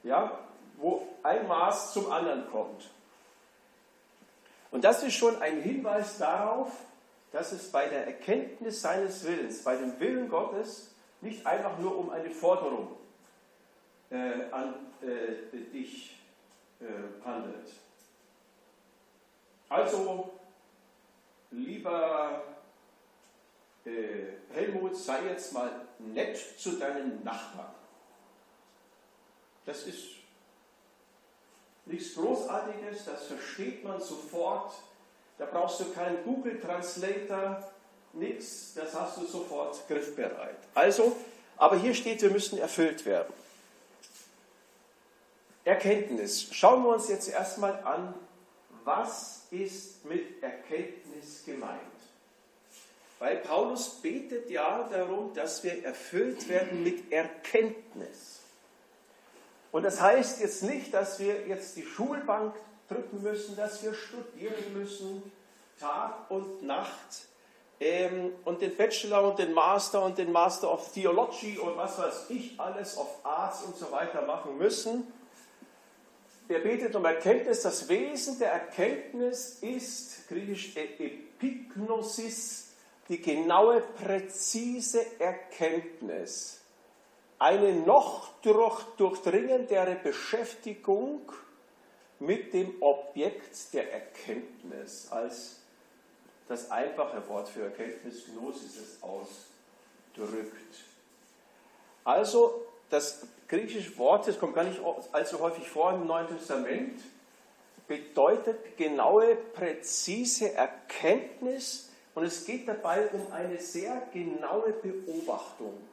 Ja, 0.04 0.40
wo 0.78 1.08
ein 1.24 1.48
Maß 1.48 1.94
zum 1.94 2.12
anderen 2.12 2.50
kommt. 2.52 2.90
Und 4.72 4.84
das 4.84 5.04
ist 5.04 5.14
schon 5.14 5.42
ein 5.42 5.62
Hinweis 5.62 6.18
darauf, 6.18 6.72
dass 7.32 7.52
es 7.52 7.72
bei 7.72 7.88
der 7.88 8.06
Erkenntnis 8.06 8.82
seines 8.82 9.26
Willens, 9.26 9.64
bei 9.64 9.76
dem 9.76 10.00
Willen 10.00 10.30
Gottes, 10.30 10.92
nicht 11.22 11.46
einfach 11.46 11.78
nur 11.80 11.98
um 11.98 12.10
eine 12.10 12.30
Forderung 12.30 12.96
äh, 14.10 14.44
an 14.52 14.76
äh, 15.02 15.58
dich 15.74 16.18
äh, 16.80 16.86
handelt. 17.26 17.72
Also, 19.70 20.32
lieber 21.52 22.44
äh, 23.86 24.37
Helmut, 24.58 24.98
sei 24.98 25.20
jetzt 25.30 25.54
mal 25.54 25.70
nett 26.00 26.38
zu 26.58 26.72
deinen 26.72 27.24
Nachbarn. 27.24 27.74
Das 29.66 29.84
ist 29.84 30.04
nichts 31.86 32.16
Großartiges, 32.16 33.06
das 33.06 33.24
versteht 33.26 33.84
man 33.84 34.02
sofort. 34.02 34.74
Da 35.38 35.46
brauchst 35.46 35.80
du 35.80 35.92
keinen 35.94 36.24
Google 36.24 36.60
Translator, 36.60 37.64
nichts, 38.14 38.74
das 38.74 38.94
hast 38.94 39.18
du 39.18 39.26
sofort 39.26 39.88
griffbereit. 39.88 40.58
Also, 40.74 41.16
aber 41.58 41.78
hier 41.78 41.94
steht, 41.94 42.22
wir 42.22 42.32
müssen 42.32 42.58
erfüllt 42.58 43.06
werden. 43.06 43.34
Erkenntnis. 45.64 46.48
Schauen 46.52 46.84
wir 46.84 46.96
uns 46.96 47.10
jetzt 47.10 47.30
erstmal 47.30 47.84
an, 47.84 48.14
was 48.84 49.44
ist 49.52 50.06
mit 50.06 50.42
Erkenntnis 50.42 51.44
gemeint? 51.46 51.97
Weil 53.20 53.38
Paulus 53.38 53.90
betet 54.02 54.50
ja 54.50 54.88
darum, 54.92 55.34
dass 55.34 55.64
wir 55.64 55.84
erfüllt 55.84 56.48
werden 56.50 56.84
mit 56.84 57.12
Erkenntnis. 57.12 58.42
Und 59.72 59.84
das 59.84 60.00
heißt 60.00 60.40
jetzt 60.42 60.64
nicht, 60.64 60.94
dass 60.94 61.20
wir 61.20 61.48
jetzt 61.48 61.76
die 61.76 61.84
Schulbank 61.84 62.54
drücken 62.88 63.22
müssen, 63.22 63.56
dass 63.56 63.84
wir 63.84 63.94
studieren 63.94 64.74
müssen, 64.74 65.24
Tag 65.80 66.30
und 66.30 66.64
Nacht, 66.64 67.28
ähm, 67.80 68.34
und 68.46 68.62
den 68.62 68.76
Bachelor 68.76 69.30
und 69.30 69.40
den 69.40 69.54
Master 69.54 70.04
und 70.04 70.18
den 70.18 70.32
Master 70.32 70.72
of 70.72 70.92
Theology 70.94 71.58
und 71.60 71.78
was 71.78 71.98
weiß 72.00 72.26
ich 72.30 72.60
alles, 72.60 72.98
of 72.98 73.08
Arts 73.24 73.64
und 73.64 73.76
so 73.76 73.92
weiter 73.92 74.24
machen 74.24 74.58
müssen. 74.58 75.12
Er 76.50 76.60
betet 76.60 76.96
um 76.96 77.06
Erkenntnis. 77.06 77.62
Das 77.62 77.90
Wesen 77.90 78.40
der 78.40 78.54
Erkenntnis 78.54 79.60
ist, 79.62 80.28
griechisch 80.30 80.76
Epignosis, 80.76 82.67
die 83.10 83.22
genaue, 83.22 83.82
präzise 83.82 85.20
Erkenntnis 85.20 86.62
eine 87.40 87.74
noch 87.74 88.30
durchdringendere 88.42 89.96
Beschäftigung 89.96 91.22
mit 92.20 92.54
dem 92.54 92.82
Objekt 92.82 93.74
der 93.74 93.94
Erkenntnis, 93.94 95.08
als 95.12 95.58
das 96.48 96.72
einfache 96.72 97.28
Wort 97.28 97.50
für 97.50 97.66
Erkenntnis 97.66 98.26
Gnosis 98.26 98.78
es 98.78 99.04
ausdrückt. 99.04 100.76
Also 102.04 102.66
das 102.90 103.28
griechische 103.48 103.98
Wort, 103.98 104.28
das 104.28 104.40
kommt 104.40 104.56
gar 104.56 104.64
nicht 104.64 104.80
allzu 105.12 105.40
häufig 105.40 105.70
vor 105.70 105.94
im 105.94 106.08
Neuen 106.08 106.28
Testament, 106.28 107.02
bedeutet 107.88 108.78
genaue, 108.78 109.36
präzise 109.36 110.54
Erkenntnis 110.54 111.87
und 112.18 112.24
es 112.24 112.46
geht 112.46 112.68
dabei 112.68 113.08
um 113.10 113.32
eine 113.32 113.60
sehr 113.60 114.08
genaue 114.12 114.74
Beobachtung 114.74 115.84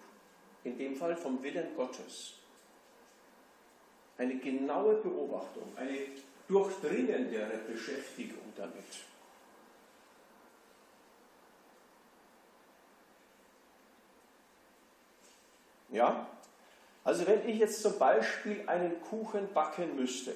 in 0.64 0.78
dem 0.78 0.96
Fall 0.96 1.14
vom 1.14 1.42
Willen 1.42 1.76
Gottes. 1.76 2.37
Eine 4.16 4.37
genaue 4.38 4.94
Beobachtung, 4.94 5.70
eine 5.76 5.98
durchdringendere 6.48 7.58
Beschäftigung 7.70 8.40
damit. 8.56 8.87
Ja? 15.90 16.26
Also 17.04 17.26
wenn 17.26 17.46
ich 17.46 17.58
jetzt 17.58 17.82
zum 17.82 17.98
Beispiel 17.98 18.66
einen 18.66 18.98
Kuchen 19.02 19.52
backen 19.52 19.94
müsste, 19.94 20.34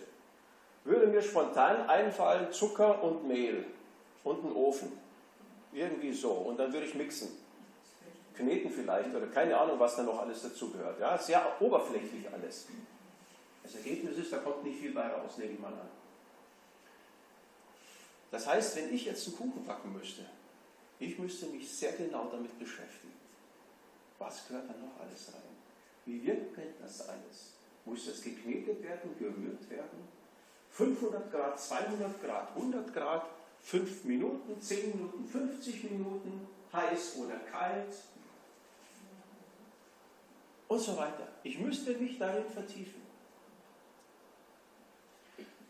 würde 0.84 1.06
mir 1.06 1.22
spontan 1.22 1.88
einfallen 1.88 2.52
Zucker 2.52 3.02
und 3.02 3.26
Mehl 3.26 3.64
und 4.22 4.44
einen 4.44 4.54
Ofen. 4.54 5.07
Irgendwie 5.72 6.12
so. 6.12 6.30
Und 6.30 6.58
dann 6.58 6.72
würde 6.72 6.86
ich 6.86 6.94
mixen. 6.94 7.28
Kneten 8.34 8.70
vielleicht 8.70 9.14
oder 9.14 9.26
keine 9.26 9.56
Ahnung, 9.56 9.80
was 9.80 9.96
da 9.96 10.04
noch 10.04 10.20
alles 10.20 10.42
dazugehört. 10.42 11.00
Ja, 11.00 11.18
sehr 11.18 11.60
oberflächlich 11.60 12.30
alles. 12.32 12.66
Das 13.62 13.74
Ergebnis 13.74 14.16
ist, 14.16 14.32
da 14.32 14.38
kommt 14.38 14.64
nicht 14.64 14.80
viel 14.80 14.92
bei 14.92 15.08
raus, 15.08 15.32
nehme 15.36 15.52
ich 15.52 15.58
mal 15.58 15.72
an. 15.72 15.88
Das 18.30 18.46
heißt, 18.46 18.76
wenn 18.76 18.94
ich 18.94 19.06
jetzt 19.06 19.26
einen 19.26 19.36
Kuchen 19.36 19.64
backen 19.64 19.92
müsste, 19.92 20.24
ich 20.98 21.18
müsste 21.18 21.46
mich 21.46 21.70
sehr 21.70 21.92
genau 21.92 22.28
damit 22.30 22.58
beschäftigen. 22.58 23.12
Was 24.18 24.46
gehört 24.46 24.68
da 24.68 24.74
noch 24.74 25.00
alles 25.00 25.32
rein? 25.32 25.42
Wie 26.04 26.24
wirkt 26.24 26.58
das 26.80 27.08
alles? 27.08 27.54
Muss 27.84 28.06
das 28.06 28.22
geknetet 28.22 28.82
werden, 28.82 29.16
gerührt 29.18 29.70
werden? 29.70 30.08
500 30.70 31.30
Grad, 31.30 31.58
200 31.58 32.22
Grad, 32.22 32.48
100 32.56 32.94
Grad, 32.94 33.26
5 33.62 34.04
Minuten, 34.04 34.60
10 34.60 34.96
Minuten, 34.96 35.28
50 35.28 35.90
Minuten, 35.90 36.48
heiß 36.72 37.16
oder 37.18 37.36
kalt 37.50 37.94
und 40.68 40.80
so 40.80 40.96
weiter. 40.96 41.28
Ich 41.42 41.58
müsste 41.58 41.92
mich 41.92 42.18
darin 42.18 42.44
vertiefen. 42.52 43.08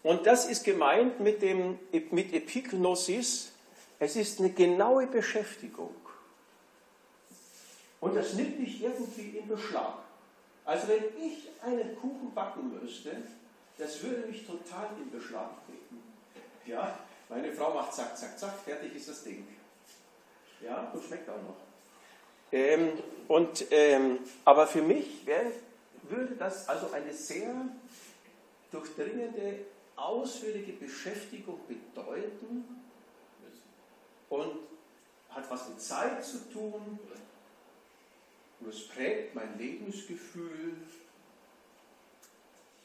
Und 0.02 0.26
das 0.26 0.46
ist 0.46 0.64
gemeint 0.64 1.20
mit, 1.20 1.42
dem, 1.42 1.78
mit 2.10 2.32
Epignosis. 2.32 3.52
Es 3.98 4.16
ist 4.16 4.38
eine 4.38 4.50
genaue 4.50 5.06
Beschäftigung. 5.06 5.94
Und 8.00 8.14
das 8.14 8.34
nimmt 8.34 8.58
dich 8.60 8.82
irgendwie 8.82 9.38
in 9.38 9.48
Beschlag. 9.48 9.98
Also 10.64 10.88
wenn 10.88 11.04
ich 11.20 11.48
einen 11.62 11.96
Kuchen 11.96 12.32
backen 12.34 12.78
müsste, 12.80 13.16
das 13.76 14.02
würde 14.02 14.28
mich 14.28 14.46
total 14.46 14.88
in 15.02 15.10
Beschlag 15.10 15.50
treten. 15.66 16.02
Ja, 16.66 16.98
meine 17.28 17.52
Frau 17.52 17.74
macht 17.74 17.94
zack, 17.94 18.16
zack, 18.16 18.38
zack, 18.38 18.58
fertig 18.64 18.94
ist 18.94 19.08
das 19.08 19.24
Ding. 19.24 19.46
Ja, 20.60 20.90
und 20.92 21.04
schmeckt 21.04 21.28
auch 21.28 21.42
noch. 21.42 21.56
Ähm, 22.50 22.92
und, 23.28 23.66
ähm, 23.70 24.20
aber 24.44 24.66
für 24.66 24.82
mich 24.82 25.26
wär, 25.26 25.52
würde 26.04 26.34
das 26.36 26.68
also 26.68 26.90
eine 26.92 27.12
sehr 27.12 27.54
durchdringende, 28.70 29.60
ausführliche 29.96 30.72
Beschäftigung 30.72 31.60
bedeuten 31.66 32.64
und 34.28 34.58
hat 35.30 35.50
was 35.50 35.68
mit 35.68 35.80
Zeit 35.80 36.24
zu 36.24 36.50
tun 36.50 36.98
und 38.60 38.68
es 38.68 38.88
prägt 38.88 39.34
mein 39.34 39.56
Lebensgefühl. 39.58 40.76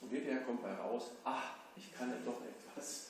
Und 0.01 0.09
hinterher 0.09 0.41
kommt 0.41 0.61
bei 0.61 0.73
raus, 0.73 1.11
ach, 1.23 1.55
ich 1.75 1.93
kann 1.93 2.09
ja 2.09 2.17
doch 2.25 2.41
etwas. 2.41 3.07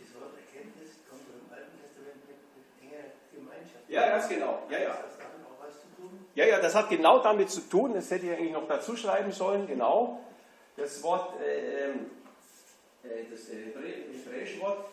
Das 0.00 0.14
Wort 0.14 0.32
Erkenntnis 0.38 0.90
kommt 1.08 1.22
im 1.28 1.52
Alten 1.52 1.76
Testament 1.82 2.20
mit, 2.26 2.38
mit 2.56 2.66
enger 2.82 3.04
Gemeinschaft. 3.32 3.88
Ja, 3.88 4.08
ganz 4.08 4.28
genau. 4.28 4.62
Ja, 4.70 4.78
ja. 4.78 5.04
Ja, 6.34 6.46
ja, 6.46 6.60
das 6.60 6.72
hat 6.76 6.88
genau 6.88 7.18
damit 7.18 7.50
zu 7.50 7.62
tun, 7.62 7.94
das 7.94 8.12
hätte 8.12 8.26
ich 8.26 8.32
eigentlich 8.32 8.52
noch 8.52 8.68
dazu 8.68 8.94
schreiben 8.96 9.32
sollen, 9.32 9.66
genau. 9.66 10.20
Das 10.76 11.02
Wort, 11.02 11.34
äh, 11.40 11.88
äh, 11.88 13.24
das 13.28 13.48
hebräische 13.48 14.60
Wort 14.60 14.84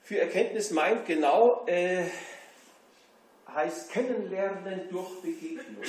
für 0.00 0.20
Erkenntnis 0.20 0.70
meint 0.70 1.06
genau, 1.06 1.66
äh, 1.66 2.04
heißt 3.52 3.90
kennenlernen 3.90 4.88
durch 4.90 5.20
Begegnung 5.20 5.82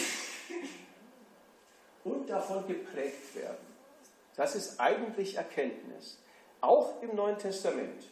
und 2.03 2.29
davon 2.29 2.67
geprägt 2.67 3.35
werden. 3.35 3.67
Das 4.35 4.55
ist 4.55 4.79
eigentlich 4.79 5.35
Erkenntnis. 5.35 6.17
Auch 6.61 7.01
im 7.01 7.15
Neuen 7.15 7.37
Testament. 7.37 8.03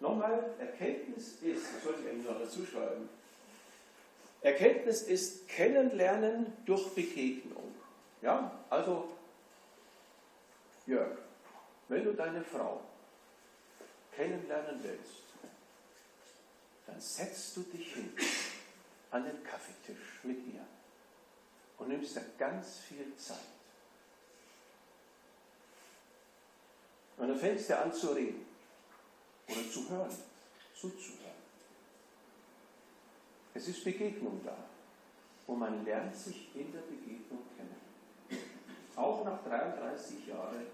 Nochmal, 0.00 0.54
Erkenntnis 0.58 1.36
ist, 1.42 1.66
das 1.74 1.84
sollte 1.84 2.00
ich 2.02 2.08
eigentlich 2.10 2.26
noch 2.26 2.38
dazu 2.38 2.66
schreiben, 2.66 3.08
Erkenntnis 4.42 5.02
ist 5.02 5.48
Kennenlernen 5.48 6.52
durch 6.66 6.94
Begegnung. 6.94 7.74
Ja, 8.20 8.52
also, 8.68 9.08
Jörg, 10.86 11.16
wenn 11.88 12.04
du 12.04 12.12
deine 12.12 12.44
Frau 12.44 12.82
kennenlernen 14.14 14.80
willst, 14.82 15.24
dann 16.86 17.00
setzt 17.00 17.56
du 17.56 17.62
dich 17.62 17.94
hin 17.94 18.12
an 19.10 19.24
den 19.24 19.42
Kaffeetisch 19.44 20.20
mit 20.24 20.38
ihr 20.52 20.60
und 21.78 21.88
nimmst 21.88 22.16
da 22.16 22.20
ganz 22.38 22.80
viel 22.80 23.16
Zeit. 23.16 23.38
Und 27.16 27.28
dann 27.28 27.38
fängst 27.38 27.70
du 27.70 27.78
an 27.78 27.92
zu 27.92 28.08
reden 28.08 28.44
oder 29.48 29.70
zu 29.70 29.88
hören, 29.88 30.10
zuzuhören. 30.74 31.34
Es 33.54 33.68
ist 33.68 33.84
Begegnung 33.84 34.40
da 34.44 34.56
und 35.46 35.58
man 35.58 35.84
lernt 35.84 36.14
sich 36.16 36.54
in 36.54 36.72
der 36.72 36.80
Begegnung 36.80 37.42
kennen. 37.56 38.40
Auch 38.96 39.24
nach 39.24 39.42
33 39.44 40.26
Jahren 40.26 40.66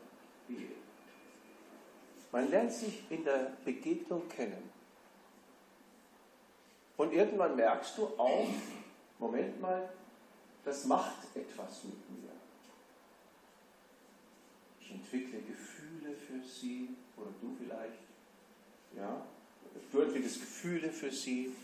Ehe. 0.49 0.71
Man 2.33 2.49
lernt 2.49 2.73
sich 2.73 3.03
in 3.11 3.25
der 3.25 3.53
Begegnung 3.65 4.29
kennen. 4.29 4.71
Und 6.97 7.13
irgendwann 7.13 7.57
merkst 7.57 7.99
du 7.99 8.07
auch, 8.19 8.47
Moment 9.19 9.61
mal, 9.61 9.89
das 10.65 10.85
macht 10.85 11.35
etwas 11.35 11.85
mit 11.85 12.11
mir. 12.11 12.31
Ich 14.81 14.91
entwickle 14.91 15.41
Gefühle 15.41 15.80
für 16.15 16.47
sie, 16.47 16.89
oder 17.17 17.31
du 17.41 17.57
vielleicht. 17.59 17.99
Ja? 18.97 19.23
Du 19.93 20.01
entwickelst 20.01 20.41
Gefühle 20.41 20.91
für 20.91 21.11
sie. 21.11 21.55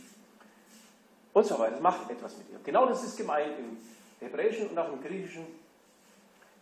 Und 1.32 1.46
so 1.46 1.58
weiter. 1.58 1.72
Das 1.72 1.80
macht 1.80 2.10
etwas 2.10 2.36
mit 2.38 2.50
ihr. 2.50 2.58
Genau 2.64 2.86
das 2.86 3.04
ist 3.04 3.16
gemeint 3.16 3.58
im 3.58 3.76
Hebräischen 4.20 4.68
und 4.68 4.78
auch 4.78 4.92
im 4.92 5.02
Griechischen. 5.02 5.46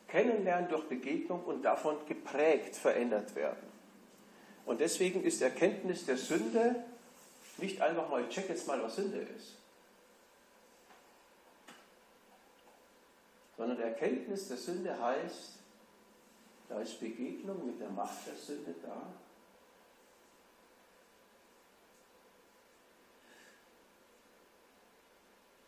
Kennenlernen 0.09 0.69
durch 0.69 0.85
Begegnung 0.85 1.43
und 1.45 1.63
davon 1.63 1.97
geprägt 2.07 2.77
verändert 2.77 3.35
werden. 3.35 3.67
Und 4.67 4.81
deswegen 4.81 5.25
ist 5.25 5.43
Erkenntnis 5.43 6.07
der 6.07 6.17
Sünde 6.17 6.85
nicht 7.59 7.81
einfach 7.81 8.09
mal, 8.09 8.29
check 8.29 8.49
jetzt 8.49 8.67
mal, 8.67 8.83
was 8.83 8.97
Sünde 8.97 9.19
ist. 9.19 9.57
Sondern 13.57 13.81
Erkenntnis 13.81 14.49
der 14.49 14.57
Sünde 14.57 15.01
heißt, 15.01 15.59
da 16.69 16.81
ist 16.81 17.01
Begegnung 17.01 17.67
mit 17.67 17.81
der 17.81 17.91
Macht 17.91 18.27
der 18.27 18.37
Sünde 18.37 18.75
da. 18.83 19.13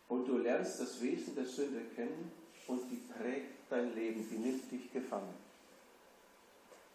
Und 0.08 0.26
du 0.26 0.38
lernst 0.38 0.80
das 0.80 1.00
Wesen 1.00 1.34
der 1.34 1.46
Sünde 1.46 1.80
kennen 1.94 2.32
und 2.66 2.90
die 2.90 3.02
prägt 3.12 3.70
dein 3.70 3.94
Leben, 3.94 4.26
die 4.30 4.38
nimmt 4.38 4.70
dich 4.70 4.92
gefangen. 4.92 5.34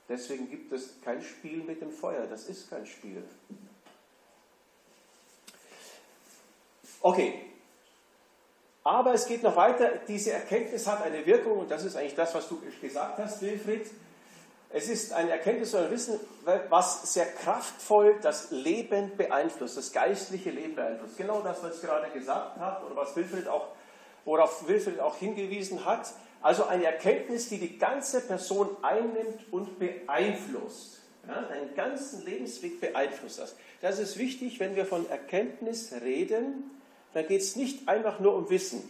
Deswegen 0.07 0.49
gibt 0.49 0.71
es 0.71 0.99
kein 1.01 1.21
Spiel 1.21 1.63
mit 1.63 1.81
dem 1.81 1.91
Feuer, 1.91 2.27
das 2.27 2.49
ist 2.49 2.69
kein 2.69 2.85
Spiel. 2.85 3.23
Okay, 7.01 7.50
aber 8.83 9.13
es 9.13 9.27
geht 9.27 9.43
noch 9.43 9.55
weiter. 9.55 9.89
Diese 10.07 10.31
Erkenntnis 10.31 10.87
hat 10.87 11.03
eine 11.03 11.25
Wirkung 11.25 11.59
und 11.59 11.71
das 11.71 11.85
ist 11.85 11.95
eigentlich 11.95 12.15
das, 12.15 12.33
was 12.33 12.47
du 12.47 12.59
gesagt 12.81 13.19
hast, 13.19 13.41
Wilfried. 13.41 13.89
Es 14.73 14.87
ist 14.87 15.11
eine 15.11 15.31
Erkenntnis 15.31 15.75
oder 15.75 15.91
Wissen, 15.91 16.19
was 16.69 17.13
sehr 17.13 17.25
kraftvoll 17.25 18.15
das 18.21 18.51
Leben 18.51 19.11
beeinflusst, 19.17 19.75
das 19.75 19.91
geistliche 19.91 20.49
Leben 20.49 20.75
beeinflusst. 20.75 21.17
Genau 21.17 21.41
das, 21.41 21.61
was 21.61 21.75
ich 21.75 21.81
gerade 21.81 22.09
gesagt 22.11 22.57
habe 22.57 22.85
oder 22.85 22.95
was 22.95 23.15
Wilfried 23.15 23.47
auch, 23.47 23.67
worauf 24.23 24.67
Wilfried 24.67 24.99
auch 25.01 25.17
hingewiesen 25.17 25.85
hat. 25.85 26.13
Also 26.41 26.65
eine 26.65 26.85
Erkenntnis, 26.85 27.49
die 27.49 27.59
die 27.59 27.77
ganze 27.77 28.21
Person 28.21 28.69
einnimmt 28.81 29.51
und 29.51 29.77
beeinflusst. 29.77 31.01
Ja, 31.27 31.43
deinen 31.43 31.75
ganzen 31.75 32.25
Lebensweg 32.25 32.81
beeinflusst 32.81 33.39
das. 33.39 33.55
Das 33.81 33.99
ist 33.99 34.17
wichtig, 34.17 34.59
wenn 34.59 34.75
wir 34.75 34.87
von 34.87 35.07
Erkenntnis 35.07 35.93
reden, 36.01 36.71
dann 37.13 37.27
geht 37.27 37.41
es 37.41 37.55
nicht 37.55 37.87
einfach 37.87 38.19
nur 38.19 38.35
um 38.35 38.49
Wissen. 38.49 38.81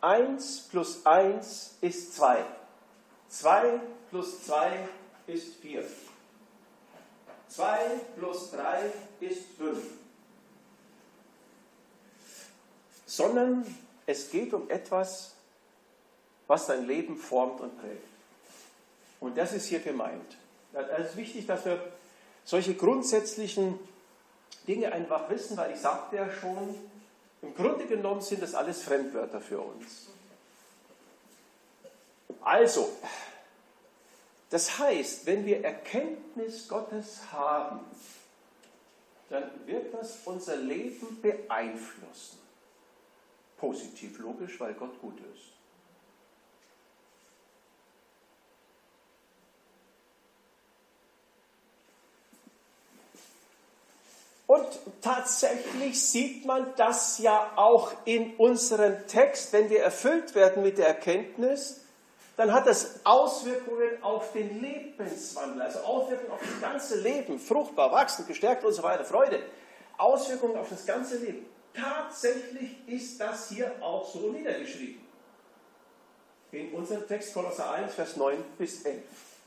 Eins 0.00 0.68
plus 0.70 1.04
eins 1.06 1.76
ist 1.80 2.14
zwei. 2.14 2.44
Zwei 3.28 3.80
plus 4.10 4.44
zwei 4.44 4.88
ist 5.26 5.56
vier. 5.56 5.84
Zwei 7.48 7.78
plus 8.18 8.50
drei 8.50 8.92
ist 9.20 9.42
fünf. 9.56 9.82
Sondern 13.06 13.64
es 14.06 14.30
geht 14.30 14.52
um 14.52 14.68
etwas, 14.68 15.34
was 16.46 16.66
dein 16.66 16.86
Leben 16.86 17.16
formt 17.16 17.60
und 17.60 17.80
prägt. 17.80 18.06
Und 19.20 19.38
das 19.38 19.52
ist 19.52 19.66
hier 19.66 19.80
gemeint. 19.80 20.36
Es 20.72 21.10
ist 21.10 21.16
wichtig, 21.16 21.46
dass 21.46 21.64
wir 21.64 21.80
solche 22.44 22.74
grundsätzlichen 22.74 23.78
Dinge 24.68 24.92
einfach 24.92 25.30
wissen, 25.30 25.56
weil 25.56 25.72
ich 25.72 25.80
sagte 25.80 26.16
ja 26.16 26.30
schon, 26.30 26.74
im 27.44 27.54
Grunde 27.54 27.86
genommen 27.86 28.22
sind 28.22 28.42
das 28.42 28.54
alles 28.54 28.82
Fremdwörter 28.82 29.40
für 29.40 29.60
uns. 29.60 30.08
Also, 32.40 32.88
das 34.50 34.78
heißt, 34.78 35.26
wenn 35.26 35.44
wir 35.46 35.64
Erkenntnis 35.64 36.68
Gottes 36.68 37.20
haben, 37.32 37.80
dann 39.30 39.50
wird 39.66 39.92
das 39.94 40.18
unser 40.24 40.56
Leben 40.56 41.20
beeinflussen. 41.20 42.38
Positiv, 43.56 44.18
logisch, 44.18 44.60
weil 44.60 44.74
Gott 44.74 45.00
gut 45.00 45.18
ist. 45.34 45.53
Und 54.46 54.66
tatsächlich 55.00 56.00
sieht 56.06 56.44
man 56.44 56.66
das 56.76 57.18
ja 57.18 57.52
auch 57.56 57.92
in 58.04 58.36
unserem 58.36 59.06
Text, 59.06 59.52
wenn 59.52 59.70
wir 59.70 59.82
erfüllt 59.82 60.34
werden 60.34 60.62
mit 60.62 60.76
der 60.76 60.88
Erkenntnis, 60.88 61.80
dann 62.36 62.52
hat 62.52 62.66
das 62.66 63.00
Auswirkungen 63.04 64.02
auf 64.02 64.32
den 64.32 64.60
Lebenswandel, 64.60 65.62
also 65.62 65.78
Auswirkungen 65.80 66.32
auf 66.32 66.40
das 66.40 66.60
ganze 66.60 67.00
Leben, 67.00 67.38
fruchtbar, 67.38 67.92
wachsend, 67.92 68.26
gestärkt 68.26 68.64
und 68.64 68.72
so 68.72 68.82
weiter, 68.82 69.04
Freude, 69.04 69.40
Auswirkungen 69.96 70.56
auf 70.56 70.68
das 70.68 70.84
ganze 70.84 71.18
Leben. 71.18 71.46
Tatsächlich 71.72 72.76
ist 72.86 73.20
das 73.20 73.48
hier 73.48 73.70
auch 73.80 74.06
so 74.12 74.30
niedergeschrieben. 74.30 75.00
In 76.52 76.72
unserem 76.72 77.06
Text 77.06 77.34
Kolosser 77.34 77.70
1, 77.72 77.94
Vers 77.94 78.16
9 78.16 78.36
bis 78.58 78.84
11. 78.84 79.02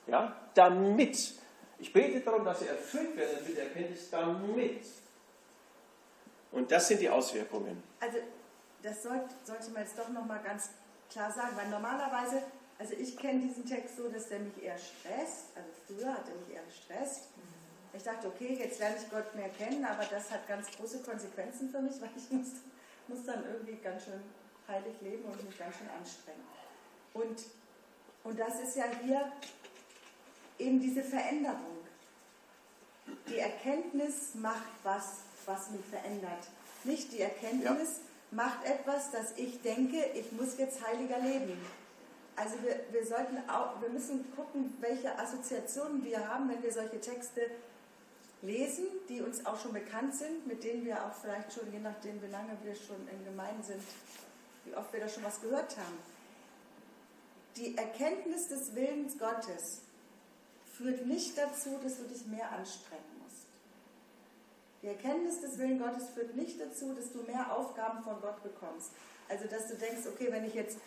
Ja? 0.08 0.36
Damit, 0.54 1.34
ich 1.80 1.94
bete 1.94 2.22
darum, 2.22 2.46
dass 2.46 2.62
ihr 2.62 2.70
erfüllt 2.70 3.16
werdet 3.16 3.48
mit 3.48 3.58
der 3.58 3.66
Erkenntnis, 3.66 4.10
damit. 4.10 4.86
Und 6.52 6.72
das 6.72 6.88
sind 6.88 7.02
die 7.02 7.10
Auswirkungen. 7.10 7.84
Also, 8.00 8.18
das 8.82 9.04
sollte, 9.04 9.30
sollte 9.44 9.72
man 9.72 9.84
jetzt 9.84 9.98
doch 9.98 10.10
nochmal 10.10 10.42
ganz 10.44 10.70
klar 11.10 11.32
sagen, 11.32 11.56
weil 11.56 11.70
normalerweise 11.70 12.44
also 12.80 12.94
ich 12.94 13.18
kenne 13.18 13.40
diesen 13.40 13.66
Text 13.66 13.98
so, 13.98 14.08
dass 14.08 14.30
der 14.30 14.40
mich 14.40 14.62
eher 14.62 14.78
stresst. 14.78 15.46
Also 15.56 15.70
früher 15.88 16.14
hat 16.14 16.28
er 16.30 16.36
mich 16.36 16.56
eher 16.56 16.64
gestresst. 16.64 17.30
Ich 17.94 18.04
dachte, 18.04 18.28
okay, 18.28 18.56
jetzt 18.60 18.80
lerne 18.80 18.98
ich 19.02 19.10
Gott 19.10 19.34
mehr 19.34 19.50
kennen, 19.50 19.84
aber 19.84 20.06
das 20.06 20.30
hat 20.30 20.48
ganz 20.48 20.70
große 20.78 21.00
Konsequenzen 21.00 21.70
für 21.72 21.82
mich, 21.82 21.94
weil 22.02 22.10
ich 22.16 22.30
muss, 22.30 22.48
muss 23.08 23.26
dann 23.26 23.44
irgendwie 23.46 23.78
ganz 23.78 24.04
schön 24.04 24.22
heilig 24.68 24.94
leben 25.02 25.26
und 25.26 25.44
mich 25.44 25.58
ganz 25.58 25.76
schön 25.78 25.90
anstrengen. 25.90 26.46
Und, 27.14 27.42
und 28.24 28.40
das 28.40 28.60
ist 28.60 28.76
ja 28.76 28.86
hier 29.04 29.32
eben 30.60 30.80
diese 30.80 31.04
Veränderung. 31.04 31.78
Die 33.30 33.40
Erkenntnis 33.40 34.36
macht 34.36 34.72
was, 34.84 35.20
was 35.46 35.72
mich 35.72 35.86
verändert. 35.86 36.48
Nicht 36.84 37.12
die 37.12 37.22
Erkenntnis 37.22 38.00
ja. 38.32 38.38
macht 38.44 38.66
etwas, 38.66 39.12
dass 39.12 39.38
ich 39.38 39.62
denke, 39.62 39.98
ich 40.14 40.32
muss 40.32 40.58
jetzt 40.58 40.86
heiliger 40.86 41.20
leben. 41.20 41.58
Also 42.36 42.56
wir, 42.64 42.80
wir 42.92 43.06
sollten 43.06 43.38
auch, 43.50 43.82
wir 43.82 43.90
müssen 43.90 44.26
gucken, 44.36 44.76
welche 44.80 45.18
Assoziationen 45.18 46.04
wir 46.04 46.28
haben, 46.28 46.50
wenn 46.50 46.62
wir 46.62 46.72
solche 46.72 47.02
Texte 47.02 47.50
lesen, 48.42 48.86
die 49.10 49.22
uns 49.22 49.46
auch 49.46 49.60
schon 49.60 49.74
bekannt 49.74 50.16
sind, 50.16 50.46
mit 50.46 50.64
denen 50.64 50.86
wir 50.86 51.04
auch 51.04 51.14
vielleicht 51.14 51.52
schon, 51.54 51.72
je 51.72 51.80
nachdem 51.80 52.22
wie 52.22 52.28
lange 52.28 52.56
wir 52.64 52.76
schon 52.76 53.08
in 53.08 53.26
Gemeinden 53.26 53.64
sind, 53.64 53.82
wie 54.66 54.76
oft 54.76 54.94
wir 54.94 55.00
da 55.00 55.10
schon 55.10 55.24
was 55.24 55.42
gehört 55.42 55.76
haben. 55.78 55.98
Die 57.56 57.76
Erkenntnis 57.76 58.50
des 58.50 58.76
Willens 58.76 59.18
Gottes 59.18 59.82
führt 60.78 61.06
nicht 61.06 61.38
dazu, 61.38 61.80
dass 61.84 61.98
du 61.98 62.04
dich 62.04 62.26
mehr 62.28 62.52
anstrengen 62.52 63.04
musst. 63.24 63.48
Die 64.82 64.88
Erkenntnis 64.88 65.42
des 65.42 65.58
Willens 65.58 65.82
Gottes 65.82 66.10
führt 66.10 66.36
nicht 66.36 66.62
dazu, 66.62 66.94
dass 66.94 67.12
du 67.12 67.24
mehr 67.24 67.52
Aufgaben 67.52 68.04
von 68.04 68.22
Gott 68.22 68.44
bekommst. 68.44 68.92
Also 69.28 69.46
dass 69.46 69.68
du 69.68 69.76
denkst, 69.76 70.08
okay, 70.08 70.28
wenn 70.32 70.46
ich 70.46 70.54
jetzt 70.54 70.78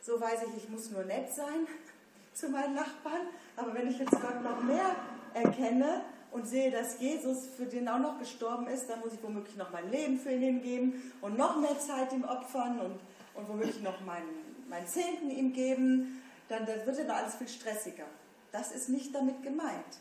so 0.00 0.20
weiß 0.20 0.40
ich, 0.48 0.64
ich 0.64 0.68
muss 0.70 0.90
nur 0.90 1.04
nett 1.04 1.32
sein 1.32 1.66
zu 2.32 2.48
meinen 2.48 2.74
Nachbarn. 2.74 3.28
Aber 3.56 3.74
wenn 3.74 3.88
ich 3.90 3.98
jetzt 3.98 4.12
Gott 4.12 4.42
noch 4.42 4.62
mehr 4.62 4.96
erkenne 5.34 6.02
und 6.30 6.46
sehe, 6.46 6.70
dass 6.70 6.98
Jesus 7.00 7.46
für 7.56 7.66
den 7.66 7.88
auch 7.88 7.98
noch 7.98 8.18
gestorben 8.18 8.66
ist, 8.68 8.88
dann 8.88 9.00
muss 9.00 9.12
ich 9.12 9.22
womöglich 9.22 9.56
noch 9.56 9.70
mein 9.70 9.90
Leben 9.90 10.18
für 10.18 10.30
ihn 10.30 10.40
hingeben 10.40 11.12
und 11.20 11.36
noch 11.36 11.60
mehr 11.60 11.78
Zeit 11.78 12.12
ihm 12.12 12.24
opfern 12.24 12.80
und, 12.80 13.00
und 13.34 13.48
womöglich 13.48 13.82
noch 13.82 14.00
meinen, 14.00 14.28
meinen 14.68 14.86
Zehnten 14.86 15.30
ihm 15.30 15.52
geben. 15.52 16.22
Dann 16.48 16.64
das 16.64 16.86
wird 16.86 16.98
dann 17.00 17.10
alles 17.10 17.34
viel 17.34 17.48
stressiger. 17.48 18.06
Das 18.52 18.72
ist 18.72 18.88
nicht 18.88 19.14
damit 19.14 19.42
gemeint, 19.42 19.98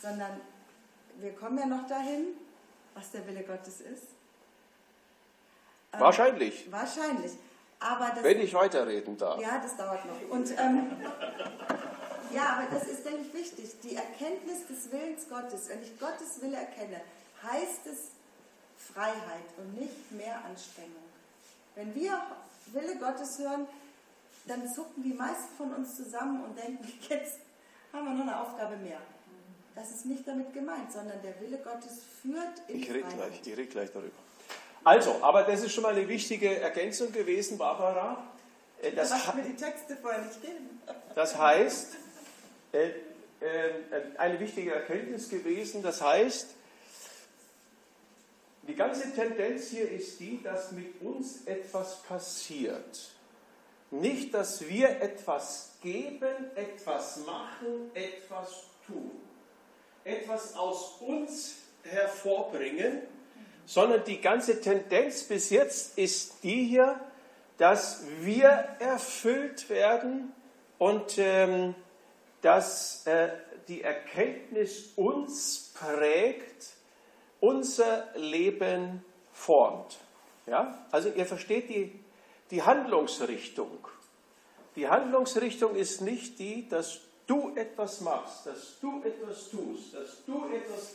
sondern 0.00 0.40
wir 1.18 1.32
kommen 1.32 1.58
ja 1.58 1.66
noch 1.66 1.86
dahin, 1.86 2.26
was 2.94 3.10
der 3.10 3.26
Wille 3.26 3.42
Gottes 3.42 3.80
ist. 3.80 4.14
Wahrscheinlich. 5.92 6.66
Ähm, 6.66 6.72
wahrscheinlich. 6.72 7.32
Aber 7.80 8.10
das, 8.14 8.22
Wenn 8.22 8.40
ich 8.40 8.54
weiterreden 8.54 9.16
darf. 9.16 9.40
Ja, 9.40 9.58
das 9.58 9.76
dauert 9.76 10.04
noch. 10.06 10.30
Und, 10.30 10.50
ähm, 10.58 10.90
ja, 12.32 12.56
aber 12.56 12.66
das 12.72 12.88
ist, 12.88 13.04
denke 13.04 13.20
ich, 13.22 13.34
wichtig. 13.34 13.80
Die 13.82 13.94
Erkenntnis 13.94 14.66
des 14.66 14.90
Willens 14.90 15.28
Gottes, 15.28 15.68
wenn 15.68 15.82
ich 15.82 15.98
Gottes 16.00 16.40
Wille 16.40 16.56
erkenne, 16.56 17.00
heißt 17.42 17.86
es 17.86 18.10
Freiheit 18.92 19.44
und 19.58 19.78
nicht 19.78 20.12
mehr 20.12 20.42
Anstrengung. 20.44 20.92
Wenn 21.74 21.94
wir 21.94 22.20
Wille 22.72 22.96
Gottes 22.96 23.38
hören, 23.38 23.66
dann 24.46 24.68
zucken 24.72 25.02
die 25.02 25.14
meisten 25.14 25.54
von 25.56 25.74
uns 25.74 25.96
zusammen 25.96 26.44
und 26.44 26.58
denken, 26.58 26.86
jetzt 27.08 27.38
haben 27.94 28.06
wir 28.06 28.14
noch 28.14 28.22
eine 28.22 28.40
Aufgabe 28.40 28.76
mehr. 28.76 29.00
Das 29.74 29.90
ist 29.90 30.06
nicht 30.06 30.26
damit 30.26 30.52
gemeint, 30.52 30.92
sondern 30.92 31.20
der 31.22 31.40
Wille 31.40 31.58
Gottes 31.58 32.00
führt 32.22 32.68
in 32.68 32.80
ich 32.80 32.88
Freiheit. 32.88 33.16
Gleich, 33.16 33.40
ich 33.44 33.56
rede 33.56 33.66
gleich 33.66 33.90
darüber. 33.92 34.12
Also, 34.84 35.22
aber 35.22 35.42
das 35.44 35.62
ist 35.62 35.72
schon 35.72 35.82
mal 35.82 35.94
eine 35.94 36.06
wichtige 36.06 36.60
Ergänzung 36.60 37.10
gewesen, 37.10 37.58
Barbara. 37.58 38.22
Äh, 38.82 38.92
das, 38.92 39.10
Was 39.10 39.34
mir 39.34 39.42
die 39.42 39.56
Texte 39.56 39.96
vorher 39.96 40.22
nicht 40.22 40.40
geben. 40.42 40.80
Das 41.14 41.36
heißt, 41.36 41.96
äh, 42.72 42.88
äh, 42.88 42.92
eine 44.18 44.38
wichtige 44.38 44.74
Erkenntnis 44.74 45.28
gewesen, 45.28 45.82
das 45.82 46.02
heißt, 46.02 46.48
die 48.62 48.74
ganze 48.74 49.12
Tendenz 49.14 49.68
hier 49.68 49.90
ist 49.90 50.20
die, 50.20 50.42
dass 50.42 50.72
mit 50.72 51.00
uns 51.02 51.44
etwas 51.46 52.02
passiert. 52.02 53.10
Nicht, 54.00 54.34
dass 54.34 54.68
wir 54.68 55.00
etwas 55.00 55.76
geben, 55.80 56.50
etwas 56.56 57.24
machen, 57.24 57.90
etwas 57.94 58.64
tun. 58.86 59.10
Etwas 60.02 60.56
aus 60.56 60.96
uns 61.00 61.54
hervorbringen, 61.84 63.02
sondern 63.66 64.04
die 64.04 64.20
ganze 64.20 64.60
Tendenz 64.60 65.22
bis 65.22 65.50
jetzt 65.50 65.96
ist 65.96 66.42
die 66.42 66.64
hier, 66.64 66.98
dass 67.56 68.02
wir 68.20 68.48
erfüllt 68.80 69.70
werden 69.70 70.32
und 70.78 71.16
ähm, 71.18 71.74
dass 72.42 73.06
äh, 73.06 73.28
die 73.68 73.82
Erkenntnis 73.82 74.92
uns 74.96 75.72
prägt, 75.72 76.74
unser 77.40 78.08
Leben 78.16 79.04
formt. 79.32 79.98
Ja? 80.46 80.86
Also 80.90 81.10
ihr 81.10 81.26
versteht 81.26 81.68
die, 81.68 82.03
die 82.50 82.62
Handlungsrichtung. 82.62 83.86
Die 84.76 84.88
Handlungsrichtung 84.88 85.76
ist 85.76 86.00
nicht 86.00 86.38
die, 86.38 86.68
dass 86.68 87.00
du 87.26 87.54
etwas 87.56 88.00
machst, 88.00 88.46
dass 88.46 88.78
du 88.80 89.02
etwas 89.02 89.50
tust, 89.50 89.94
dass 89.94 90.24
du 90.26 90.46
etwas 90.52 90.94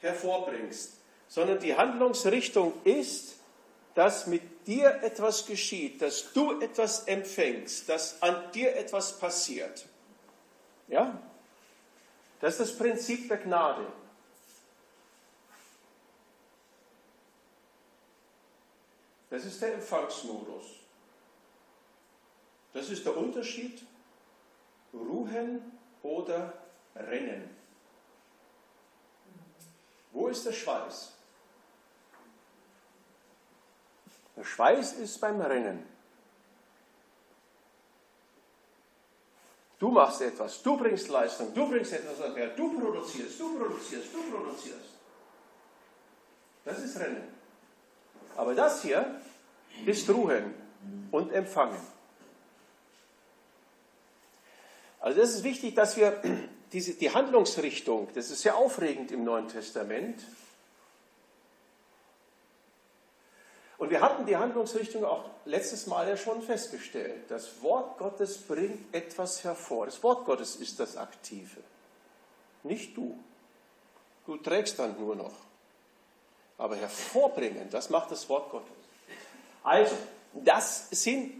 hervorbringst, 0.00 0.92
sondern 1.28 1.60
die 1.60 1.76
Handlungsrichtung 1.76 2.72
ist, 2.84 3.36
dass 3.94 4.26
mit 4.26 4.66
dir 4.66 5.02
etwas 5.02 5.46
geschieht, 5.46 6.00
dass 6.02 6.32
du 6.32 6.60
etwas 6.60 7.06
empfängst, 7.06 7.88
dass 7.88 8.22
an 8.22 8.50
dir 8.52 8.76
etwas 8.76 9.18
passiert. 9.18 9.86
Ja? 10.88 11.20
Das 12.40 12.54
ist 12.54 12.60
das 12.60 12.78
Prinzip 12.78 13.28
der 13.28 13.38
Gnade. 13.38 13.86
Das 19.28 19.44
ist 19.44 19.62
der 19.62 19.74
Empfangsmodus. 19.74 20.79
Das 22.72 22.88
ist 22.88 23.04
der 23.04 23.16
Unterschied 23.16 23.82
ruhen 24.92 25.60
oder 26.02 26.52
rennen. 26.94 27.48
Wo 30.12 30.28
ist 30.28 30.44
der 30.46 30.52
Schweiß? 30.52 31.12
Der 34.36 34.44
Schweiß 34.44 34.94
ist 34.94 35.20
beim 35.20 35.40
Rennen. 35.40 35.86
Du 39.78 39.90
machst 39.90 40.20
etwas, 40.20 40.62
du 40.62 40.76
bringst 40.76 41.08
Leistung, 41.08 41.54
du 41.54 41.68
bringst 41.68 41.92
etwas 41.92 42.20
an 42.20 42.34
du 42.56 42.78
produzierst, 42.78 43.40
du 43.40 43.58
produzierst, 43.58 44.12
du 44.12 44.30
produzierst. 44.30 44.90
Das 46.64 46.78
ist 46.80 46.98
Rennen. 46.98 47.28
Aber 48.36 48.54
das 48.54 48.82
hier 48.82 49.20
ist 49.86 50.08
Ruhen 50.10 50.54
und 51.10 51.32
Empfangen. 51.32 51.80
Also 55.00 55.20
das 55.20 55.34
ist 55.34 55.44
wichtig, 55.44 55.74
dass 55.74 55.96
wir 55.96 56.20
diese, 56.72 56.94
die 56.94 57.10
Handlungsrichtung, 57.10 58.08
das 58.14 58.30
ist 58.30 58.42
sehr 58.42 58.56
aufregend 58.56 59.10
im 59.10 59.24
Neuen 59.24 59.48
Testament, 59.48 60.20
Und 63.80 63.88
wir 63.88 64.02
hatten 64.02 64.26
die 64.26 64.36
Handlungsrichtung 64.36 65.06
auch 65.06 65.24
letztes 65.46 65.86
Mal 65.86 66.06
ja 66.06 66.14
schon 66.14 66.42
festgestellt. 66.42 67.30
Das 67.30 67.62
Wort 67.62 67.96
Gottes 67.96 68.36
bringt 68.36 68.94
etwas 68.94 69.42
hervor. 69.42 69.86
Das 69.86 70.02
Wort 70.02 70.26
Gottes 70.26 70.56
ist 70.56 70.78
das 70.78 70.98
Aktive, 70.98 71.62
nicht 72.62 72.94
du. 72.94 73.18
Du 74.26 74.36
trägst 74.36 74.78
dann 74.78 75.00
nur 75.00 75.16
noch. 75.16 75.32
Aber 76.58 76.76
hervorbringen, 76.76 77.70
das 77.70 77.88
macht 77.88 78.10
das 78.10 78.28
Wort 78.28 78.50
Gottes. 78.50 78.68
Also, 79.64 79.96
das, 80.34 80.90
sind, 80.90 81.32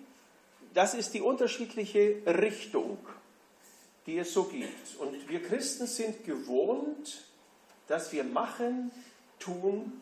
das 0.72 0.94
ist 0.94 1.12
die 1.12 1.20
unterschiedliche 1.20 2.22
Richtung, 2.24 2.96
die 4.06 4.18
es 4.18 4.32
so 4.32 4.44
gibt. 4.44 4.96
Und 4.98 5.28
wir 5.28 5.42
Christen 5.42 5.86
sind 5.86 6.24
gewohnt, 6.24 7.24
dass 7.86 8.12
wir 8.12 8.24
machen, 8.24 8.90
tun 9.38 10.00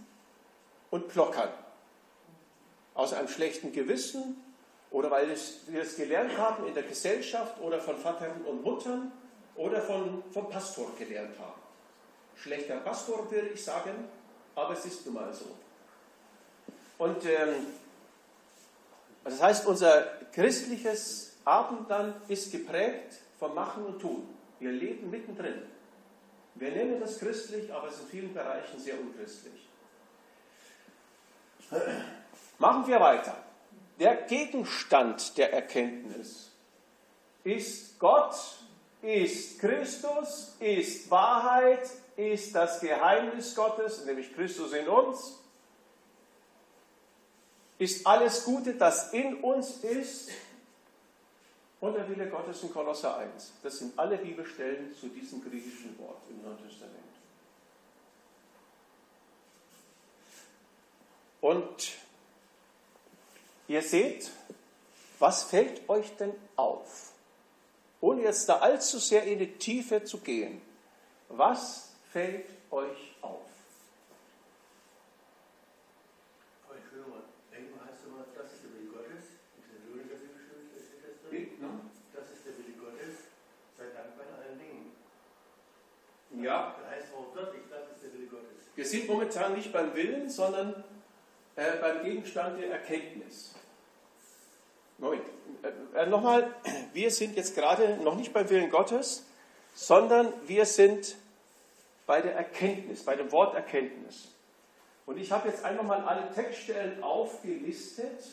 und 0.90 1.08
plockern. 1.08 1.50
Aus 2.94 3.12
einem 3.12 3.28
schlechten 3.28 3.72
Gewissen 3.72 4.36
oder 4.90 5.10
weil 5.10 5.28
wir 5.28 5.82
es 5.82 5.96
gelernt 5.96 6.36
haben 6.36 6.66
in 6.66 6.74
der 6.74 6.82
Gesellschaft 6.82 7.60
oder 7.60 7.80
von 7.80 7.96
Vatern 7.96 8.42
und 8.42 8.62
Muttern 8.64 9.12
oder 9.54 9.82
von, 9.82 10.22
vom 10.32 10.48
Pastor 10.48 10.90
gelernt 10.98 11.38
haben. 11.38 11.60
Schlechter 12.36 12.76
Pastor 12.76 13.30
würde 13.30 13.48
ich 13.48 13.62
sagen, 13.62 14.08
aber 14.54 14.74
es 14.74 14.84
ist 14.84 15.04
nun 15.04 15.16
mal 15.16 15.32
so. 15.32 15.46
Und 16.98 17.24
ähm, 17.24 17.66
das 19.24 19.42
heißt, 19.42 19.66
unser 19.66 20.02
christliches 20.32 21.36
Abendland 21.44 22.16
ist 22.28 22.50
geprägt 22.50 23.18
vom 23.38 23.54
Machen 23.54 23.84
und 23.86 24.00
Tun. 24.00 24.28
Wir 24.58 24.72
leben 24.72 25.10
mittendrin. 25.10 25.62
Wir 26.56 26.70
nennen 26.72 27.00
das 27.00 27.18
christlich, 27.18 27.72
aber 27.72 27.88
es 27.88 27.94
ist 27.94 28.02
in 28.02 28.08
vielen 28.08 28.34
Bereichen 28.34 28.78
sehr 28.80 29.00
unchristlich. 29.00 29.68
Machen 32.58 32.86
wir 32.86 32.98
weiter. 32.98 33.36
Der 34.00 34.16
Gegenstand 34.22 35.36
der 35.38 35.52
Erkenntnis 35.52 36.50
ist 37.44 37.98
Gott, 37.98 38.34
ist 39.02 39.60
Christus, 39.60 40.56
ist 40.58 41.10
Wahrheit, 41.10 41.88
ist 42.16 42.54
das 42.54 42.80
Geheimnis 42.80 43.54
Gottes, 43.54 44.04
nämlich 44.04 44.34
Christus 44.34 44.72
in 44.72 44.88
uns, 44.88 45.38
ist 47.78 48.06
alles 48.06 48.44
Gute, 48.44 48.74
das 48.74 49.12
in 49.12 49.36
uns 49.36 49.78
ist 49.84 50.30
und 51.80 51.94
der 51.94 52.08
Wille 52.08 52.28
Gottes 52.28 52.62
in 52.62 52.72
Kolosser 52.72 53.16
1. 53.18 53.52
Das 53.62 53.78
sind 53.78 53.98
alle 53.98 54.18
Bibelstellen 54.18 54.94
zu 54.94 55.08
diesem 55.08 55.42
griechischen 55.42 55.98
Wort 55.98 56.22
im 56.28 56.42
Neuen 56.42 56.58
Testament. 56.58 56.96
Und 61.40 61.92
ihr 63.68 63.82
seht, 63.82 64.30
was 65.18 65.44
fällt 65.44 65.88
euch 65.88 66.16
denn 66.16 66.32
auf? 66.56 67.12
Ohne 68.00 68.22
jetzt 68.22 68.48
da 68.48 68.58
allzu 68.58 68.98
sehr 68.98 69.24
in 69.24 69.38
die 69.38 69.52
Tiefe 69.58 70.04
zu 70.04 70.18
gehen, 70.18 70.60
was 71.28 71.90
fällt 72.12 72.46
euch 72.70 73.14
auf? 73.20 73.42
Entschuldigung, 76.72 77.22
irgendwann 77.52 77.88
hast 77.90 78.04
du 78.04 78.10
mal, 78.10 78.24
das 78.36 78.52
ist 78.52 78.62
der 78.62 78.70
Wille 78.74 78.90
Gottes, 78.90 79.24
in 79.58 79.66
der 79.66 79.78
Bibel, 79.82 80.06
das 80.08 80.22
ist 80.22 80.34
geschrieben, 80.38 80.70
das 80.72 80.82
ist 80.82 80.90
das 81.02 81.14
drin. 81.28 81.50
Wie? 81.58 81.62
Ne? 81.62 81.70
Das 82.14 82.30
ist 82.30 82.46
der 82.46 82.54
Wille 82.58 82.78
Gottes, 82.78 83.14
sei 83.76 83.86
dankbar 83.90 84.26
in 84.26 84.34
allen 84.38 84.58
Dingen. 84.58 84.92
Ja, 86.42 86.76
Da 86.82 86.90
heißt 86.90 87.08
auch 87.14 87.34
wörtlich, 87.34 87.62
das 87.70 87.82
ist 87.94 88.02
der 88.02 88.12
Wille 88.14 88.26
Gottes. 88.26 88.66
wir 88.74 88.84
sind 88.84 89.08
momentan 89.08 89.54
nicht 89.54 89.72
beim 89.72 89.94
Willen, 89.94 90.30
sondern 90.30 90.84
äh, 91.56 91.72
beim 91.80 92.04
Gegenstand 92.04 92.60
der 92.60 92.70
Erkenntnis. 92.70 93.54
Moment, 94.98 95.22
äh, 95.62 96.02
äh, 96.02 96.06
nochmal, 96.06 96.52
wir 96.92 97.10
sind 97.10 97.36
jetzt 97.36 97.54
gerade 97.54 97.96
noch 97.98 98.16
nicht 98.16 98.32
beim 98.32 98.48
Willen 98.50 98.70
Gottes, 98.70 99.24
sondern 99.74 100.32
wir 100.46 100.64
sind 100.64 101.16
bei 102.06 102.20
der 102.20 102.34
Erkenntnis, 102.34 103.04
bei 103.04 103.16
dem 103.16 103.30
Wort 103.32 103.54
Erkenntnis. 103.54 104.28
Und 105.06 105.18
ich 105.18 105.30
habe 105.32 105.48
jetzt 105.48 105.64
einfach 105.64 105.84
mal 105.84 106.00
alle 106.00 106.32
Textstellen 106.34 107.02
aufgelistet 107.02 108.24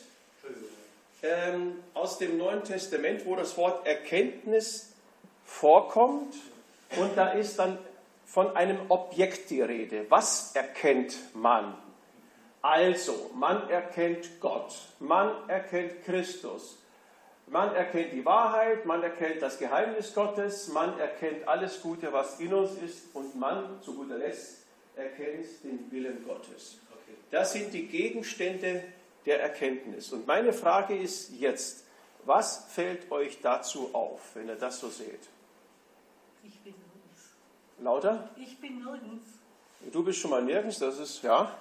ähm, 1.22 1.82
aus 1.94 2.18
dem 2.18 2.36
Neuen 2.38 2.64
Testament, 2.64 3.24
wo 3.26 3.34
das 3.36 3.56
Wort 3.56 3.86
Erkenntnis 3.86 4.92
vorkommt. 5.44 6.34
Und 6.98 7.16
da 7.16 7.30
ist 7.30 7.58
dann 7.58 7.78
von 8.26 8.54
einem 8.56 8.78
Objekt 8.90 9.48
die 9.50 9.62
Rede. 9.62 10.04
Was 10.10 10.54
erkennt 10.54 11.16
man? 11.34 11.74
Also, 12.60 13.30
man 13.34 13.70
erkennt 13.70 14.40
Gott, 14.40 14.74
man 14.98 15.48
erkennt 15.48 16.04
Christus, 16.04 16.78
man 17.46 17.74
erkennt 17.76 18.12
die 18.12 18.24
Wahrheit, 18.24 18.84
man 18.84 19.04
erkennt 19.04 19.40
das 19.40 19.58
Geheimnis 19.58 20.12
Gottes, 20.12 20.68
man 20.68 20.98
erkennt 20.98 21.46
alles 21.46 21.80
Gute, 21.80 22.12
was 22.12 22.40
in 22.40 22.52
uns 22.52 22.72
ist 22.82 23.14
und 23.14 23.36
man, 23.36 23.80
zu 23.82 23.94
guter 23.94 24.18
Letzt, 24.18 24.64
erkennt 24.96 25.46
den 25.62 25.90
Willen 25.92 26.24
Gottes. 26.26 26.78
Das 27.30 27.52
sind 27.52 27.72
die 27.72 27.86
Gegenstände 27.86 28.82
der 29.24 29.40
Erkenntnis. 29.40 30.12
Und 30.12 30.26
meine 30.26 30.52
Frage 30.52 30.96
ist 30.96 31.30
jetzt, 31.38 31.84
was 32.24 32.66
fällt 32.72 33.10
euch 33.12 33.40
dazu 33.40 33.90
auf, 33.94 34.34
wenn 34.34 34.48
ihr 34.48 34.56
das 34.56 34.80
so 34.80 34.88
seht? 34.88 35.28
Ich 36.42 36.58
bin. 36.60 36.85
Lauter? 37.80 38.30
Ich 38.36 38.58
bin 38.60 38.78
nirgends. 38.82 39.28
Du 39.92 40.02
bist 40.04 40.18
schon 40.18 40.30
mal 40.30 40.42
nirgends, 40.42 40.78
das 40.78 40.98
ist, 40.98 41.22
ja. 41.22 41.56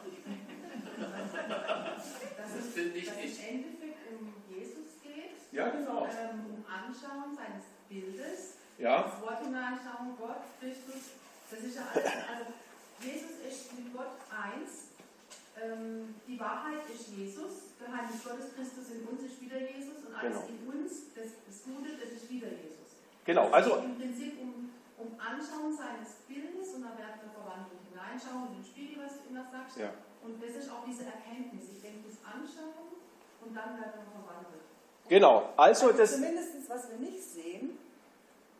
Dass 0.97 2.55
es, 2.59 2.73
finde 2.73 2.97
ich 2.97 3.05
dass 3.07 3.15
nicht. 3.17 3.33
es 3.33 3.39
im 3.39 3.55
Endeffekt 3.55 3.97
um 4.11 4.33
Jesus 4.49 5.01
geht, 5.03 5.35
Ja, 5.51 5.69
genau. 5.69 6.05
ähm, 6.05 6.45
um 6.55 6.65
Anschauen 6.65 7.35
seines 7.35 7.65
Bildes, 7.89 8.53
Ja, 8.77 9.03
das 9.03 9.21
Wort 9.21 9.39
hineinschauen, 9.43 10.15
Gott, 10.17 10.41
Christus, 10.59 11.11
das 11.51 11.59
ist 11.59 11.75
ja 11.75 11.83
alles, 11.93 12.05
also 12.05 12.45
Jesus 13.03 13.31
ist 13.47 13.73
mit 13.77 13.93
Gott 13.93 14.15
eins, 14.31 14.87
ähm, 15.61 16.15
die 16.27 16.39
Wahrheit 16.39 16.81
ist 16.93 17.09
Jesus, 17.15 17.75
Geheimnis 17.79 18.23
Gottes, 18.23 18.55
Christus 18.55 18.89
in 18.95 19.03
uns 19.07 19.21
ist 19.23 19.41
wieder 19.41 19.59
Jesus 19.59 19.99
und 20.07 20.15
alles 20.15 20.33
Genau. 20.33 20.47
in 20.47 20.79
uns, 20.79 20.91
das, 21.13 21.27
das 21.45 21.63
Gute, 21.63 21.91
das 21.99 22.11
ist 22.11 22.29
wieder 22.29 22.47
Jesus. 22.47 22.95
genau. 23.25 23.49
Also, 23.51 23.75
geht 23.75 23.83
im 23.85 23.95
Prinzip 23.99 24.39
Anschauen 25.19 25.75
seines 25.75 26.21
Bildes 26.27 26.73
und 26.75 26.83
da 26.83 26.91
werden 26.97 27.19
wir 27.23 27.31
verwandelt 27.31 27.79
hineinschauen 27.89 28.49
in 28.51 28.61
den 28.61 28.65
Spiegel, 28.65 29.03
was 29.03 29.13
du 29.21 29.29
immer 29.29 29.45
sagst. 29.51 29.77
Ja. 29.77 29.91
Und 30.23 30.41
das 30.41 30.55
ist 30.55 30.69
auch 30.71 30.83
diese 30.85 31.05
Erkenntnis. 31.05 31.65
Ich 31.75 31.81
denke, 31.81 32.09
das 32.09 32.17
Anschauen 32.25 32.97
und 33.41 33.55
dann 33.55 33.77
werden 33.79 33.93
wir 34.01 34.09
verwandelt. 34.11 34.63
genau. 35.07 35.53
Also, 35.57 35.87
Also 35.87 35.97
das, 35.97 36.13
zumindest, 36.13 36.49
was 36.67 36.89
wir 36.89 36.97
nicht 36.97 37.21
sehen, 37.23 37.77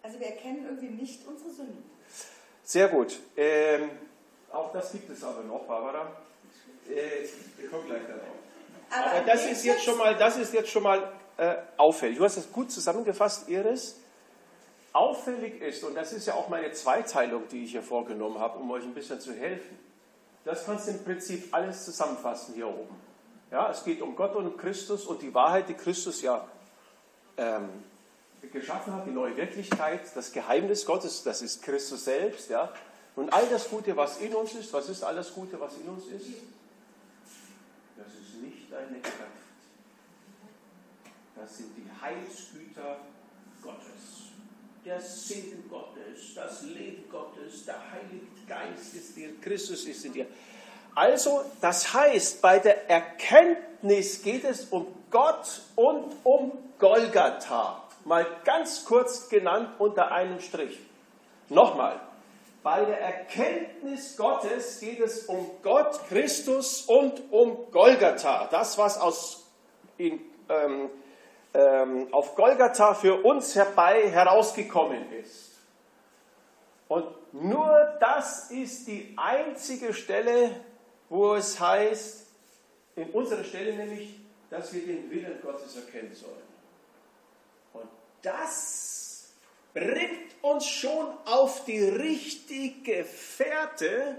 also 0.03 0.20
wir 0.20 0.28
erkennen 0.28 0.66
irgendwie 0.66 0.89
nicht 1.01 1.26
unsere 1.28 1.49
Sünden. 1.49 1.84
sehr 2.64 2.88
gut. 2.89 3.20
Ähm, 3.36 3.89
auch 4.51 4.72
das 4.72 4.91
gibt 4.91 5.10
es 5.10 5.24
aber 5.24 5.41
noch, 5.43 5.64
Barbara. 5.66 6.12
Äh, 6.88 7.28
wir 7.58 7.70
kommen 7.70 7.88
gleich 7.88 8.03
darauf. 8.08 8.36
Aber 8.91 9.20
im 9.20 9.26
das 9.26 9.45
ist 9.47 9.66
jetzt 9.66 9.84
schon 9.84 9.97
mal, 9.97 10.16
das 10.16 10.38
ist 10.38 10.53
jetzt 10.53 10.70
schon 10.70 10.84
mal 10.84 11.12
äh, 11.38 11.56
auffällig. 11.78 12.18
Du 12.18 12.24
hast 12.24 12.38
es 12.38 12.51
gut 12.51 12.72
zusammengefasst, 12.72 13.49
Iris. 13.49 13.99
Auffällig 14.95 15.61
ist, 15.61 15.83
und 15.83 15.95
das 15.95 16.13
ist 16.13 16.25
ja 16.25 16.35
auch 16.35 16.47
meine 16.47 16.71
Zweiteilung, 16.71 17.47
die 17.49 17.65
ich 17.65 17.71
hier 17.71 17.83
vorgenommen 17.83 18.39
habe, 18.39 18.59
um 18.59 18.71
euch 18.71 18.83
ein 18.83 18.93
bisschen 18.93 19.19
zu 19.19 19.33
helfen. 19.33 19.77
Das 20.45 20.65
kannst 20.65 20.87
du 20.87 20.91
im 20.91 21.03
Prinzip 21.03 21.53
alles 21.53 21.83
zusammenfassen 21.83 22.53
hier 22.53 22.67
oben. 22.67 22.95
Ja, 23.51 23.69
es 23.69 23.83
geht 23.83 24.01
um 24.01 24.15
Gott 24.15 24.35
und 24.35 24.57
Christus 24.57 25.05
und 25.05 25.21
die 25.21 25.33
Wahrheit, 25.33 25.67
die 25.67 25.73
Christus 25.73 26.21
ja 26.21 26.47
ähm, 27.37 27.69
geschaffen 28.51 28.93
hat, 28.93 29.05
die 29.05 29.11
neue 29.11 29.35
Wirklichkeit, 29.35 30.01
das 30.15 30.31
Geheimnis 30.31 30.85
Gottes, 30.85 31.23
das 31.23 31.41
ist 31.41 31.61
Christus 31.61 32.05
selbst. 32.05 32.49
Ja. 32.49 32.71
Und 33.15 33.33
all 33.33 33.47
das 33.47 33.69
Gute, 33.69 33.95
was 33.97 34.19
in 34.19 34.33
uns 34.33 34.53
ist, 34.53 34.71
was 34.71 34.87
ist 34.87 35.03
alles 35.03 35.33
Gute, 35.33 35.59
was 35.59 35.75
in 35.77 35.89
uns 35.89 36.05
ist? 36.05 36.27
Das 37.97 38.07
ist 38.07 38.41
nicht 38.41 38.71
deine 38.71 38.99
Kraft. 38.99 39.15
Das 41.35 41.57
sind 41.57 41.75
die 41.75 41.89
Heilsgüter 42.01 42.97
Gottes. 43.61 43.94
Der 44.86 45.01
Segen 45.01 45.67
Gottes, 45.67 46.36
das 46.36 46.61
Leben 46.61 47.09
Gottes, 47.09 47.65
der 47.65 47.73
Heilige 47.91 48.27
Geist 48.47 48.93
ist 48.93 49.17
dir, 49.17 49.29
Christus 49.41 49.83
ist 49.86 50.05
in 50.05 50.13
dir. 50.13 50.27
Also, 50.93 51.43
das 51.59 51.91
heißt, 51.91 52.39
bei 52.39 52.59
der 52.59 52.88
Erkenntnis 52.88 54.21
geht 54.21 54.43
es 54.43 54.65
um 54.65 54.86
Gott 55.09 55.63
und 55.75 56.15
um 56.23 56.51
Golgatha. 56.77 57.81
Mal 58.03 58.27
ganz 58.43 58.86
kurz 58.86 59.27
genannt 59.27 59.69
unter 59.79 60.11
einem 60.11 60.39
Strich. 60.39 60.77
Nochmal. 61.49 61.99
Bei 62.61 62.86
der 62.86 63.01
Erkenntnis 63.01 64.15
Gottes 64.15 64.79
geht 64.79 64.99
es 64.99 65.23
um 65.23 65.49
Gott, 65.63 65.99
Christus 66.09 66.83
und 66.83 67.23
um 67.31 67.71
Golgatha. 67.71 68.47
Das, 68.51 68.77
was 68.77 68.99
aus, 68.99 69.47
in, 69.97 70.19
ähm, 70.47 70.91
ähm, 71.56 72.14
auf 72.14 72.36
Golgatha 72.36 72.93
für 72.93 73.24
uns 73.24 73.56
herbei 73.56 74.10
herausgekommen 74.10 75.12
ist. 75.14 75.51
Und 76.88 77.06
nur 77.34 77.97
das 77.99 78.51
ist 78.51 78.88
die 78.88 79.14
einzige 79.16 79.93
Stelle, 79.93 80.51
wo 81.10 81.36
es 81.36 81.60
heißt, 81.60 82.28
in 82.97 83.10
unserer 83.12 83.43
Stelle 83.43 83.74
nämlich, 83.74 84.20
dass 84.49 84.74
wir 84.74 84.86
den 84.86 85.10
Willen 85.10 85.41
Gottes 85.41 85.76
erkennen 85.78 86.14
sollen. 86.14 86.34
Und 87.74 87.89
das 88.22 89.30
bringt 89.74 90.36
uns 90.41 90.66
schon 90.66 91.08
auf 91.26 91.64
die 91.66 91.84
richtige 91.84 93.03
Fährte 93.03 94.18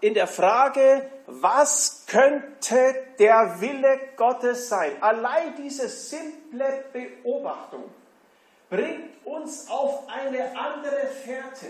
in 0.00 0.14
der 0.14 0.26
Frage, 0.26 1.10
was 1.26 2.04
könnte 2.06 2.94
der 3.18 3.60
Wille 3.60 3.98
Gottes 4.16 4.68
sein? 4.68 4.92
Allein 5.00 5.54
diese 5.56 5.88
simple 5.88 6.84
Beobachtung 6.92 7.84
bringt 8.68 9.24
uns 9.24 9.68
auf 9.70 10.08
eine 10.08 10.56
andere 10.58 11.06
Fährte. 11.24 11.66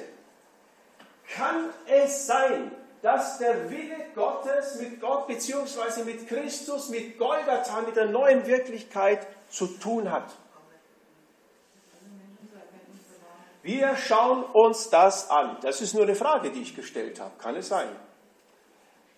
Kann 1.34 1.70
es 1.86 2.26
sein, 2.26 2.70
dass 3.02 3.38
der 3.38 3.70
Wille 3.70 3.96
Gottes 4.14 4.80
mit 4.80 5.00
Gott 5.00 5.26
bzw. 5.26 6.04
mit 6.04 6.26
Christus, 6.26 6.88
mit 6.88 7.18
Golgatha, 7.18 7.82
mit 7.82 7.96
der 7.96 8.06
neuen 8.06 8.46
Wirklichkeit 8.46 9.26
zu 9.50 9.66
tun 9.66 10.10
hat. 10.10 10.24
Wir 13.64 13.96
schauen 13.96 14.44
uns 14.44 14.90
das 14.90 15.30
an. 15.30 15.56
Das 15.62 15.80
ist 15.80 15.94
nur 15.94 16.02
eine 16.02 16.14
Frage, 16.14 16.50
die 16.50 16.60
ich 16.60 16.76
gestellt 16.76 17.18
habe. 17.18 17.32
Kann 17.38 17.56
es 17.56 17.68
sein? 17.68 17.88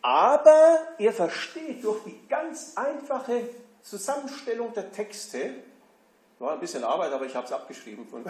Aber 0.02 0.78
ihr 0.98 1.12
versteht 1.12 1.82
durch 1.82 2.04
die 2.04 2.28
ganz 2.28 2.74
einfache 2.76 3.48
Zusammenstellung 3.82 4.72
der 4.72 4.92
Texte, 4.92 5.52
war 6.38 6.52
ein 6.52 6.60
bisschen 6.60 6.84
Arbeit, 6.84 7.12
aber 7.12 7.26
ich 7.26 7.34
habe 7.34 7.44
es 7.44 7.52
abgeschrieben. 7.52 8.06
Von, 8.06 8.24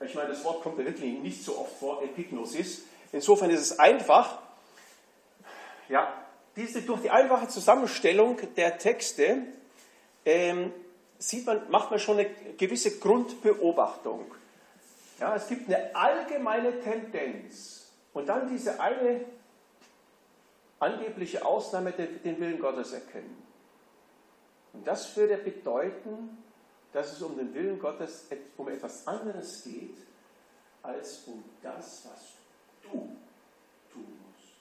ich 0.00 0.14
meine, 0.14 0.30
das 0.30 0.42
Wort 0.44 0.62
kommt 0.62 0.78
ja 0.78 0.86
wirklich 0.86 1.18
nicht 1.18 1.44
so 1.44 1.58
oft 1.58 1.78
vor, 1.78 2.02
Epignosis. 2.02 2.84
Insofern 3.12 3.50
ist 3.50 3.60
es 3.60 3.78
einfach, 3.78 4.38
ja, 5.90 6.10
diese, 6.56 6.80
durch 6.80 7.02
die 7.02 7.10
einfache 7.10 7.48
Zusammenstellung 7.48 8.38
der 8.56 8.78
Texte 8.78 9.42
ähm, 10.24 10.72
sieht 11.18 11.44
man, 11.44 11.70
macht 11.70 11.90
man 11.90 12.00
schon 12.00 12.18
eine 12.18 12.30
gewisse 12.56 12.98
Grundbeobachtung. 12.98 14.24
Ja, 15.18 15.34
es 15.34 15.48
gibt 15.48 15.66
eine 15.68 15.94
allgemeine 15.94 16.80
Tendenz 16.80 17.90
und 18.12 18.28
dann 18.28 18.48
diese 18.48 18.78
eine 18.80 19.24
angebliche 20.78 21.44
Ausnahme, 21.44 21.92
den 21.92 22.38
Willen 22.38 22.60
Gottes 22.60 22.92
erkennen. 22.92 23.42
Und 24.74 24.86
das 24.86 25.16
würde 25.16 25.38
bedeuten, 25.38 26.36
dass 26.92 27.12
es 27.12 27.22
um 27.22 27.36
den 27.36 27.54
Willen 27.54 27.78
Gottes 27.78 28.26
um 28.58 28.68
etwas 28.68 29.06
anderes 29.06 29.64
geht, 29.64 29.96
als 30.82 31.24
um 31.26 31.42
das, 31.62 32.06
was 32.10 32.34
du 32.82 33.16
tun 33.92 34.18
musst. 34.26 34.54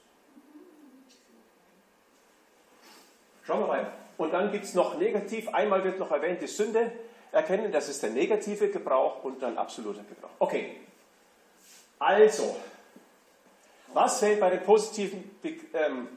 Schauen 3.44 3.60
wir 3.60 3.68
mal. 3.68 3.92
Und 4.18 4.32
dann 4.32 4.52
gibt 4.52 4.64
es 4.64 4.74
noch 4.74 4.98
negativ, 4.98 5.50
einmal 5.50 5.84
wird 5.84 6.00
noch 6.00 6.12
erwähnt, 6.12 6.42
die 6.42 6.48
Sünde 6.48 6.92
erkennen, 7.32 7.72
das 7.72 7.90
ist 7.90 8.02
der 8.04 8.12
negative 8.12 8.70
Gebrauch 8.70 9.24
und 9.24 9.42
dann 9.42 9.58
absoluter 9.58 10.04
Gebrauch. 10.04 10.32
Okay, 10.40 10.78
also, 12.00 12.56
was 13.94 14.20
fällt 14.20 14.40
bei 14.40 14.50
dem 14.50 14.64
positiven 14.64 15.38
ähm, 15.74 16.08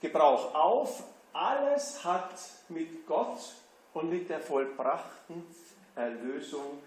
Gebrauch 0.00 0.54
auf? 0.54 1.02
Alles 1.32 2.04
hat 2.04 2.34
mit 2.68 3.06
Gott 3.06 3.38
und 3.94 4.10
mit 4.10 4.28
der 4.28 4.40
vollbrachten 4.40 5.44
Erlösung 5.94 6.82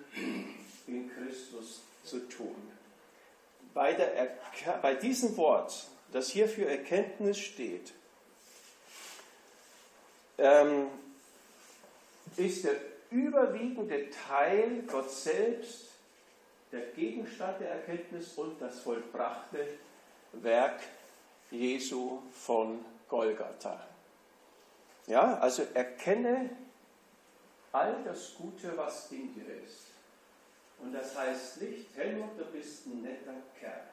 in 0.88 1.10
Christus 1.16 1.82
zu 2.04 2.28
tun. 2.28 2.56
Bei, 3.74 3.94
der, 3.94 4.38
bei 4.82 4.96
diesem 4.96 5.36
Wort, 5.38 5.88
das 6.12 6.30
hier 6.30 6.48
für 6.48 6.68
Erkenntnis 6.68 7.40
steht, 7.40 7.94
ähm, 10.38 10.88
ist 12.36 12.66
der 12.66 12.76
überwiegende 13.14 14.10
Teil 14.10 14.84
Gott 14.88 15.10
selbst, 15.12 15.92
der 16.72 16.88
Gegenstand 16.88 17.62
der 17.62 17.70
Erkenntnis 17.70 18.34
und 18.38 18.60
das 18.60 18.80
vollbrachte 18.80 19.68
Werk 20.34 20.80
Jesu 21.52 22.20
von 22.32 22.84
Golgatha. 23.08 23.80
Ja, 25.06 25.38
also 25.38 25.64
erkenne 25.74 26.50
all 27.72 28.04
das 28.04 28.34
Gute, 28.36 28.76
was 28.76 29.12
in 29.12 29.34
dir 29.36 29.62
ist. 29.64 29.88
Und 30.80 30.94
das 30.94 31.16
heißt 31.18 31.62
nicht, 31.62 31.96
Helmut, 31.96 32.38
du 32.38 32.46
bist 32.46 32.88
ein 32.88 33.02
netter 33.04 33.36
Kerl. 33.60 33.84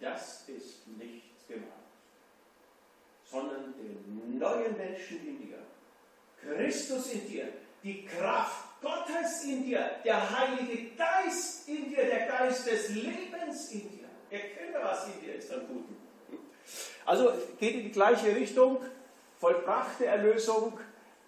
Das 0.00 0.48
ist 0.48 0.86
nicht 0.98 1.46
gemeint. 1.46 1.70
Sondern 3.24 3.74
den 3.74 4.38
neuen 4.38 4.76
Menschen 4.76 5.26
in 5.26 5.46
dir. 5.46 5.58
Christus 6.40 7.12
in 7.12 7.28
dir. 7.28 7.52
Die 7.82 8.04
Kraft 8.04 8.64
Gottes 8.82 9.44
in 9.44 9.64
dir. 9.64 9.90
Der 10.04 10.38
Heilige 10.38 10.90
Geist 10.96 11.68
in 11.68 11.90
dir. 11.90 12.04
Der 12.04 12.26
Geist 12.26 12.66
des 12.66 12.90
Lebens 12.90 13.70
in 13.72 13.90
dir. 13.90 14.08
Erkenne, 14.30 14.78
was 14.82 15.06
in 15.06 15.20
dir 15.20 15.34
ist 15.34 15.52
an 15.52 15.66
Guten. 15.66 15.96
Also 17.04 17.32
geht 17.58 17.74
in 17.74 17.82
die 17.82 17.92
gleiche 17.92 18.34
Richtung. 18.34 18.78
Vollbrachte 19.38 20.04
Erlösung, 20.04 20.78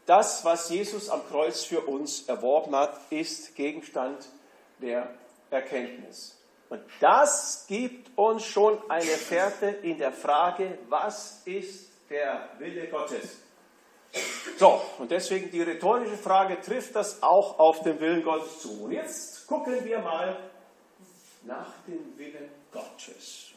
das, 0.07 0.45
was 0.45 0.69
Jesus 0.69 1.09
am 1.09 1.27
Kreuz 1.29 1.65
für 1.65 1.81
uns 1.81 2.29
erworben 2.29 2.75
hat, 2.75 2.99
ist 3.11 3.55
Gegenstand 3.55 4.29
der 4.79 5.09
Erkenntnis. 5.51 6.39
Und 6.69 6.83
das 7.01 7.67
gibt 7.69 8.11
uns 8.17 8.45
schon 8.45 8.79
eine 8.91 9.05
Fährte 9.05 9.67
in 9.67 9.99
der 9.99 10.13
Frage, 10.13 10.79
was 10.89 11.43
ist 11.45 11.91
der 12.11 12.49
Wille 12.59 12.89
Gottes? 12.89 13.42
So, 14.59 14.81
und 14.99 15.11
deswegen 15.11 15.51
die 15.51 15.63
rhetorische 15.63 16.17
Frage, 16.17 16.61
trifft 16.61 16.95
das 16.95 17.23
auch 17.23 17.59
auf 17.59 17.83
den 17.83 17.99
Willen 18.01 18.23
Gottes 18.23 18.61
zu? 18.61 18.85
Und 18.85 18.93
jetzt 18.93 19.47
gucken 19.47 19.85
wir 19.85 19.99
mal 20.01 20.37
nach 21.43 21.73
dem 21.87 22.17
Willen 22.17 22.49
Gottes. 22.71 23.49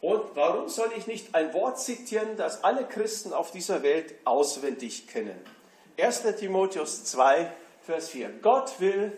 Und 0.00 0.22
warum 0.34 0.68
soll 0.68 0.90
ich 0.96 1.06
nicht 1.06 1.34
ein 1.34 1.52
Wort 1.54 1.78
zitieren, 1.78 2.36
das 2.36 2.64
alle 2.64 2.84
Christen 2.84 3.32
auf 3.32 3.50
dieser 3.50 3.82
Welt 3.82 4.14
auswendig 4.24 5.06
kennen? 5.08 5.38
1. 5.98 6.22
Timotheus 6.38 7.04
2, 7.04 7.50
Vers 7.82 8.08
4. 8.10 8.30
Gott 8.40 8.80
will, 8.80 9.12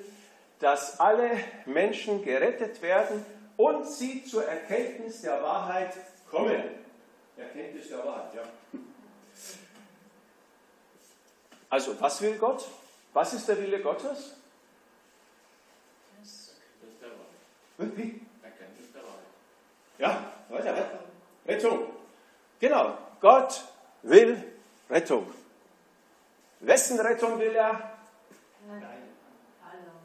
dass 0.59 1.01
alle 1.01 1.30
Menschen 1.66 2.24
gerettet 2.24 2.82
werden 2.82 3.24
und 3.57 3.86
sie 3.86 4.24
zur 4.24 4.45
Erkenntnis 4.45 5.22
der 5.22 5.43
Wahrheit 5.43 5.93
kommen. 6.30 6.62
Erkenntnis 7.36 7.88
der 7.88 7.99
Wahrheit, 7.99 8.34
ja. 8.34 8.43
Also, 11.73 11.99
was 11.99 12.20
will 12.20 12.37
Gott? 12.37 12.68
Was 13.14 13.33
ist 13.33 13.49
der 13.49 13.59
Wille 13.59 13.81
Gottes? 13.81 14.35
Wie? 17.79 18.20
Ja, 19.97 20.23
weiter. 20.51 20.75
Rettung. 21.47 21.87
Genau. 22.61 22.99
Gott 23.23 23.64
will 24.03 24.37
Rettung. 24.91 25.33
Wessen 26.61 27.01
Rettung 27.01 27.39
will 27.39 27.55
er? 27.55 27.97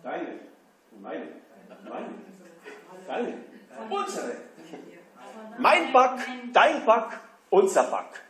Deine. 0.04 0.40
Meine. 1.02 1.28
Meine. 1.84 2.14
Deine. 3.08 3.34
Unsere. 3.90 4.38
Mein 5.58 5.92
Back, 5.92 6.20
dein 6.54 6.86
Back, 6.86 7.20
unser 7.50 7.84
Back. 7.92 8.22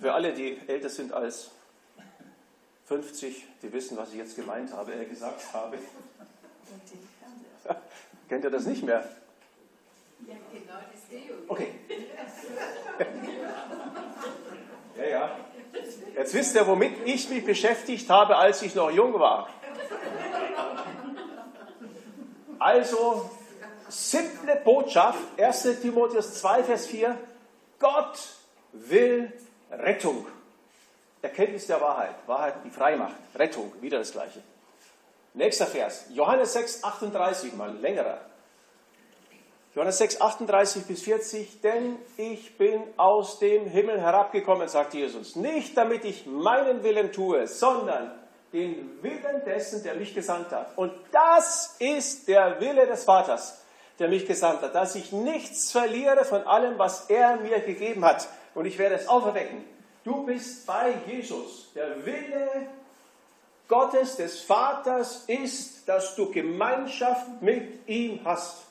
Für 0.00 0.12
alle, 0.12 0.32
die 0.32 0.60
älter 0.68 0.88
sind 0.88 1.12
als 1.12 1.50
50, 2.88 3.44
die 3.60 3.70
wissen, 3.70 3.98
was 3.98 4.12
ich 4.12 4.16
jetzt 4.16 4.34
gemeint 4.34 4.72
habe, 4.72 4.94
äh, 4.94 5.04
gesagt 5.04 5.52
habe. 5.52 5.76
Kennt 8.30 8.44
ihr 8.44 8.50
das 8.50 8.64
nicht 8.64 8.82
mehr? 8.82 9.06
Ja, 10.26 10.34
genau, 10.50 10.78
das 10.90 11.06
Deo. 11.10 11.34
Okay. 11.48 11.68
Ja, 14.96 15.04
ja. 15.04 15.36
Jetzt 16.16 16.32
wisst 16.32 16.54
ihr, 16.54 16.66
womit 16.66 17.06
ich 17.06 17.28
mich 17.28 17.44
beschäftigt 17.44 18.08
habe, 18.08 18.36
als 18.36 18.62
ich 18.62 18.74
noch 18.74 18.90
jung 18.90 19.12
war. 19.18 19.50
Also, 22.58 23.30
simple 23.88 24.56
Botschaft, 24.64 25.38
1 25.38 25.80
Timotheus 25.82 26.40
2, 26.40 26.64
Vers 26.64 26.86
4, 26.86 27.18
Gott 27.78 28.18
will 28.72 29.30
Rettung. 29.70 30.26
Erkenntnis 31.22 31.66
der 31.66 31.80
Wahrheit, 31.80 32.14
Wahrheit, 32.26 32.54
die 32.64 32.70
frei 32.70 32.96
macht, 32.96 33.16
Rettung, 33.34 33.72
wieder 33.80 33.98
das 33.98 34.12
Gleiche. 34.12 34.40
Nächster 35.34 35.66
Vers, 35.66 36.06
Johannes 36.10 36.52
6, 36.52 36.84
38, 36.84 37.54
mal 37.54 37.74
längerer. 37.76 38.20
Johannes 39.74 39.98
6, 39.98 40.20
38 40.20 40.86
bis 40.86 41.02
40, 41.02 41.60
denn 41.60 41.98
ich 42.16 42.56
bin 42.56 42.82
aus 42.96 43.38
dem 43.38 43.66
Himmel 43.66 44.00
herabgekommen, 44.00 44.66
sagt 44.68 44.94
Jesus, 44.94 45.36
nicht 45.36 45.76
damit 45.76 46.04
ich 46.04 46.26
meinen 46.26 46.82
Willen 46.82 47.12
tue, 47.12 47.46
sondern 47.46 48.12
den 48.52 49.02
Willen 49.02 49.44
dessen, 49.44 49.82
der 49.82 49.94
mich 49.94 50.14
gesandt 50.14 50.50
hat. 50.50 50.76
Und 50.76 50.92
das 51.12 51.76
ist 51.78 52.28
der 52.28 52.60
Wille 52.60 52.86
des 52.86 53.04
Vaters, 53.04 53.62
der 53.98 54.08
mich 54.08 54.26
gesandt 54.26 54.62
hat, 54.62 54.74
dass 54.74 54.94
ich 54.94 55.12
nichts 55.12 55.70
verliere 55.70 56.24
von 56.24 56.42
allem, 56.44 56.78
was 56.78 57.10
er 57.10 57.36
mir 57.36 57.60
gegeben 57.60 58.04
hat. 58.04 58.26
Und 58.54 58.64
ich 58.64 58.78
werde 58.78 58.94
es 58.94 59.06
auferwecken. 59.06 59.64
Du 60.08 60.24
bist 60.24 60.66
bei 60.66 60.94
Jesus. 61.06 61.70
Der 61.74 62.06
Wille 62.06 62.66
Gottes, 63.68 64.16
des 64.16 64.40
Vaters, 64.40 65.24
ist, 65.26 65.86
dass 65.86 66.16
du 66.16 66.32
Gemeinschaft 66.32 67.42
mit 67.42 67.86
ihm 67.86 68.18
hast 68.24 68.62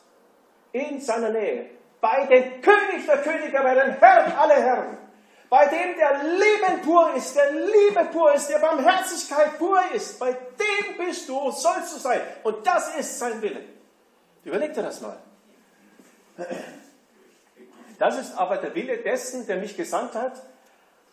in 0.72 1.00
seiner 1.00 1.30
Nähe, 1.30 1.70
bei 2.02 2.26
dem 2.26 2.60
König 2.60 3.06
der 3.06 3.22
Könige, 3.22 3.60
bei 3.60 3.76
den 3.76 3.92
Herrn 4.00 4.32
aller 4.32 4.56
Herren, 4.56 4.98
bei 5.48 5.68
dem 5.68 5.96
der 5.96 6.24
Leben 6.24 6.82
pur 6.84 7.14
ist, 7.14 7.36
der 7.36 7.52
Liebe 7.52 8.06
pur 8.12 8.34
ist, 8.34 8.50
der 8.50 8.58
Barmherzigkeit 8.58 9.60
pur 9.60 9.80
ist, 9.94 10.18
bei 10.18 10.32
dem 10.32 11.06
bist 11.06 11.30
du, 11.30 11.52
sollst 11.52 11.94
du 11.94 12.00
sein. 12.00 12.22
Und 12.42 12.66
das 12.66 12.96
ist 12.96 13.20
sein 13.20 13.40
Wille. 13.44 13.62
Überleg 14.44 14.74
dir 14.74 14.82
das 14.82 15.02
mal. 15.02 15.20
Das 18.00 18.18
ist 18.18 18.36
aber 18.36 18.58
der 18.58 18.74
Wille 18.74 18.98
dessen, 18.98 19.46
der 19.46 19.58
mich 19.58 19.78
gesandt 19.78 20.16
hat, 20.16 20.42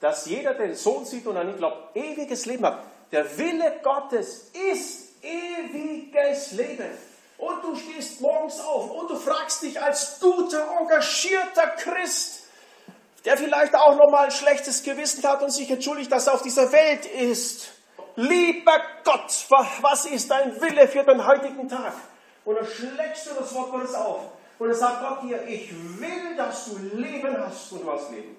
dass 0.04 0.26
jeder 0.26 0.52
den 0.52 0.74
Sohn 0.74 1.06
sieht 1.06 1.26
und 1.26 1.34
an 1.38 1.48
ihn 1.48 1.56
glaubt, 1.56 1.96
ewiges 1.96 2.44
Leben 2.44 2.66
hat. 2.66 2.78
Der 3.10 3.38
Wille 3.38 3.80
Gottes 3.82 4.50
ist 4.70 5.14
ewiges 5.22 6.52
Leben. 6.52 6.90
Und 7.38 7.64
du 7.64 7.74
stehst 7.74 8.20
morgens 8.20 8.60
auf 8.60 8.90
und 8.90 9.08
du 9.08 9.16
fragst 9.16 9.62
dich 9.62 9.80
als 9.80 10.20
guter, 10.20 10.78
engagierter 10.78 11.68
Christ, 11.78 12.42
der 13.24 13.38
vielleicht 13.38 13.74
auch 13.74 13.96
noch 13.96 14.10
mal 14.10 14.26
ein 14.26 14.30
schlechtes 14.30 14.82
Gewissen 14.82 15.26
hat 15.26 15.42
und 15.42 15.50
sich 15.50 15.70
entschuldigt, 15.70 16.12
dass 16.12 16.26
er 16.26 16.34
auf 16.34 16.42
dieser 16.42 16.70
Welt 16.70 17.06
ist. 17.06 17.70
Lieber 18.16 18.78
Gott, 19.04 19.46
was 19.80 20.04
ist 20.04 20.30
dein 20.30 20.60
Wille 20.60 20.86
für 20.86 21.02
den 21.02 21.26
heutigen 21.26 21.66
Tag? 21.66 21.94
Und 22.44 22.56
dann 22.56 22.66
schlägst 22.66 23.30
du 23.30 23.30
das 23.38 23.54
Wort 23.54 23.70
Gottes 23.70 23.94
auf. 23.94 24.20
Und 24.58 24.68
dann 24.68 24.76
sagt 24.76 25.00
Gott 25.00 25.22
dir, 25.22 25.42
ich 25.48 25.72
will, 25.98 26.36
dass 26.36 26.66
du 26.66 26.76
Leben 26.94 27.34
hast 27.38 27.72
und 27.72 27.86
du 27.86 27.90
hast 27.90 28.10
Leben. 28.10 28.36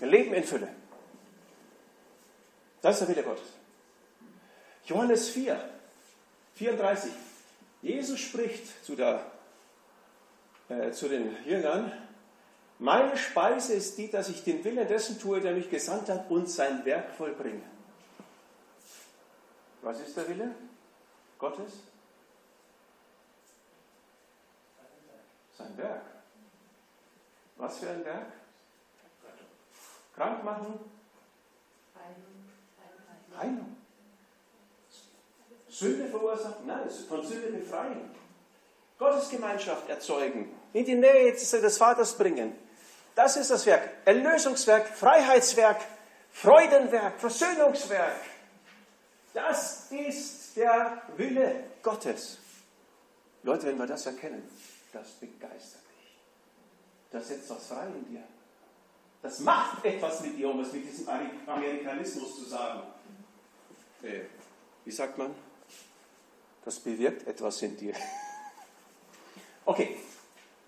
Leben 0.00 0.34
in 0.34 0.44
Fülle. 0.44 0.68
Das 2.82 3.00
ist 3.00 3.08
der 3.08 3.16
Wille 3.16 3.26
Gottes. 3.26 3.48
Johannes 4.84 5.28
4, 5.30 5.58
34. 6.54 7.10
Jesus 7.82 8.20
spricht 8.20 8.84
zu, 8.84 8.94
der, 8.96 9.24
äh, 10.68 10.90
zu 10.92 11.08
den 11.08 11.36
Jüngern, 11.44 11.92
meine 12.78 13.16
Speise 13.16 13.72
ist 13.72 13.96
die, 13.96 14.10
dass 14.10 14.28
ich 14.28 14.44
den 14.44 14.62
Willen 14.62 14.86
dessen 14.86 15.18
tue, 15.18 15.40
der 15.40 15.54
mich 15.54 15.70
gesandt 15.70 16.08
hat 16.10 16.30
und 16.30 16.48
sein 16.48 16.84
Werk 16.84 17.10
vollbringe. 17.14 17.62
Was 19.82 20.00
ist 20.00 20.16
der 20.16 20.28
Wille 20.28 20.54
Gottes? 21.38 21.72
Sein 25.56 25.76
Werk. 25.78 26.02
Was 27.56 27.78
für 27.78 27.88
ein 27.88 28.04
Werk? 28.04 28.26
Krank 30.16 30.42
machen? 30.42 30.80
Heilung. 33.38 33.76
Sünde 35.68 36.08
verursachen? 36.08 36.66
Nein, 36.66 36.88
von 37.08 37.24
Sünde 37.24 37.48
befreien. 37.48 38.10
Gottesgemeinschaft 38.98 39.88
erzeugen. 39.90 40.50
In 40.72 40.86
die 40.86 40.94
Nähe 40.94 41.32
des 41.32 41.78
Vaters 41.78 42.16
bringen. 42.16 42.56
Das 43.14 43.36
ist 43.36 43.50
das 43.50 43.66
Werk. 43.66 43.90
Erlösungswerk, 44.06 44.88
Freiheitswerk, 44.88 45.80
Freudenwerk, 46.32 47.20
Versöhnungswerk. 47.20 48.20
Das 49.34 49.90
ist 49.90 50.56
der 50.56 51.02
Wille 51.16 51.64
Gottes. 51.82 52.38
Leute, 53.42 53.66
wenn 53.66 53.76
wir 53.76 53.86
das 53.86 54.06
erkennen, 54.06 54.48
das 54.92 55.10
begeistert 55.12 55.82
dich. 55.82 56.16
Das 57.10 57.28
setzt 57.28 57.50
was 57.50 57.66
frei 57.66 57.86
in 57.86 58.08
dir. 58.10 58.22
Das 59.26 59.40
macht 59.40 59.84
etwas 59.84 60.20
mit 60.20 60.38
dir, 60.38 60.48
um 60.48 60.60
es 60.60 60.72
mit 60.72 60.84
diesem 60.86 61.08
Amerikanismus 61.48 62.36
zu 62.36 62.44
sagen. 62.44 62.80
Äh, 64.00 64.20
wie 64.84 64.92
sagt 64.92 65.18
man? 65.18 65.34
Das 66.64 66.78
bewirkt 66.78 67.26
etwas 67.26 67.60
in 67.62 67.76
dir. 67.76 67.92
Okay, 69.64 69.96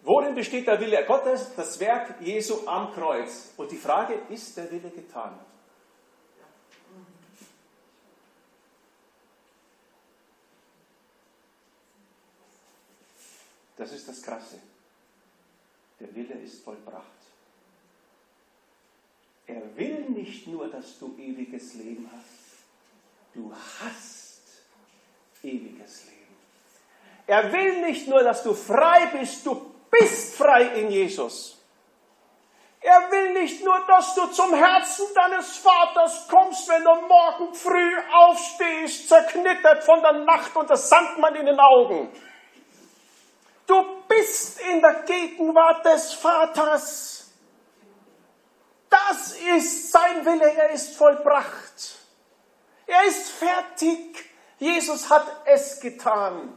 worin 0.02 0.34
besteht 0.34 0.66
der 0.66 0.80
Wille 0.80 1.04
Gottes? 1.06 1.54
Das 1.54 1.78
Werk 1.78 2.20
Jesu 2.20 2.66
am 2.66 2.92
Kreuz. 2.92 3.52
Und 3.56 3.70
die 3.70 3.76
Frage, 3.76 4.22
ist 4.28 4.56
der 4.56 4.68
Wille 4.72 4.90
getan? 4.90 5.38
Das 13.76 13.92
ist 13.92 14.08
das 14.08 14.20
Krasse. 14.20 14.58
Der 16.00 16.12
Wille 16.12 16.34
ist 16.40 16.64
vollbracht. 16.64 17.17
Er 19.48 19.76
will 19.76 20.04
nicht 20.10 20.46
nur, 20.46 20.68
dass 20.68 20.98
du 20.98 21.16
ewiges 21.18 21.74
Leben 21.74 22.08
hast. 22.12 22.64
Du 23.34 23.50
hast 23.80 24.42
ewiges 25.42 26.04
Leben. 26.04 26.36
Er 27.26 27.50
will 27.50 27.80
nicht 27.80 28.06
nur, 28.08 28.22
dass 28.22 28.42
du 28.42 28.52
frei 28.52 29.06
bist, 29.06 29.46
du 29.46 29.74
bist 29.90 30.34
frei 30.34 30.64
in 30.80 30.90
Jesus. 30.90 31.56
Er 32.80 33.10
will 33.10 33.32
nicht 33.32 33.64
nur, 33.64 33.80
dass 33.86 34.14
du 34.14 34.26
zum 34.26 34.54
Herzen 34.54 35.06
deines 35.14 35.56
Vaters 35.56 36.28
kommst, 36.28 36.68
wenn 36.68 36.84
du 36.84 36.94
morgen 37.08 37.54
früh 37.54 37.96
aufstehst, 38.12 39.08
zerknittert 39.08 39.82
von 39.82 40.00
der 40.02 40.12
Nacht 40.12 40.54
und 40.56 40.68
der 40.68 40.76
Sandmann 40.76 41.34
in 41.34 41.46
den 41.46 41.58
Augen. 41.58 42.10
Du 43.66 43.84
bist 44.08 44.60
in 44.60 44.80
der 44.80 45.02
Gegenwart 45.04 45.84
des 45.84 46.14
Vaters. 46.14 47.17
Das 48.90 49.36
ist 49.56 49.92
sein 49.92 50.24
Wille, 50.24 50.52
er 50.54 50.70
ist 50.70 50.96
vollbracht. 50.96 51.98
Er 52.86 53.04
ist 53.04 53.30
fertig. 53.30 54.24
Jesus 54.58 55.08
hat 55.10 55.26
es 55.44 55.78
getan. 55.80 56.52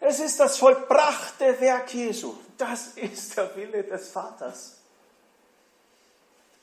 Es 0.00 0.20
ist 0.20 0.40
das 0.40 0.58
vollbrachte 0.58 1.60
Werk 1.60 1.92
Jesu. 1.94 2.34
Das 2.58 2.88
ist 2.96 3.36
der 3.36 3.54
Wille 3.56 3.84
des 3.84 4.08
Vaters. 4.10 4.78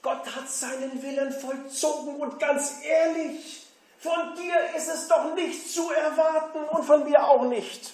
Gott 0.01 0.25
hat 0.33 0.49
seinen 0.49 1.01
Willen 1.01 1.31
vollzogen 1.31 2.15
und 2.15 2.39
ganz 2.39 2.75
ehrlich, 2.83 3.67
von 3.99 4.35
dir 4.35 4.55
ist 4.77 4.87
es 4.87 5.07
doch 5.09 5.35
nicht 5.35 5.69
zu 5.69 5.91
erwarten 5.91 6.59
und 6.69 6.85
von 6.85 7.03
mir 7.03 7.21
auch 7.21 7.43
nicht. 7.43 7.93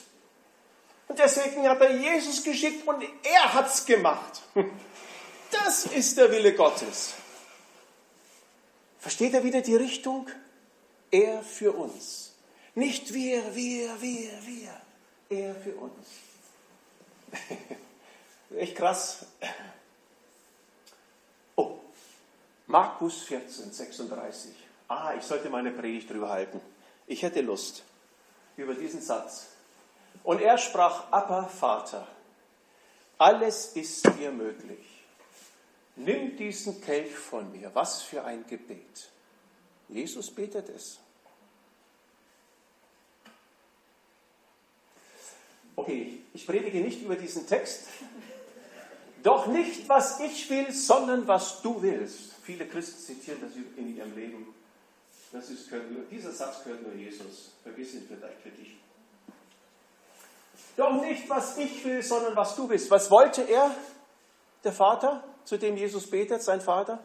Und 1.08 1.18
deswegen 1.18 1.68
hat 1.68 1.82
er 1.82 1.92
Jesus 1.92 2.44
geschickt 2.44 2.88
und 2.88 3.04
er 3.24 3.54
hat 3.54 3.68
es 3.68 3.86
gemacht. 3.86 4.42
Das 5.64 5.86
ist 5.86 6.18
der 6.18 6.32
Wille 6.32 6.54
Gottes. 6.54 7.14
Versteht 9.00 9.34
er 9.34 9.44
wieder 9.44 9.62
die 9.62 9.76
Richtung? 9.76 10.28
Er 11.12 11.42
für 11.44 11.72
uns. 11.72 12.34
Nicht 12.74 13.14
wir, 13.14 13.56
wir, 13.56 14.02
wir, 14.02 14.32
wir. 14.46 14.82
Er 15.30 15.56
für 15.56 15.76
uns. 15.76 16.08
Echt 18.58 18.76
krass. 18.76 19.26
Oh, 21.56 21.80
Markus 22.68 23.22
14, 23.24 23.72
36. 23.72 24.52
Ah, 24.88 25.14
ich 25.18 25.24
sollte 25.24 25.50
meine 25.50 25.72
Predigt 25.72 26.10
drüber 26.10 26.30
halten. 26.30 26.60
Ich 27.08 27.24
hätte 27.24 27.42
Lust 27.42 27.84
über 28.58 28.74
diesen 28.74 29.02
Satz. 29.02 29.48
Und 30.24 30.42
er 30.42 30.58
sprach, 30.58 31.12
Abba, 31.12 31.48
Vater, 31.48 32.08
alles 33.18 33.68
ist 33.76 34.06
dir 34.18 34.32
möglich. 34.32 34.95
Nimm 35.96 36.36
diesen 36.36 36.82
Kelch 36.82 37.16
von 37.16 37.52
mir. 37.52 37.74
Was 37.74 38.02
für 38.02 38.24
ein 38.24 38.46
Gebet. 38.48 39.10
Jesus 39.88 40.30
betet 40.32 40.70
es. 40.70 41.00
Okay, 45.76 46.22
ich 46.34 46.46
predige 46.46 46.80
nicht 46.80 47.02
über 47.02 47.16
diesen 47.16 47.46
Text. 47.48 47.88
Doch 49.24 49.48
nicht, 49.48 49.88
was 49.90 50.20
ich 50.20 50.50
will, 50.50 50.72
sondern 50.72 51.28
was 51.28 51.62
du 51.62 51.82
willst. 51.82 52.34
Viele 52.44 52.68
Christen 52.68 53.00
zitieren 53.00 53.42
das 53.42 53.52
in 53.56 53.96
ihrem 53.96 54.16
Leben. 54.16 54.54
Das 55.32 55.50
ist, 55.50 55.72
nur, 55.72 56.04
dieser 56.10 56.32
Satz 56.32 56.64
gehört 56.64 56.84
nur 56.84 56.94
Jesus. 56.94 57.52
Vergiss 57.64 57.96
ihn 57.96 58.06
vielleicht 58.08 58.40
für 58.42 58.52
dich. 58.52 58.78
Doch 60.78 61.02
nicht, 61.02 61.30
was 61.30 61.58
ich 61.58 61.84
will, 61.84 62.02
sondern 62.04 62.36
was 62.36 62.56
du 62.56 62.70
willst. 62.70 62.90
Was 62.92 63.10
wollte 63.10 63.42
er, 63.44 63.76
der 64.64 64.74
Vater, 64.74 65.24
zu 65.46 65.58
dem 65.58 65.78
Jesus 65.78 66.10
betet, 66.10 66.42
sein 66.44 66.60
Vater? 66.60 67.00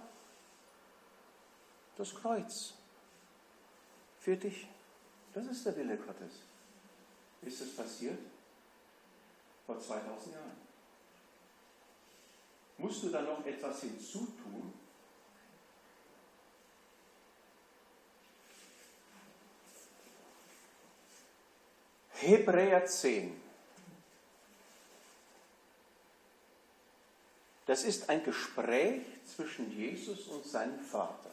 Das 1.97 2.15
Kreuz. 2.15 2.75
Für 4.19 4.37
dich. 4.37 4.67
Das 5.33 5.47
ist 5.47 5.65
der 5.65 5.77
Wille 5.77 5.97
Gottes. 5.97 6.33
Ist 7.43 7.61
es 7.61 7.77
passiert? 7.77 8.19
Vor 9.67 9.79
2000 9.79 10.35
Jahren. 10.35 10.57
Musst 12.79 13.03
du 13.03 13.11
da 13.11 13.21
noch 13.23 13.45
etwas 13.45 13.83
hinzutun? 13.83 14.73
Hebräer 22.15 22.85
10. 22.85 23.50
Das 27.71 27.85
ist 27.85 28.11
ein 28.11 28.25
Gespräch 28.25 29.03
zwischen 29.25 29.71
Jesus 29.71 30.27
und 30.27 30.45
seinem 30.45 30.81
Vater 30.81 31.31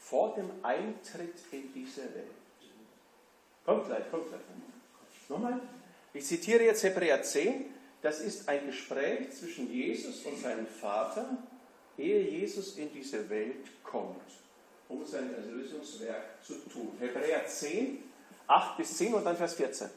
vor 0.00 0.34
dem 0.34 0.50
Eintritt 0.64 1.36
in 1.52 1.72
diese 1.72 2.02
Welt. 2.12 2.26
Kommt 3.64 3.86
gleich, 3.86 4.10
kommt 4.10 4.30
gleich. 4.30 4.40
Nochmal. 5.28 5.60
Ich 6.12 6.26
zitiere 6.26 6.64
jetzt 6.64 6.82
Hebräer 6.82 7.22
10. 7.22 7.66
Das 8.02 8.18
ist 8.18 8.48
ein 8.48 8.66
Gespräch 8.66 9.30
zwischen 9.30 9.72
Jesus 9.72 10.26
und 10.26 10.42
seinem 10.42 10.66
Vater, 10.66 11.38
ehe 11.96 12.28
Jesus 12.28 12.76
in 12.76 12.92
diese 12.92 13.30
Welt 13.30 13.84
kommt, 13.84 14.28
um 14.88 15.06
sein 15.06 15.32
Erlösungswerk 15.32 16.44
zu 16.44 16.54
tun. 16.68 16.96
Hebräer 16.98 17.46
10, 17.46 18.02
8 18.48 18.76
bis 18.76 18.96
10 18.96 19.14
und 19.14 19.24
dann 19.24 19.36
Vers 19.36 19.54
14. 19.54 19.88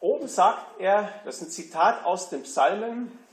Oben 0.00 0.28
sagt 0.28 0.78
er, 0.78 1.22
das 1.24 1.36
ist 1.36 1.42
ein 1.48 1.50
Zitat 1.50 2.04
aus 2.04 2.28
dem 2.28 2.42
Psalmen, 2.42 3.24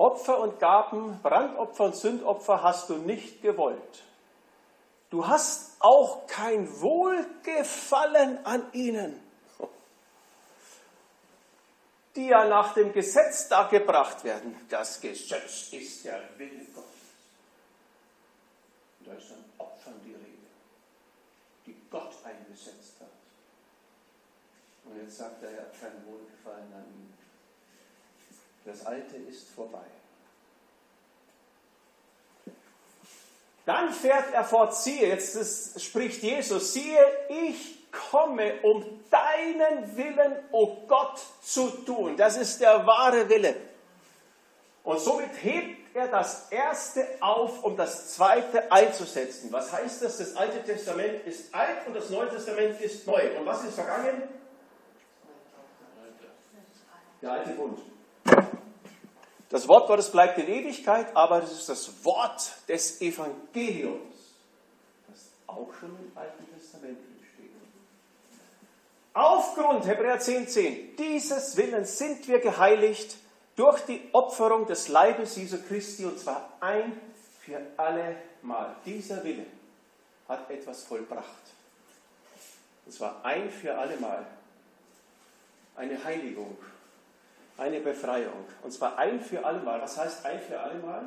Opfer 0.00 0.38
und 0.38 0.58
Gaben, 0.58 1.20
Brandopfer 1.22 1.84
und 1.84 1.94
Sündopfer 1.94 2.62
hast 2.62 2.88
du 2.88 2.94
nicht 2.94 3.42
gewollt. 3.42 4.02
Du 5.10 5.26
hast 5.26 5.76
auch 5.78 6.26
kein 6.26 6.80
Wohlgefallen 6.80 8.44
an 8.46 8.64
ihnen, 8.72 9.20
die 12.16 12.28
ja 12.28 12.46
nach 12.46 12.72
dem 12.72 12.94
Gesetz 12.94 13.48
dargebracht 13.48 14.24
werden. 14.24 14.56
Das 14.70 15.02
Gesetz 15.02 15.70
ist 15.70 16.06
der 16.06 16.22
Wille 16.38 16.64
Gottes. 16.64 16.84
Und 19.00 19.08
da 19.08 19.12
ist 19.12 19.28
von 19.28 19.44
Opfern 19.58 20.00
die 20.02 20.14
Rede, 20.14 20.48
die 21.66 21.76
Gott 21.90 22.14
eingesetzt 22.24 22.94
hat. 23.00 23.08
Und 24.86 24.96
jetzt 24.96 25.18
sagt 25.18 25.42
er, 25.42 25.50
er 25.50 25.60
hat 25.66 25.78
kein 25.78 26.06
Wohlgefallen 26.06 26.72
an 26.72 26.86
ihnen. 26.88 27.09
Das 28.64 28.84
Alte 28.86 29.16
ist 29.16 29.48
vorbei. 29.50 29.84
Dann 33.66 33.92
fährt 33.92 34.32
er 34.32 34.44
fort, 34.44 34.74
siehe, 34.74 35.08
jetzt 35.08 35.36
ist, 35.36 35.82
spricht 35.82 36.22
Jesus, 36.22 36.72
siehe, 36.72 37.00
ich 37.28 37.90
komme, 37.92 38.60
um 38.62 38.84
deinen 39.10 39.96
Willen, 39.96 40.32
o 40.50 40.64
oh 40.64 40.86
Gott, 40.86 41.20
zu 41.42 41.68
tun. 41.68 42.16
Das 42.16 42.36
ist 42.36 42.60
der 42.60 42.86
wahre 42.86 43.28
Wille. 43.28 43.54
Und 44.82 44.98
somit 44.98 45.30
hebt 45.42 45.94
er 45.94 46.08
das 46.08 46.50
Erste 46.50 47.06
auf, 47.20 47.62
um 47.62 47.76
das 47.76 48.14
Zweite 48.14 48.70
einzusetzen. 48.72 49.52
Was 49.52 49.72
heißt 49.72 50.02
das? 50.02 50.18
Das 50.18 50.36
Alte 50.36 50.62
Testament 50.62 51.26
ist 51.26 51.54
alt 51.54 51.86
und 51.86 51.94
das 51.94 52.10
Neue 52.10 52.28
Testament 52.28 52.80
ist 52.80 53.06
neu. 53.06 53.38
Und 53.38 53.46
was 53.46 53.64
ist 53.64 53.74
vergangen? 53.74 54.22
Der 57.20 57.32
alte 57.32 57.50
Bund. 57.50 57.78
Das 59.50 59.66
Wort 59.66 59.88
Gottes 59.88 60.12
bleibt 60.12 60.38
in 60.38 60.46
Ewigkeit, 60.46 61.14
aber 61.16 61.42
es 61.42 61.50
ist 61.50 61.68
das 61.68 62.04
Wort 62.04 62.52
des 62.68 63.00
Evangeliums, 63.00 64.14
das 65.08 65.18
auch 65.48 65.68
schon 65.78 65.90
im 65.90 66.16
Alten 66.16 66.46
Testament 66.56 66.98
steht. 67.34 67.50
Aufgrund, 69.12 69.86
Hebräer 69.86 70.20
10,10, 70.20 70.46
10, 70.46 70.96
dieses 70.96 71.56
Willens 71.56 71.98
sind 71.98 72.28
wir 72.28 72.38
geheiligt 72.38 73.16
durch 73.56 73.80
die 73.80 74.08
Opferung 74.12 74.68
des 74.68 74.86
Leibes 74.86 75.34
Jesu 75.34 75.58
Christi 75.66 76.04
und 76.04 76.20
zwar 76.20 76.56
ein 76.60 76.92
für 77.40 77.60
alle 77.76 78.22
Mal. 78.42 78.76
Dieser 78.86 79.24
Wille 79.24 79.46
hat 80.28 80.48
etwas 80.48 80.84
vollbracht. 80.84 81.24
Und 82.86 82.92
zwar 82.92 83.24
ein 83.24 83.50
für 83.50 83.76
alle 83.76 83.96
Mal. 83.96 84.24
Eine 85.74 86.02
Heiligung 86.04 86.56
eine 87.60 87.80
Befreiung. 87.80 88.46
Und 88.62 88.72
zwar 88.72 88.98
ein 88.98 89.20
für 89.20 89.44
alle 89.44 89.60
Mal. 89.60 89.80
Was 89.80 89.96
heißt 89.96 90.24
ein 90.24 90.40
für 90.40 90.58
alle 90.58 90.78
Mal? 90.80 91.04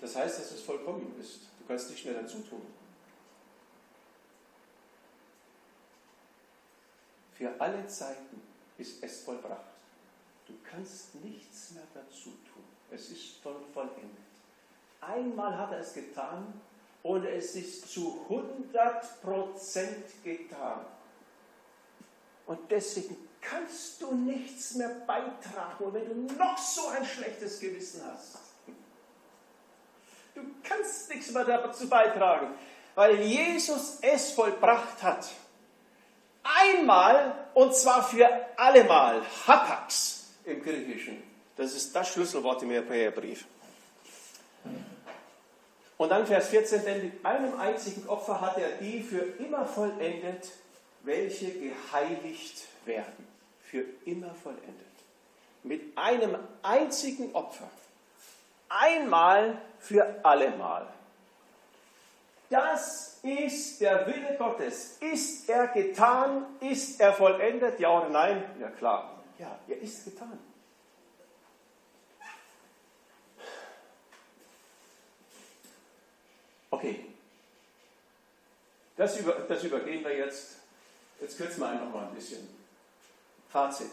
Das 0.00 0.16
heißt, 0.16 0.38
dass 0.38 0.50
es 0.52 0.62
vollkommen 0.62 1.18
ist. 1.18 1.48
Du 1.58 1.66
kannst 1.66 1.90
nicht 1.90 2.04
mehr 2.04 2.20
dazu 2.20 2.38
tun. 2.40 2.60
Für 7.32 7.50
alle 7.58 7.86
Zeiten 7.86 8.42
ist 8.76 9.02
es 9.02 9.22
vollbracht. 9.22 9.60
Du 10.46 10.54
kannst 10.62 11.14
nichts 11.16 11.70
mehr 11.70 11.84
dazu 11.94 12.30
tun. 12.30 12.62
Es 12.90 13.08
ist 13.10 13.36
vollendet. 13.38 14.10
Einmal 15.00 15.56
hat 15.56 15.72
er 15.72 15.78
es 15.80 15.94
getan 15.94 16.60
und 17.02 17.24
es 17.24 17.56
ist 17.56 17.90
zu 17.90 18.26
100% 18.28 20.22
getan. 20.22 20.84
Und 22.46 22.70
deswegen 22.70 23.16
kannst 23.40 24.00
du 24.00 24.14
nichts 24.14 24.74
mehr 24.74 24.90
beitragen. 25.06 25.84
Und 25.84 25.94
wenn 25.94 26.28
du 26.28 26.34
noch 26.34 26.58
so 26.58 26.88
ein 26.88 27.04
schlechtes 27.04 27.60
Gewissen 27.60 28.02
hast, 28.06 28.38
du 30.34 30.42
kannst 30.62 31.08
nichts 31.10 31.30
mehr 31.30 31.44
dazu 31.44 31.88
beitragen, 31.88 32.54
weil 32.94 33.20
Jesus 33.20 33.98
es 34.02 34.32
vollbracht 34.32 35.02
hat. 35.02 35.26
Einmal 36.42 37.48
und 37.54 37.74
zwar 37.74 38.02
für 38.02 38.28
allemal. 38.56 39.22
Hapax 39.46 40.24
im 40.44 40.62
Griechischen. 40.62 41.22
Das 41.56 41.74
ist 41.74 41.94
das 41.94 42.08
Schlüsselwort 42.08 42.62
im 42.62 42.70
Hebräerbrief. 42.70 43.46
Und 45.96 46.08
dann 46.10 46.26
Vers 46.26 46.48
14, 46.48 46.84
denn 46.84 47.04
mit 47.04 47.24
einem 47.24 47.58
einzigen 47.58 48.08
Opfer 48.08 48.40
hat 48.40 48.58
er 48.58 48.70
die 48.80 49.02
für 49.02 49.20
immer 49.42 49.64
vollendet, 49.64 50.50
welche 51.04 51.50
geheiligt 51.50 52.66
werden, 52.84 53.26
für 53.62 53.84
immer 54.04 54.34
vollendet. 54.34 54.74
Mit 55.62 55.96
einem 55.96 56.36
einzigen 56.62 57.34
Opfer. 57.34 57.70
Einmal 58.68 59.60
für 59.78 60.24
allemal. 60.24 60.88
Das 62.50 63.18
ist 63.22 63.80
der 63.80 64.06
Wille 64.06 64.36
Gottes. 64.36 64.98
Ist 65.00 65.48
er 65.48 65.68
getan? 65.68 66.46
Ist 66.60 67.00
er 67.00 67.12
vollendet? 67.12 67.80
Ja 67.80 67.98
oder 67.98 68.10
nein? 68.10 68.44
Ja 68.60 68.68
klar. 68.70 69.22
Ja, 69.38 69.58
er 69.66 69.78
ist 69.78 70.04
getan. 70.04 70.38
Okay. 76.70 77.06
Das, 78.96 79.18
über, 79.18 79.32
das 79.48 79.64
übergehen 79.64 80.04
wir 80.04 80.16
jetzt 80.16 80.63
Jetzt 81.24 81.38
kürzen 81.38 81.60
wir 81.60 81.68
einfach 81.70 81.88
mal 81.88 82.06
ein 82.06 82.14
bisschen. 82.14 82.46
Fazit. 83.48 83.90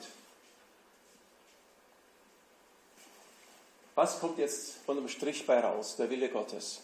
Was 3.95 4.19
kommt 4.19 4.37
jetzt 4.37 4.73
von 4.85 4.97
dem 4.97 5.07
Strich 5.07 5.47
bei 5.47 5.61
raus? 5.61 5.95
Der 5.95 6.09
Wille 6.09 6.27
Gottes. 6.27 6.81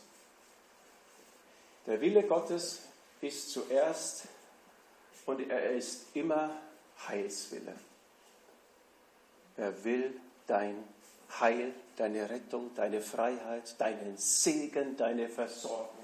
Der 1.85 1.99
Wille 1.99 2.23
Gottes 2.23 2.79
ist 3.19 3.51
zuerst 3.51 4.23
und 5.25 5.49
er 5.49 5.71
ist 5.71 6.05
immer 6.13 6.55
Heilswille. 7.09 7.75
Er 9.57 9.83
will 9.83 10.17
dein 10.47 10.81
Heil, 11.41 11.73
deine 11.97 12.29
Rettung, 12.29 12.73
deine 12.73 13.01
Freiheit, 13.01 13.75
deinen 13.81 14.15
Segen, 14.15 14.95
deine 14.95 15.27
Versorgung. 15.27 15.96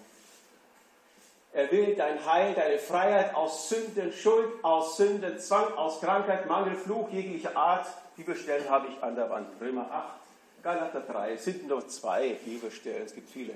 Er 1.53 1.71
will 1.71 1.95
dein 1.95 2.25
Heil, 2.25 2.55
deine 2.55 2.79
Freiheit 2.79 3.35
aus 3.35 3.69
Sünden, 3.69 4.11
Schuld, 4.11 4.51
aus 4.63 4.97
Sünden, 4.97 5.39
Zwang, 5.39 5.73
aus 5.73 6.01
Krankheit, 6.01 6.47
Mangel, 6.47 6.75
Fluch 6.75 7.09
jeglicher 7.11 7.55
Art. 7.55 7.85
Bibelstellen 8.15 8.67
habe 8.69 8.87
ich 8.87 9.03
an 9.03 9.15
der 9.15 9.29
Wand. 9.29 9.47
Römer 9.61 9.89
8, 9.91 10.63
Galater 10.63 11.01
3, 11.01 11.33
es 11.33 11.45
sind 11.45 11.67
nur 11.67 11.87
zwei 11.87 12.33
Bibelstellen, 12.45 13.05
es 13.05 13.13
gibt 13.13 13.29
viele. 13.29 13.53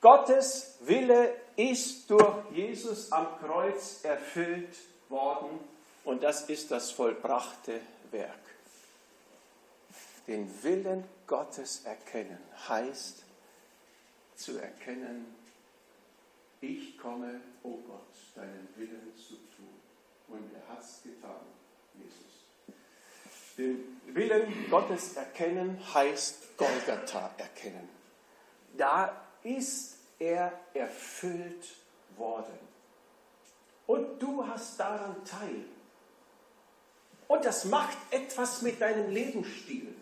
Gottes 0.00 0.76
Wille 0.80 1.34
ist 1.56 2.10
durch 2.10 2.50
Jesus 2.52 3.10
am 3.10 3.26
Kreuz 3.40 4.04
erfüllt 4.04 4.76
worden 5.08 5.58
und 6.04 6.22
das 6.22 6.42
ist 6.42 6.70
das 6.70 6.90
vollbrachte 6.90 7.80
Werk. 8.10 8.30
Den 10.26 10.62
Willen 10.62 11.04
Gottes 11.26 11.84
erkennen 11.84 12.38
heißt 12.68 13.22
zu 14.36 14.58
erkennen, 14.58 15.43
ich 16.64 16.98
komme, 16.98 17.40
o 17.62 17.68
oh 17.68 17.78
Gott, 17.86 18.14
deinen 18.34 18.68
Willen 18.76 19.12
zu 19.16 19.34
tun. 19.34 19.74
Und 20.28 20.50
er 20.54 20.74
hat 20.74 20.82
es 20.82 21.02
getan, 21.02 21.40
Jesus. 21.94 22.24
Den 23.56 24.00
Willen 24.06 24.70
Gottes 24.70 25.14
erkennen 25.14 25.78
heißt 25.92 26.56
Golgatha 26.56 27.30
erkennen. 27.36 27.88
Da 28.76 29.20
ist 29.42 29.98
er 30.18 30.52
erfüllt 30.72 31.66
worden. 32.16 32.58
Und 33.86 34.20
du 34.20 34.46
hast 34.46 34.80
daran 34.80 35.24
teil. 35.24 35.64
Und 37.28 37.44
das 37.44 37.64
macht 37.64 37.98
etwas 38.10 38.62
mit 38.62 38.80
deinem 38.80 39.10
Lebensstil. 39.10 39.94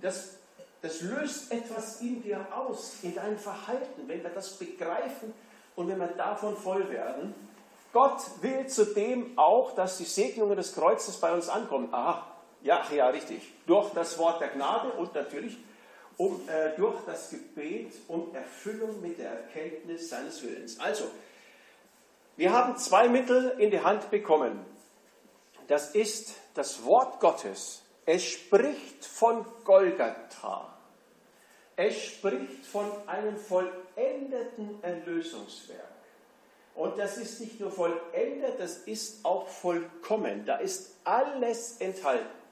Das, 0.00 0.36
das 0.82 1.00
löst 1.00 1.50
etwas 1.52 2.00
in 2.00 2.22
dir 2.22 2.46
aus, 2.54 2.98
in 3.02 3.14
deinem 3.14 3.38
Verhalten, 3.38 4.08
wenn 4.08 4.22
wir 4.22 4.30
das 4.30 4.58
begreifen 4.58 5.32
und 5.76 5.88
wenn 5.88 5.98
wir 5.98 6.08
davon 6.08 6.56
voll 6.56 6.88
werden, 6.90 7.34
Gott 7.92 8.22
will 8.40 8.66
zudem 8.66 9.38
auch, 9.38 9.74
dass 9.74 9.98
die 9.98 10.04
Segnungen 10.04 10.56
des 10.56 10.74
Kreuzes 10.74 11.18
bei 11.18 11.32
uns 11.32 11.48
ankommen. 11.48 11.92
Aha, 11.92 12.26
ja, 12.62 12.82
ja, 12.94 13.08
richtig. 13.08 13.52
Durch 13.66 13.90
das 13.90 14.18
Wort 14.18 14.40
der 14.40 14.48
Gnade 14.48 14.92
und 14.92 15.14
natürlich 15.14 15.58
um, 16.16 16.40
äh, 16.48 16.76
durch 16.76 16.96
das 17.04 17.30
Gebet 17.30 17.92
um 18.08 18.34
Erfüllung 18.34 19.00
mit 19.00 19.18
der 19.18 19.30
Erkenntnis 19.30 20.08
seines 20.08 20.42
Willens. 20.42 20.80
Also, 20.80 21.04
wir 22.36 22.52
haben 22.52 22.78
zwei 22.78 23.08
Mittel 23.08 23.54
in 23.58 23.70
die 23.70 23.80
Hand 23.80 24.10
bekommen. 24.10 24.64
Das 25.68 25.94
ist 25.94 26.34
das 26.54 26.84
Wort 26.84 27.20
Gottes. 27.20 27.82
Es 28.06 28.24
spricht 28.24 29.04
von 29.04 29.44
Golgatha. 29.64 30.71
Es 31.76 31.96
spricht 31.96 32.66
von 32.66 32.86
einem 33.06 33.36
vollendeten 33.36 34.82
Erlösungswerk. 34.82 35.88
Und 36.74 36.98
das 36.98 37.18
ist 37.18 37.40
nicht 37.40 37.60
nur 37.60 37.70
vollendet, 37.70 38.58
das 38.58 38.78
ist 38.78 39.24
auch 39.24 39.46
vollkommen. 39.46 40.44
Da 40.46 40.56
ist 40.56 40.96
alles 41.04 41.76
enthalten. 41.78 42.42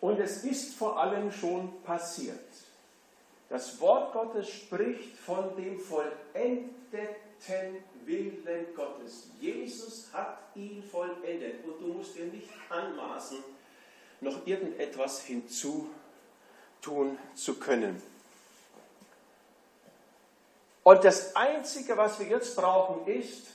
Und 0.00 0.20
es 0.20 0.44
ist 0.44 0.74
vor 0.74 0.98
allem 1.00 1.32
schon 1.32 1.82
passiert. 1.82 2.38
Das 3.48 3.80
Wort 3.80 4.12
Gottes 4.12 4.48
spricht 4.48 5.16
von 5.16 5.56
dem 5.56 5.78
vollendeten 5.78 6.74
Willen 8.04 8.66
Gottes. 8.74 9.28
Jesus 9.40 10.08
hat 10.12 10.38
ihn 10.54 10.82
vollendet 10.82 11.64
und 11.64 11.80
du 11.80 11.94
musst 11.94 12.16
dir 12.16 12.26
nicht 12.26 12.48
anmaßen, 12.68 13.38
noch 14.20 14.46
irgendetwas 14.46 15.20
hinzutun 16.84 17.18
zu 17.34 17.54
können. 17.54 18.00
Und 20.82 21.02
das 21.04 21.34
Einzige, 21.34 21.96
was 21.96 22.18
wir 22.18 22.26
jetzt 22.26 22.56
brauchen, 22.56 23.06
ist 23.06 23.46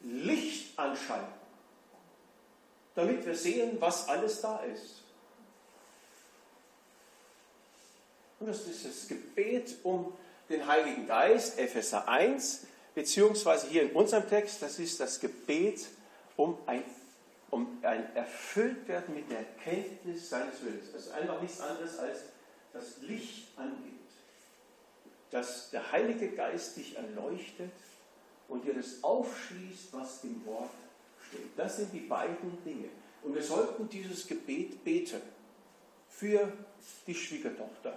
Licht 0.00 0.78
anschalten, 0.78 1.26
damit 2.94 3.26
wir 3.26 3.34
sehen, 3.34 3.76
was 3.80 4.08
alles 4.08 4.40
da 4.40 4.60
ist. 4.60 5.02
Und 8.40 8.48
das 8.48 8.60
ist 8.66 8.86
das 8.86 9.08
Gebet 9.08 9.74
um 9.82 10.12
den 10.48 10.66
Heiligen 10.66 11.06
Geist, 11.06 11.58
Epheser 11.58 12.08
1, 12.08 12.62
beziehungsweise 12.94 13.66
hier 13.66 13.82
in 13.82 13.90
unserem 13.90 14.26
Text, 14.28 14.62
das 14.62 14.78
ist 14.78 14.98
das 14.98 15.20
Gebet 15.20 15.86
um 16.36 16.56
ein, 16.66 16.84
um 17.50 17.66
ein 17.82 18.14
Erfülltwerden 18.14 19.14
mit 19.14 19.30
der 19.30 19.40
Erkenntnis 19.40 20.30
seines 20.30 20.62
Willens. 20.62 20.92
Das 20.92 21.06
ist 21.06 21.12
einfach 21.12 21.42
nichts 21.42 21.60
anderes 21.60 21.98
als 21.98 22.20
das 22.72 22.98
Licht 23.02 23.48
angeht. 23.56 23.94
Dass 25.30 25.70
der 25.70 25.92
Heilige 25.92 26.30
Geist 26.30 26.76
dich 26.76 26.96
erleuchtet 26.96 27.72
und 28.48 28.64
dir 28.64 28.74
das 28.74 29.02
aufschließt, 29.02 29.92
was 29.92 30.24
im 30.24 30.44
Wort 30.46 30.70
steht. 31.28 31.50
Das 31.56 31.76
sind 31.76 31.92
die 31.92 32.00
beiden 32.00 32.62
Dinge. 32.64 32.88
Und 33.22 33.34
wir 33.34 33.42
sollten 33.42 33.88
dieses 33.88 34.26
Gebet 34.26 34.82
beten 34.84 35.20
für 36.08 36.52
die 37.06 37.14
Schwiegertochter, 37.14 37.94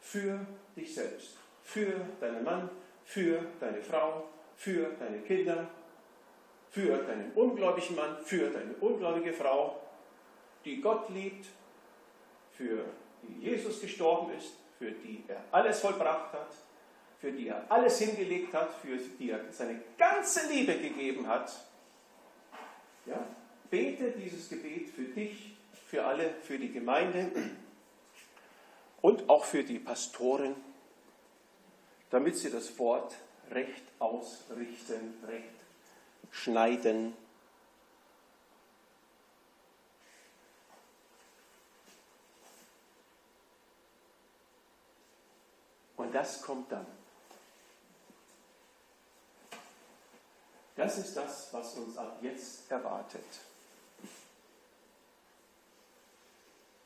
für 0.00 0.46
dich 0.76 0.94
selbst, 0.94 1.36
für 1.62 1.92
deinen 2.20 2.44
Mann, 2.44 2.70
für 3.04 3.44
deine 3.58 3.82
Frau, 3.82 4.28
für 4.56 4.90
deine 4.98 5.20
Kinder, 5.20 5.68
für 6.70 6.98
deinen 6.98 7.32
ungläubigen 7.32 7.96
Mann, 7.96 8.18
für 8.24 8.50
deine 8.50 8.74
ungläubige 8.80 9.32
Frau, 9.32 9.80
die 10.64 10.80
Gott 10.80 11.08
liebt, 11.10 11.46
für 12.52 12.84
die 13.28 13.46
Jesus 13.46 13.80
gestorben 13.80 14.32
ist, 14.36 14.52
für 14.78 14.90
die 14.90 15.24
er 15.28 15.42
alles 15.50 15.80
vollbracht 15.80 16.32
hat, 16.32 16.52
für 17.20 17.32
die 17.32 17.48
er 17.48 17.64
alles 17.70 17.98
hingelegt 17.98 18.54
hat, 18.54 18.72
für 18.74 18.96
die 18.96 19.30
er 19.30 19.40
seine 19.50 19.80
ganze 19.96 20.48
Liebe 20.48 20.78
gegeben 20.78 21.26
hat. 21.26 21.50
Ja? 23.06 23.26
Bete 23.70 24.12
dieses 24.12 24.48
Gebet 24.48 24.88
für 24.90 25.02
dich, 25.02 25.56
für 25.86 26.04
alle, 26.04 26.34
für 26.42 26.58
die 26.58 26.72
Gemeinde 26.72 27.30
und 29.00 29.28
auch 29.28 29.44
für 29.44 29.64
die 29.64 29.78
Pastoren, 29.78 30.54
damit 32.10 32.36
sie 32.36 32.50
das 32.50 32.78
Wort 32.78 33.14
recht 33.50 33.84
ausrichten, 33.98 35.14
recht 35.26 35.44
schneiden. 36.30 37.14
Das 46.18 46.42
kommt 46.42 46.72
dann. 46.72 46.86
Das 50.74 50.98
ist 50.98 51.16
das, 51.16 51.48
was 51.52 51.74
uns 51.74 51.96
ab 51.96 52.18
jetzt 52.22 52.68
erwartet. 52.68 53.22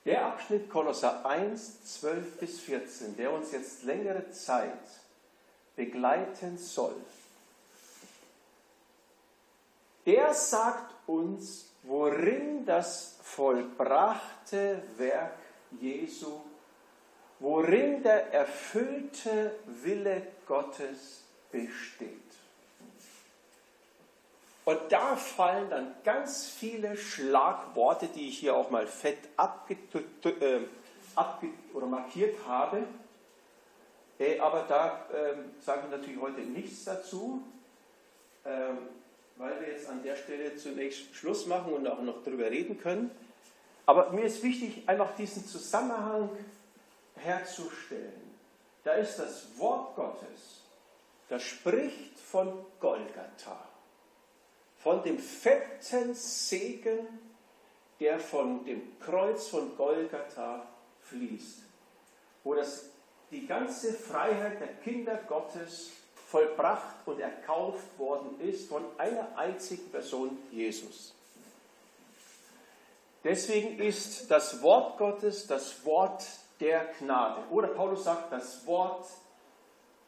Der 0.04 0.26
Abschnitt 0.26 0.68
Kolosser 0.68 1.24
1, 1.24 2.00
12 2.00 2.40
bis 2.40 2.60
14, 2.60 3.16
der 3.16 3.32
uns 3.32 3.52
jetzt 3.52 3.84
längere 3.84 4.30
Zeit 4.32 4.86
begleiten 5.76 6.58
soll, 6.58 6.96
der 10.04 10.34
sagt 10.34 10.92
uns, 11.06 11.68
worin 11.84 12.66
das 12.66 13.16
vollbrachte 13.22 14.82
Werk 14.98 15.38
Jesu, 15.80 16.42
worin 17.42 18.04
der 18.04 18.32
erfüllte 18.32 19.52
Wille 19.66 20.22
Gottes 20.46 21.24
besteht. 21.50 22.18
Und 24.64 24.78
da 24.90 25.16
fallen 25.16 25.68
dann 25.70 25.94
ganz 26.04 26.46
viele 26.46 26.96
Schlagworte, 26.96 28.06
die 28.06 28.28
ich 28.28 28.38
hier 28.38 28.54
auch 28.54 28.70
mal 28.70 28.86
fett 28.86 29.18
äh, 30.24 30.60
oder 31.74 31.86
markiert 31.86 32.36
habe. 32.46 32.84
Äh, 34.20 34.38
aber 34.38 34.64
da 34.68 35.04
äh, 35.12 35.34
sage 35.64 35.82
ich 35.86 35.90
natürlich 35.90 36.20
heute 36.20 36.42
nichts 36.42 36.84
dazu, 36.84 37.42
ähm, 38.46 38.78
weil 39.36 39.60
wir 39.60 39.68
jetzt 39.72 39.88
an 39.88 40.04
der 40.04 40.14
Stelle 40.14 40.54
zunächst 40.56 41.12
Schluss 41.16 41.46
machen 41.46 41.72
und 41.72 41.88
auch 41.88 42.00
noch 42.00 42.22
darüber 42.22 42.48
reden 42.48 42.78
können. 42.78 43.10
Aber 43.84 44.10
mir 44.12 44.26
ist 44.26 44.44
wichtig, 44.44 44.88
einfach 44.88 45.16
diesen 45.16 45.44
Zusammenhang 45.44 46.30
herzustellen. 47.22 48.32
Da 48.84 48.94
ist 48.94 49.16
das 49.16 49.58
Wort 49.58 49.94
Gottes, 49.96 50.62
das 51.28 51.42
spricht 51.42 52.18
von 52.18 52.64
Golgatha 52.80 53.72
von 54.82 55.02
dem 55.04 55.18
fetten 55.18 56.14
Segen, 56.14 57.06
der 58.00 58.18
von 58.18 58.64
dem 58.64 58.98
Kreuz 58.98 59.46
von 59.46 59.76
Golgatha 59.76 60.66
fließt, 61.02 61.60
wo 62.42 62.54
das, 62.54 62.86
die 63.30 63.46
ganze 63.46 63.92
Freiheit 63.94 64.60
der 64.60 64.74
Kinder 64.74 65.16
Gottes 65.28 65.90
vollbracht 66.26 67.06
und 67.06 67.20
erkauft 67.20 67.96
worden 67.96 68.40
ist 68.40 68.68
von 68.68 68.84
einer 68.98 69.36
einzigen 69.38 69.88
Person, 69.90 70.36
Jesus. 70.50 71.14
Deswegen 73.22 73.78
ist 73.78 74.28
das 74.32 74.62
Wort 74.62 74.98
Gottes 74.98 75.46
das 75.46 75.84
Wort 75.84 76.24
der 76.62 76.94
Gnade. 77.00 77.42
Oder 77.50 77.68
Paulus 77.68 78.04
sagt, 78.04 78.32
das 78.32 78.64
Wort 78.66 79.04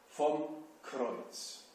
vom 0.09 0.63
Kreuz. 0.81 1.65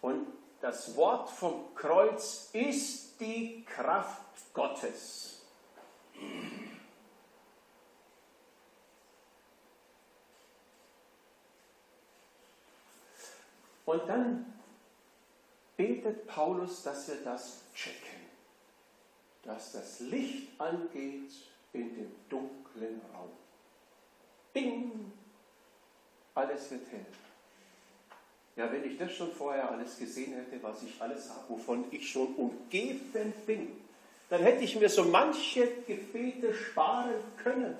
Und 0.00 0.28
das 0.60 0.94
Wort 0.96 1.28
vom 1.28 1.74
Kreuz 1.74 2.50
ist 2.52 3.20
die 3.20 3.64
Kraft 3.64 4.54
Gottes. 4.54 5.42
Und 13.84 14.08
dann 14.08 14.60
betet 15.76 16.26
Paulus, 16.28 16.84
dass 16.84 17.08
wir 17.08 17.16
das 17.24 17.62
checken, 17.74 18.20
dass 19.42 19.72
das 19.72 19.98
Licht 19.98 20.58
angeht 20.60 21.32
in 21.72 21.96
dem 21.96 22.12
dunklen 22.28 23.00
Raum. 23.12 23.43
Bing! 24.54 25.12
Alles 26.34 26.70
wird 26.70 26.82
hell. 26.90 27.06
Ja, 28.56 28.72
wenn 28.72 28.84
ich 28.84 28.96
das 28.96 29.12
schon 29.12 29.32
vorher 29.32 29.70
alles 29.70 29.98
gesehen 29.98 30.32
hätte, 30.32 30.62
was 30.62 30.82
ich 30.82 31.00
alles 31.02 31.28
habe, 31.28 31.42
wovon 31.48 31.84
ich 31.90 32.08
schon 32.08 32.34
umgeben 32.36 33.34
bin, 33.46 33.72
dann 34.30 34.42
hätte 34.42 34.62
ich 34.64 34.76
mir 34.76 34.88
so 34.88 35.04
manche 35.04 35.66
Gebete 35.86 36.54
sparen 36.54 37.14
können. 37.36 37.76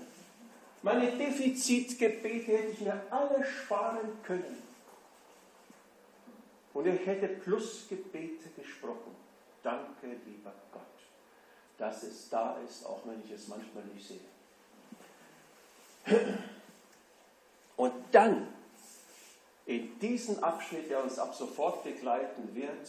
Meine 0.82 1.12
Defizitgebete 1.12 2.52
hätte 2.52 2.72
ich 2.72 2.80
mir 2.80 3.00
alle 3.10 3.44
sparen 3.44 4.20
können. 4.24 4.62
Und 6.74 6.86
ich 6.86 7.06
hätte 7.06 7.28
Plusgebete 7.28 8.50
gesprochen. 8.56 9.14
Danke, 9.62 10.08
lieber 10.26 10.52
Gott, 10.72 10.82
dass 11.78 12.02
es 12.02 12.28
da 12.28 12.58
ist, 12.68 12.84
auch 12.84 13.00
wenn 13.06 13.22
ich 13.24 13.30
es 13.30 13.46
manchmal 13.46 13.84
nicht 13.84 14.06
sehe. 14.08 14.18
Und 17.76 17.92
dann 18.12 18.48
in 19.66 19.98
diesem 19.98 20.42
Abschnitt, 20.44 20.90
der 20.90 21.02
uns 21.02 21.18
ab 21.18 21.34
sofort 21.34 21.84
begleiten 21.84 22.54
wird, 22.54 22.88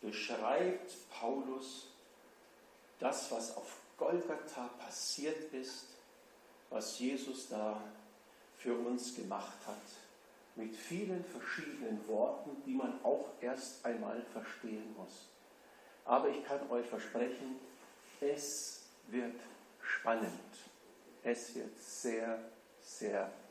beschreibt 0.00 0.94
Paulus 1.10 1.88
das, 3.00 3.30
was 3.32 3.56
auf 3.56 3.76
Golgatha 3.96 4.68
passiert 4.78 5.52
ist, 5.52 5.86
was 6.70 6.98
Jesus 6.98 7.48
da 7.48 7.80
für 8.58 8.74
uns 8.74 9.14
gemacht 9.14 9.58
hat, 9.66 9.76
mit 10.56 10.74
vielen 10.74 11.24
verschiedenen 11.24 12.06
Worten, 12.08 12.62
die 12.66 12.74
man 12.74 13.02
auch 13.04 13.26
erst 13.40 13.84
einmal 13.84 14.20
verstehen 14.32 14.94
muss. 14.96 15.28
Aber 16.04 16.28
ich 16.28 16.44
kann 16.44 16.68
euch 16.70 16.86
versprechen, 16.86 17.58
es 18.20 18.82
wird 19.06 19.36
spannend. 19.80 20.28
Es 21.22 21.54
wird 21.54 21.78
sehr, 21.78 22.38
sehr 22.80 23.20
spannend. 23.20 23.47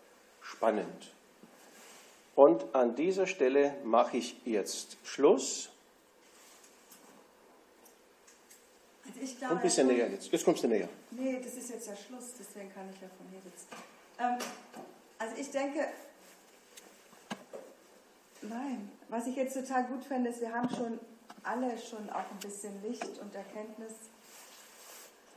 Und 2.36 2.76
an 2.76 2.96
dieser 2.96 3.26
Stelle 3.28 3.76
mache 3.84 4.18
ich 4.18 4.36
jetzt 4.46 4.98
Schluss. 5.04 5.70
Also 9.08 9.20
ich 9.22 9.30
Komm 9.32 9.40
glaube, 9.40 9.56
ein 9.56 9.62
bisschen 9.62 9.88
schon- 9.88 9.96
näher 9.98 10.10
jetzt. 10.12 10.32
Jetzt 10.32 10.46
kommst 10.46 10.64
du 10.64 10.68
näher. 10.68 10.90
Nee, 11.12 11.42
das 11.44 11.54
ist 11.56 11.70
jetzt 11.70 11.88
ja 11.88 11.96
Schluss, 11.96 12.26
deswegen 12.40 12.72
kann 12.74 12.90
ich 12.94 13.02
ja 13.02 13.08
von 13.18 13.28
hier 13.32 13.42
sitzen. 13.42 13.68
Ähm, 14.20 14.38
also 15.20 15.36
ich 15.40 15.50
denke, 15.50 15.88
nein, 18.42 18.92
was 19.10 19.26
ich 19.28 19.36
jetzt 19.36 19.54
total 19.56 19.86
gut 19.86 20.04
fände, 20.04 20.30
ist, 20.30 20.42
wir 20.42 20.52
haben 20.54 20.70
schon 20.70 21.00
alle 21.44 21.78
schon 21.78 22.10
auch 22.10 22.30
ein 22.30 22.40
bisschen 22.42 22.82
Licht 22.84 23.18
und 23.20 23.34
Erkenntnis 23.34 23.94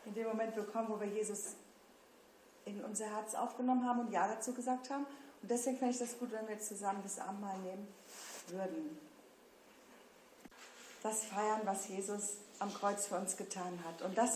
in 0.07 0.15
dem 0.15 0.27
Moment 0.29 0.55
bekommen, 0.55 0.89
wo 0.89 0.99
wir 1.01 1.07
Jesus 1.07 1.55
in 2.71 2.85
unser 2.85 3.07
Herz 3.07 3.35
aufgenommen 3.35 3.87
haben 3.87 4.01
und 4.01 4.13
Ja 4.13 4.29
dazu 4.29 4.53
gesagt 4.53 4.91
haben. 4.91 5.07
Und 5.43 5.51
deswegen 5.51 5.79
fände 5.79 5.93
ich 5.95 6.01
das 6.01 6.19
gut, 6.19 6.31
wenn 6.33 6.47
wir 6.49 6.59
zusammen 6.59 7.01
das 7.03 7.19
Abendmahl 7.19 7.59
nehmen 7.59 7.89
würden. 8.49 8.99
Das 11.03 11.25
feiern, 11.25 11.61
was 11.65 11.89
Jesus 11.89 12.37
am 12.59 12.73
Kreuz 12.75 13.07
für 13.07 13.17
uns 13.17 13.37
getan 13.37 13.79
hat. 13.87 14.03
Und 14.03 14.19
das 14.19 14.29